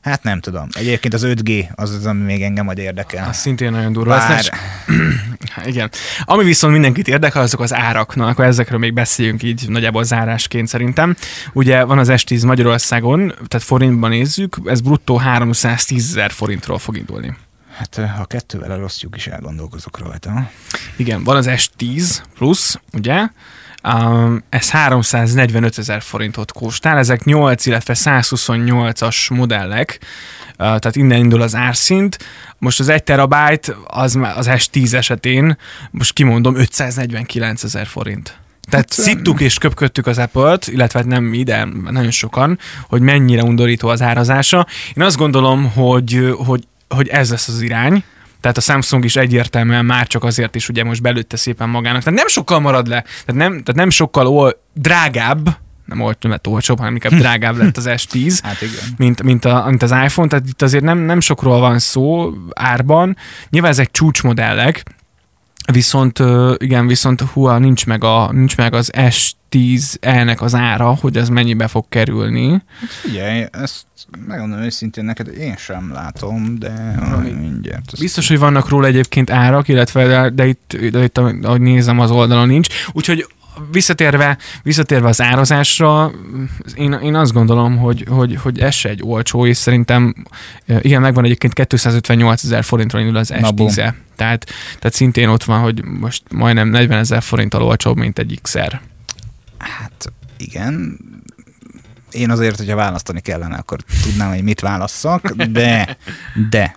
Hát 0.00 0.22
nem 0.22 0.40
tudom. 0.40 0.66
Egyébként 0.72 1.14
az 1.14 1.22
5G 1.26 1.74
az 1.74 1.94
az, 1.94 2.06
ami 2.06 2.22
még 2.22 2.42
engem 2.42 2.64
majd 2.64 2.78
érdekel. 2.78 3.28
Az 3.28 3.36
szintén 3.36 3.70
nagyon 3.70 3.92
durva. 3.92 4.16
Bár... 4.16 4.44
Igen. 5.66 5.90
Ami 6.24 6.44
viszont 6.44 6.72
mindenkit 6.72 7.08
érdekel, 7.08 7.42
azok 7.42 7.60
az 7.60 7.74
árak. 7.74 8.14
Na, 8.16 8.26
akkor 8.26 8.44
ezekről 8.44 8.78
még 8.78 8.92
beszéljünk 8.92 9.42
így 9.42 9.68
nagyjából 9.68 10.04
zárásként 10.04 10.68
szerintem. 10.68 11.16
Ugye 11.52 11.84
van 11.84 11.98
az 11.98 12.08
S10 12.10 12.46
Magyarországon, 12.46 13.26
tehát 13.48 13.66
forintban 13.66 14.10
nézzük, 14.10 14.56
ez 14.64 14.80
bruttó 14.80 15.16
310 15.16 16.08
ezer 16.08 16.30
forintról 16.30 16.78
fog 16.78 16.96
indulni. 16.96 17.36
Hát 17.76 18.00
ha 18.16 18.24
kettővel 18.24 18.72
elosztjuk 18.72 19.16
is 19.16 19.26
elgondolkozok 19.26 19.98
rajta. 19.98 20.50
Igen, 20.96 21.24
van 21.24 21.36
az 21.36 21.46
S10 21.48 22.22
plusz, 22.34 22.80
ugye? 22.92 23.28
Um, 23.82 24.42
ez 24.48 24.70
345 24.70 25.78
ezer 25.78 26.02
forintot 26.02 26.52
kóstál, 26.52 26.98
ezek 26.98 27.24
8, 27.24 27.66
illetve 27.66 27.94
128-as 27.96 29.34
modellek, 29.34 29.98
tehát 30.58 30.96
innen 30.96 31.18
indul 31.18 31.42
az 31.42 31.54
árszint. 31.54 32.18
Most 32.58 32.80
az 32.80 32.88
1 32.88 33.02
terabájt 33.02 33.76
az, 33.86 34.18
az 34.34 34.48
S10 34.50 34.92
esetén, 34.92 35.56
most 35.90 36.12
kimondom, 36.12 36.56
549 36.56 37.62
ezer 37.62 37.86
forint. 37.86 38.38
Tehát 38.70 38.94
hát, 38.94 39.06
szittuk 39.06 39.40
és 39.40 39.58
köpködtük 39.58 40.06
az 40.06 40.18
Apple-t, 40.18 40.66
illetve 40.66 41.02
nem 41.02 41.24
mi, 41.24 41.42
de 41.42 41.68
nagyon 41.90 42.10
sokan, 42.10 42.58
hogy 42.88 43.00
mennyire 43.00 43.42
undorító 43.42 43.88
az 43.88 44.02
árazása. 44.02 44.66
Én 44.94 45.02
azt 45.02 45.16
gondolom, 45.16 45.70
hogy, 45.72 46.34
hogy, 46.46 46.64
hogy 46.88 47.08
ez 47.08 47.30
lesz 47.30 47.48
az 47.48 47.60
irány, 47.60 48.04
tehát 48.40 48.56
a 48.56 48.60
Samsung 48.60 49.04
is 49.04 49.16
egyértelműen 49.16 49.84
már 49.84 50.06
csak 50.06 50.24
azért 50.24 50.54
is 50.54 50.68
ugye 50.68 50.84
most 50.84 51.02
belőtte 51.02 51.36
szépen 51.36 51.68
magának. 51.68 52.02
Tehát 52.02 52.18
nem 52.18 52.28
sokkal 52.28 52.60
marad 52.60 52.86
le, 52.86 53.02
tehát 53.02 53.40
nem, 53.40 53.50
tehát 53.50 53.74
nem 53.74 53.90
sokkal 53.90 54.26
ol, 54.26 54.62
drágább, 54.72 55.56
nem 55.88 55.98
volt 55.98 56.26
mert 56.26 56.46
olcsóbb, 56.46 56.78
hanem 56.78 56.92
inkább 56.92 57.12
drágább 57.12 57.56
lett 57.56 57.76
az 57.76 57.88
S10, 57.88 58.38
hát 58.42 58.62
igen. 58.62 58.94
Mint, 58.96 59.22
mint, 59.22 59.44
a, 59.44 59.64
mint 59.68 59.82
az 59.82 59.90
iPhone, 59.90 60.28
tehát 60.28 60.48
itt 60.48 60.62
azért 60.62 60.84
nem, 60.84 60.98
nem 60.98 61.20
sokról 61.20 61.60
van 61.60 61.78
szó 61.78 62.32
árban. 62.54 63.16
Nyilván 63.50 63.70
ezek 63.70 63.90
csúcsmodellek, 63.90 64.82
Viszont 65.72 66.22
igen, 66.56 66.86
viszont 66.86 67.20
hua, 67.20 67.58
nincs 67.58 67.86
meg, 67.86 68.04
a, 68.04 68.32
nincs 68.32 68.56
meg 68.56 68.74
az 68.74 68.90
S10-nek 68.94 70.38
az 70.38 70.54
ára, 70.54 70.94
hogy 71.00 71.16
ez 71.16 71.28
mennyibe 71.28 71.66
fog 71.66 71.84
kerülni. 71.88 72.50
Hát 72.50 72.90
figyelj, 72.90 73.44
ezt 73.50 73.84
megmondom 74.26 74.60
őszintén 74.60 75.04
neked, 75.04 75.28
én 75.38 75.56
sem 75.56 75.92
látom, 75.92 76.58
de 76.58 76.98
mindjárt. 77.40 77.98
Biztos, 77.98 78.28
hogy 78.28 78.38
vannak 78.38 78.68
róla 78.68 78.86
egyébként 78.86 79.30
árak, 79.30 79.68
illetve 79.68 80.06
de, 80.06 80.30
de 80.30 80.46
itt, 80.46 80.76
de 80.90 81.02
itt 81.02 81.18
ahogy 81.18 81.60
nézem, 81.60 82.00
az 82.00 82.10
oldalon 82.10 82.48
nincs. 82.48 82.68
Úgyhogy 82.92 83.26
visszatérve, 83.70 84.38
visszatérve 84.62 85.08
az 85.08 85.20
árazásra, 85.20 86.10
én, 86.74 86.92
én 86.92 87.14
azt 87.14 87.32
gondolom, 87.32 87.76
hogy, 87.76 88.04
hogy, 88.08 88.36
hogy 88.36 88.58
ez 88.58 88.74
se 88.74 88.88
egy 88.88 89.00
olcsó, 89.02 89.46
és 89.46 89.56
szerintem 89.56 90.14
igen, 90.80 91.00
megvan 91.00 91.24
egyébként 91.24 91.52
258 91.52 92.44
ezer 92.44 92.64
forintra 92.64 93.00
indul 93.00 93.16
az 93.16 93.32
S10 93.34 93.78
-e. 93.78 93.94
Tehát, 94.16 94.46
tehát 94.78 94.92
szintén 94.94 95.28
ott 95.28 95.44
van, 95.44 95.60
hogy 95.60 95.84
most 95.84 96.22
majdnem 96.30 96.68
40 96.68 96.98
ezer 96.98 97.22
forinttal 97.22 97.62
olcsóbb, 97.62 97.96
mint 97.96 98.18
egy 98.18 98.38
XR. 98.42 98.80
Hát 99.58 100.12
igen, 100.36 100.98
én 102.10 102.30
azért, 102.30 102.56
hogyha 102.56 102.76
választani 102.76 103.20
kellene, 103.20 103.56
akkor 103.56 103.78
tudnám, 104.02 104.28
hogy 104.28 104.42
mit 104.42 104.60
válasszak, 104.60 105.30
de, 105.30 105.96
de 106.50 106.76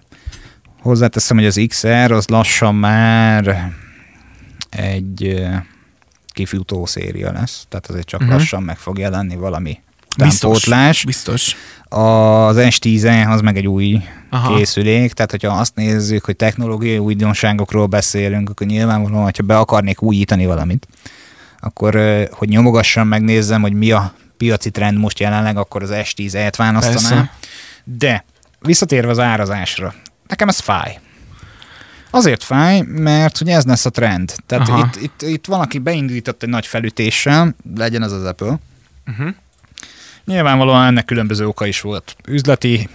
hozzáteszem, 0.82 1.38
hogy 1.38 1.46
az 1.46 1.62
XR 1.68 2.12
az 2.12 2.28
lassan 2.28 2.76
már 2.76 3.74
egy 4.70 5.44
kifutó 6.32 6.86
széria 6.86 7.32
lesz, 7.32 7.66
tehát 7.70 7.88
azért 7.88 8.08
csak 8.08 8.22
uh-huh. 8.22 8.38
lassan 8.38 8.64
meg 8.64 8.78
fog 8.78 8.98
jelenni 8.98 9.36
valami 9.36 9.80
utánpótlás. 10.18 11.04
Biztos, 11.04 11.34
biztos. 11.34 11.56
Az 11.90 12.56
S10 12.60 13.30
az 13.30 13.42
meg 13.42 13.58
egy 13.58 13.68
új 13.68 14.02
Aha. 14.30 14.56
készülék, 14.56 15.14
tehát 15.14 15.32
hogyha 15.32 15.58
azt 15.58 15.76
nézzük, 15.76 16.26
hogy 16.26 16.36
technológiai 16.36 16.98
újdonságokról 16.98 17.86
beszélünk, 17.86 18.50
akkor 18.50 18.68
nyilvánvalóan, 18.68 19.24
hogyha 19.24 19.44
be 19.44 19.58
akarnék 19.58 20.02
újítani 20.02 20.46
valamit, 20.46 20.88
akkor 21.60 21.94
hogy 22.32 22.50
nyomogassam, 22.50 23.08
megnézzem, 23.08 23.62
hogy 23.62 23.74
mi 23.74 23.92
a 23.92 24.14
piaci 24.38 24.70
trend 24.70 24.98
most 24.98 25.20
jelenleg, 25.20 25.58
akkor 25.58 25.84
az 25.84 25.90
S10-et 25.94 26.54
választanám. 26.58 27.30
De 27.84 28.26
visszatérve 28.60 29.12
az 29.12 29.20
árazásra, 29.20 29.94
nekem 30.28 30.48
ez 30.48 30.60
fáj. 30.60 31.00
Azért 32.12 32.44
fáj, 32.44 32.82
mert 32.82 33.38
hogy 33.38 33.50
ez 33.50 33.66
lesz 33.66 33.86
a 33.86 33.90
trend. 33.90 34.34
Tehát 34.46 34.96
itt, 34.96 35.02
itt, 35.02 35.30
itt 35.30 35.46
valaki 35.46 35.80
beindított 35.80 36.44
egy 36.44 36.50
nagy 36.50 36.66
felütéssel, 36.66 37.56
legyen 37.76 38.02
az 38.02 38.12
az 38.12 38.24
Apple. 38.24 38.60
Uh-huh. 39.08 39.34
Nyilvánvalóan 40.26 40.86
ennek 40.86 41.06
különböző 41.06 41.48
oka 41.48 41.66
is 41.66 41.82
volt. 41.82 42.16
Üzleti 42.28 42.90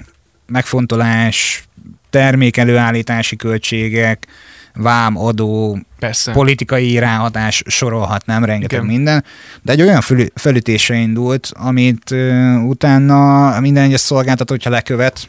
megfontolás, 0.47 1.65
termékelőállítási 2.11 3.37
költségek, 3.37 4.27
vám, 4.75 5.19
adó, 5.19 5.79
Persze. 5.99 6.33
politikai 6.33 6.99
ráhatás, 6.99 7.63
sorolhatnám, 7.67 8.45
rengeteg 8.45 8.79
Igen. 8.79 8.93
minden, 8.93 9.25
de 9.63 9.73
egy 9.73 9.83
olyan 9.83 10.01
felütésre 10.35 10.97
indult, 10.97 11.51
amit 11.55 12.11
uh, 12.11 12.65
utána 12.65 13.61
minden 13.61 13.85
egyes 13.85 14.01
szolgáltató, 14.01 14.53
hogyha 14.53 14.71
lekövet, 14.71 15.29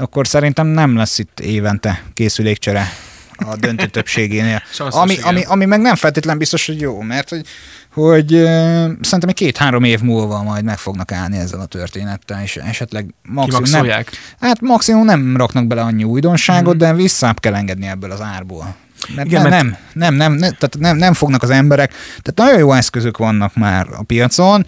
akkor 0.00 0.26
szerintem 0.26 0.66
nem 0.66 0.96
lesz 0.96 1.18
itt 1.18 1.40
évente 1.40 2.02
készülékcsere 2.14 2.86
a 3.36 3.56
döntő 3.56 3.86
többségénél. 3.96 4.62
ami, 4.78 5.16
ami, 5.22 5.42
ami 5.42 5.64
meg 5.64 5.80
nem 5.80 5.94
feltétlen 5.94 6.38
biztos, 6.38 6.66
hogy 6.66 6.80
jó, 6.80 7.00
mert 7.00 7.28
hogy, 7.28 7.46
hogy 7.92 8.34
uh, 8.34 8.40
szerintem 9.00 9.28
egy 9.28 9.34
két-három 9.34 9.84
év 9.84 10.00
múlva 10.00 10.42
majd 10.42 10.64
meg 10.64 10.78
fognak 10.78 11.12
állni 11.12 11.36
ezzel 11.36 11.60
a 11.60 11.66
történettel, 11.66 12.42
és 12.42 12.56
esetleg 12.56 13.14
maximum 13.22 13.86
nem, 13.86 14.04
hát 14.40 14.60
maximum 14.60 15.04
nem 15.04 15.36
raknak 15.36 15.66
bele 15.66 15.82
annyi 15.82 16.04
újdonságot, 16.04 16.74
mm. 16.74 16.78
de 16.78 16.94
vissza 16.94 17.34
kell 17.40 17.54
engedni 17.54 17.86
ebből 17.86 18.10
az 18.10 18.20
árból. 18.20 18.74
Mert, 19.14 19.28
Igen, 19.28 19.42
nem, 19.42 19.50
mert... 19.50 19.62
nem, 19.62 19.78
nem, 19.92 20.14
nem, 20.14 20.32
nem, 20.32 20.56
tehát 20.58 20.76
nem, 20.78 20.96
nem 20.96 21.12
fognak 21.12 21.42
az 21.42 21.50
emberek, 21.50 21.90
tehát 22.22 22.34
nagyon 22.34 22.58
jó 22.58 22.72
eszközök 22.72 23.16
vannak 23.16 23.54
már 23.54 23.86
a 23.92 24.02
piacon, 24.02 24.66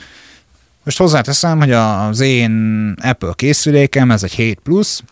most 0.84 0.98
hozzáteszem, 0.98 1.58
hogy 1.58 1.72
az 1.72 2.20
én 2.20 2.94
Apple 3.02 3.32
készülékem, 3.34 4.10
ez 4.10 4.22
egy 4.22 4.32
7 4.32 4.58
plusz, 4.62 5.02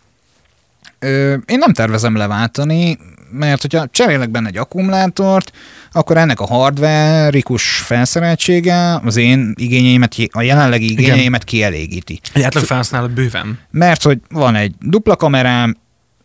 Ö, 1.01 1.37
én 1.47 1.59
nem 1.59 1.73
tervezem 1.73 2.17
leváltani, 2.17 2.99
mert 3.31 3.61
hogyha 3.61 3.87
cserélek 3.91 4.31
benne 4.31 4.49
egy 4.49 4.57
akkumulátort, 4.57 5.53
akkor 5.93 6.17
ennek 6.17 6.41
a 6.41 6.47
hardware-ikus 6.47 7.77
felszereltsége 7.77 9.01
az 9.05 9.17
én 9.17 9.55
igényeimet, 9.57 10.15
a 10.31 10.43
jelenlegi 10.43 10.91
igényeimet 10.91 11.43
Igen. 11.43 11.71
kielégíti. 11.71 12.21
Egy 12.33 12.43
átlag 12.43 12.65
felhasználod 12.65 13.11
bőven. 13.11 13.59
Mert 13.71 14.03
hogy 14.03 14.19
van 14.29 14.55
egy 14.55 14.75
dupla 14.81 15.17
kamerám, 15.17 15.77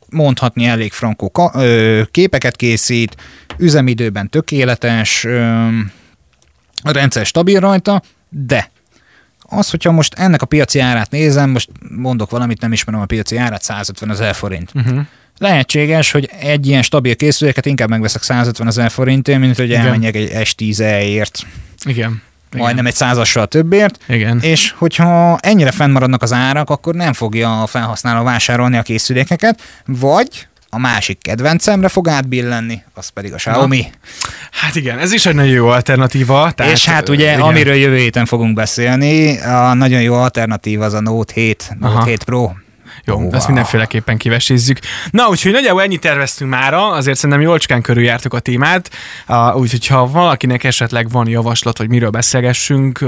mondhatni 0.10 0.66
elég 0.66 0.92
frankó 0.92 1.52
képeket 2.12 2.56
készít, 2.56 3.16
üzemidőben 3.58 4.30
tökéletes, 4.30 5.24
ö, 5.24 5.68
a 6.84 6.92
rendszer 6.92 7.26
stabil 7.26 7.60
rajta, 7.60 8.02
de 8.30 8.72
az, 9.58 9.70
hogyha 9.70 9.92
most 9.92 10.14
ennek 10.14 10.42
a 10.42 10.46
piaci 10.46 10.80
árát 10.80 11.12
nézem, 11.12 11.50
most 11.50 11.70
mondok 11.90 12.30
valamit, 12.30 12.62
nem 12.62 12.72
ismerem 12.72 13.02
a 13.02 13.06
piaci 13.06 13.38
árát, 13.38 13.64
150 13.64 14.12
ezer 14.12 14.36
forint. 14.36 14.72
Uh-huh. 14.74 15.00
Lehetséges, 15.38 16.12
hogy 16.12 16.30
egy 16.40 16.68
ilyen 16.68 16.82
stabil 16.82 17.16
készüléket 17.16 17.66
inkább 17.66 17.90
megveszek 17.90 18.24
150 18.24 18.68
ezer 18.68 18.92
forintért, 18.92 19.40
mint 19.40 19.56
hogy 19.58 19.72
elmenjek 19.72 20.16
egy 20.16 20.32
S10-ért. 20.34 21.42
Igen. 21.86 22.22
Igen. 22.56 22.68
majdnem 22.68 22.86
egy 22.86 22.96
százassal 22.96 23.48
többért, 23.48 24.00
Igen. 24.08 24.40
és 24.42 24.74
hogyha 24.78 25.38
ennyire 25.38 25.72
fennmaradnak 25.72 26.22
az 26.22 26.34
árak, 26.34 26.70
akkor 26.70 26.96
nem 26.96 27.14
fogja 27.14 27.62
a 27.62 27.68
felhasználó 27.68 28.24
vásárolni 28.24 28.78
a 28.78 28.82
készülékeket, 28.82 29.62
vagy 29.86 30.48
a 30.76 30.80
másik 30.80 31.18
kedvencemre 31.22 31.88
fog 31.88 32.08
átbillenni, 32.08 32.84
az 32.94 33.10
pedig 33.10 33.34
a 33.34 33.36
Xiaomi. 33.36 33.80
Na. 33.80 33.98
Hát 34.52 34.76
igen, 34.76 35.00
ez 35.00 35.14
is 35.14 35.26
egy 35.26 35.36
nagyon 35.36 35.52
jó 35.52 35.68
alternatíva. 35.68 36.52
Tehát, 36.52 36.72
és 36.72 36.86
hát 36.86 37.10
ugye, 37.10 37.32
igen. 37.32 37.42
amiről 37.42 37.74
jövő 37.74 37.98
héten 37.98 38.26
fogunk 38.26 38.54
beszélni, 38.54 39.40
a 39.40 39.74
nagyon 39.74 40.02
jó 40.02 40.14
alternatíva 40.14 40.86
az 40.86 40.94
a 40.94 41.02
Note 41.02 41.34
7, 41.36 41.70
Note 41.80 41.94
Aha. 41.94 42.06
7 42.06 42.24
Pro. 42.24 42.52
Jó, 43.06 43.16
wow. 43.16 43.34
ezt 43.34 43.48
mindenféleképpen 43.48 44.18
kivesézzük. 44.18 44.80
Na, 45.12 45.28
úgyhogy 45.28 45.52
nagyjából 45.52 45.82
ennyit 45.82 46.02
terveztünk 46.02 46.50
mára, 46.50 46.92
azért 46.92 47.18
szerintem 47.18 47.46
jólcskán 47.46 47.82
körüljártuk 47.82 48.34
a 48.34 48.40
témát, 48.40 48.92
úgyhogy 49.54 49.88
ha 49.88 50.08
valakinek 50.08 50.64
esetleg 50.64 51.10
van 51.10 51.28
javaslat, 51.28 51.78
hogy 51.78 51.90
miről 51.90 52.10
beszélgessünk, 52.10 53.04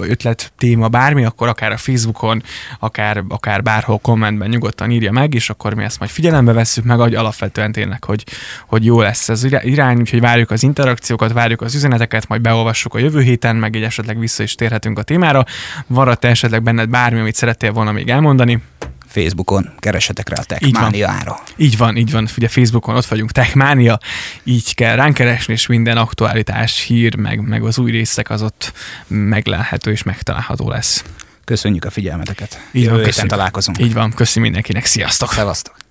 ötlet, 0.00 0.52
téma, 0.58 0.88
bármi, 0.88 1.24
akkor 1.24 1.48
akár 1.48 1.72
a 1.72 1.76
Facebookon, 1.76 2.42
akár, 2.78 3.22
akár 3.28 3.62
bárhol 3.62 3.98
kommentben 3.98 4.48
nyugodtan 4.48 4.90
írja 4.90 5.12
meg, 5.12 5.34
és 5.34 5.50
akkor 5.50 5.74
mi 5.74 5.84
ezt 5.84 5.98
majd 5.98 6.10
figyelembe 6.10 6.52
vesszük 6.52 6.84
meg, 6.84 6.98
hogy 6.98 7.14
alapvetően 7.14 7.72
tényleg, 7.72 8.04
hogy, 8.04 8.24
hogy 8.66 8.84
jó 8.84 9.00
lesz 9.00 9.28
ez 9.28 9.44
irány, 9.62 9.98
úgyhogy 9.98 10.20
várjuk 10.20 10.50
az 10.50 10.62
interakciókat, 10.62 11.32
várjuk 11.32 11.60
az 11.60 11.74
üzeneteket, 11.74 12.28
majd 12.28 12.40
beolvassuk 12.40 12.94
a 12.94 12.98
jövő 12.98 13.20
héten, 13.20 13.56
meg 13.56 13.74
így 13.74 13.82
esetleg 13.82 14.18
vissza 14.18 14.42
is 14.42 14.54
térhetünk 14.54 14.98
a 14.98 15.02
témára. 15.02 15.44
Van 15.86 16.16
esetleg 16.20 16.62
benned 16.62 16.88
bármi, 16.88 17.20
amit 17.20 17.34
szerettél 17.34 17.72
volna 17.72 17.92
még 17.92 18.08
elmondani? 18.08 18.62
Facebookon 19.12 19.70
keresetek 19.78 20.28
rá 20.28 20.40
a 20.40 20.44
Techmania-ra. 20.44 21.38
Így 21.56 21.76
van, 21.76 21.96
így 21.96 22.10
van. 22.10 22.28
Ugye 22.36 22.48
Facebookon 22.48 22.96
ott 22.96 23.06
vagyunk 23.06 23.30
Techmania, 23.30 23.98
így 24.44 24.74
kell 24.74 24.96
ránk 24.96 25.14
keresni, 25.14 25.52
és 25.52 25.66
minden 25.66 25.96
aktualitás, 25.96 26.82
hír, 26.82 27.16
meg, 27.16 27.40
meg 27.40 27.62
az 27.62 27.78
új 27.78 27.90
részek 27.90 28.30
az 28.30 28.42
ott 28.42 28.72
meglelhető 29.06 29.90
és 29.90 30.02
megtalálható 30.02 30.68
lesz. 30.68 31.04
Köszönjük 31.44 31.84
a 31.84 31.90
figyelmeteket. 31.90 32.60
Így 32.72 32.88
van, 32.88 33.28
találkozunk. 33.28 33.78
Így 33.78 33.92
van, 33.92 34.10
köszönjük 34.10 34.52
mindenkinek. 34.52 34.84
Sziasztok! 34.84 35.32
Szevasztok! 35.32 35.81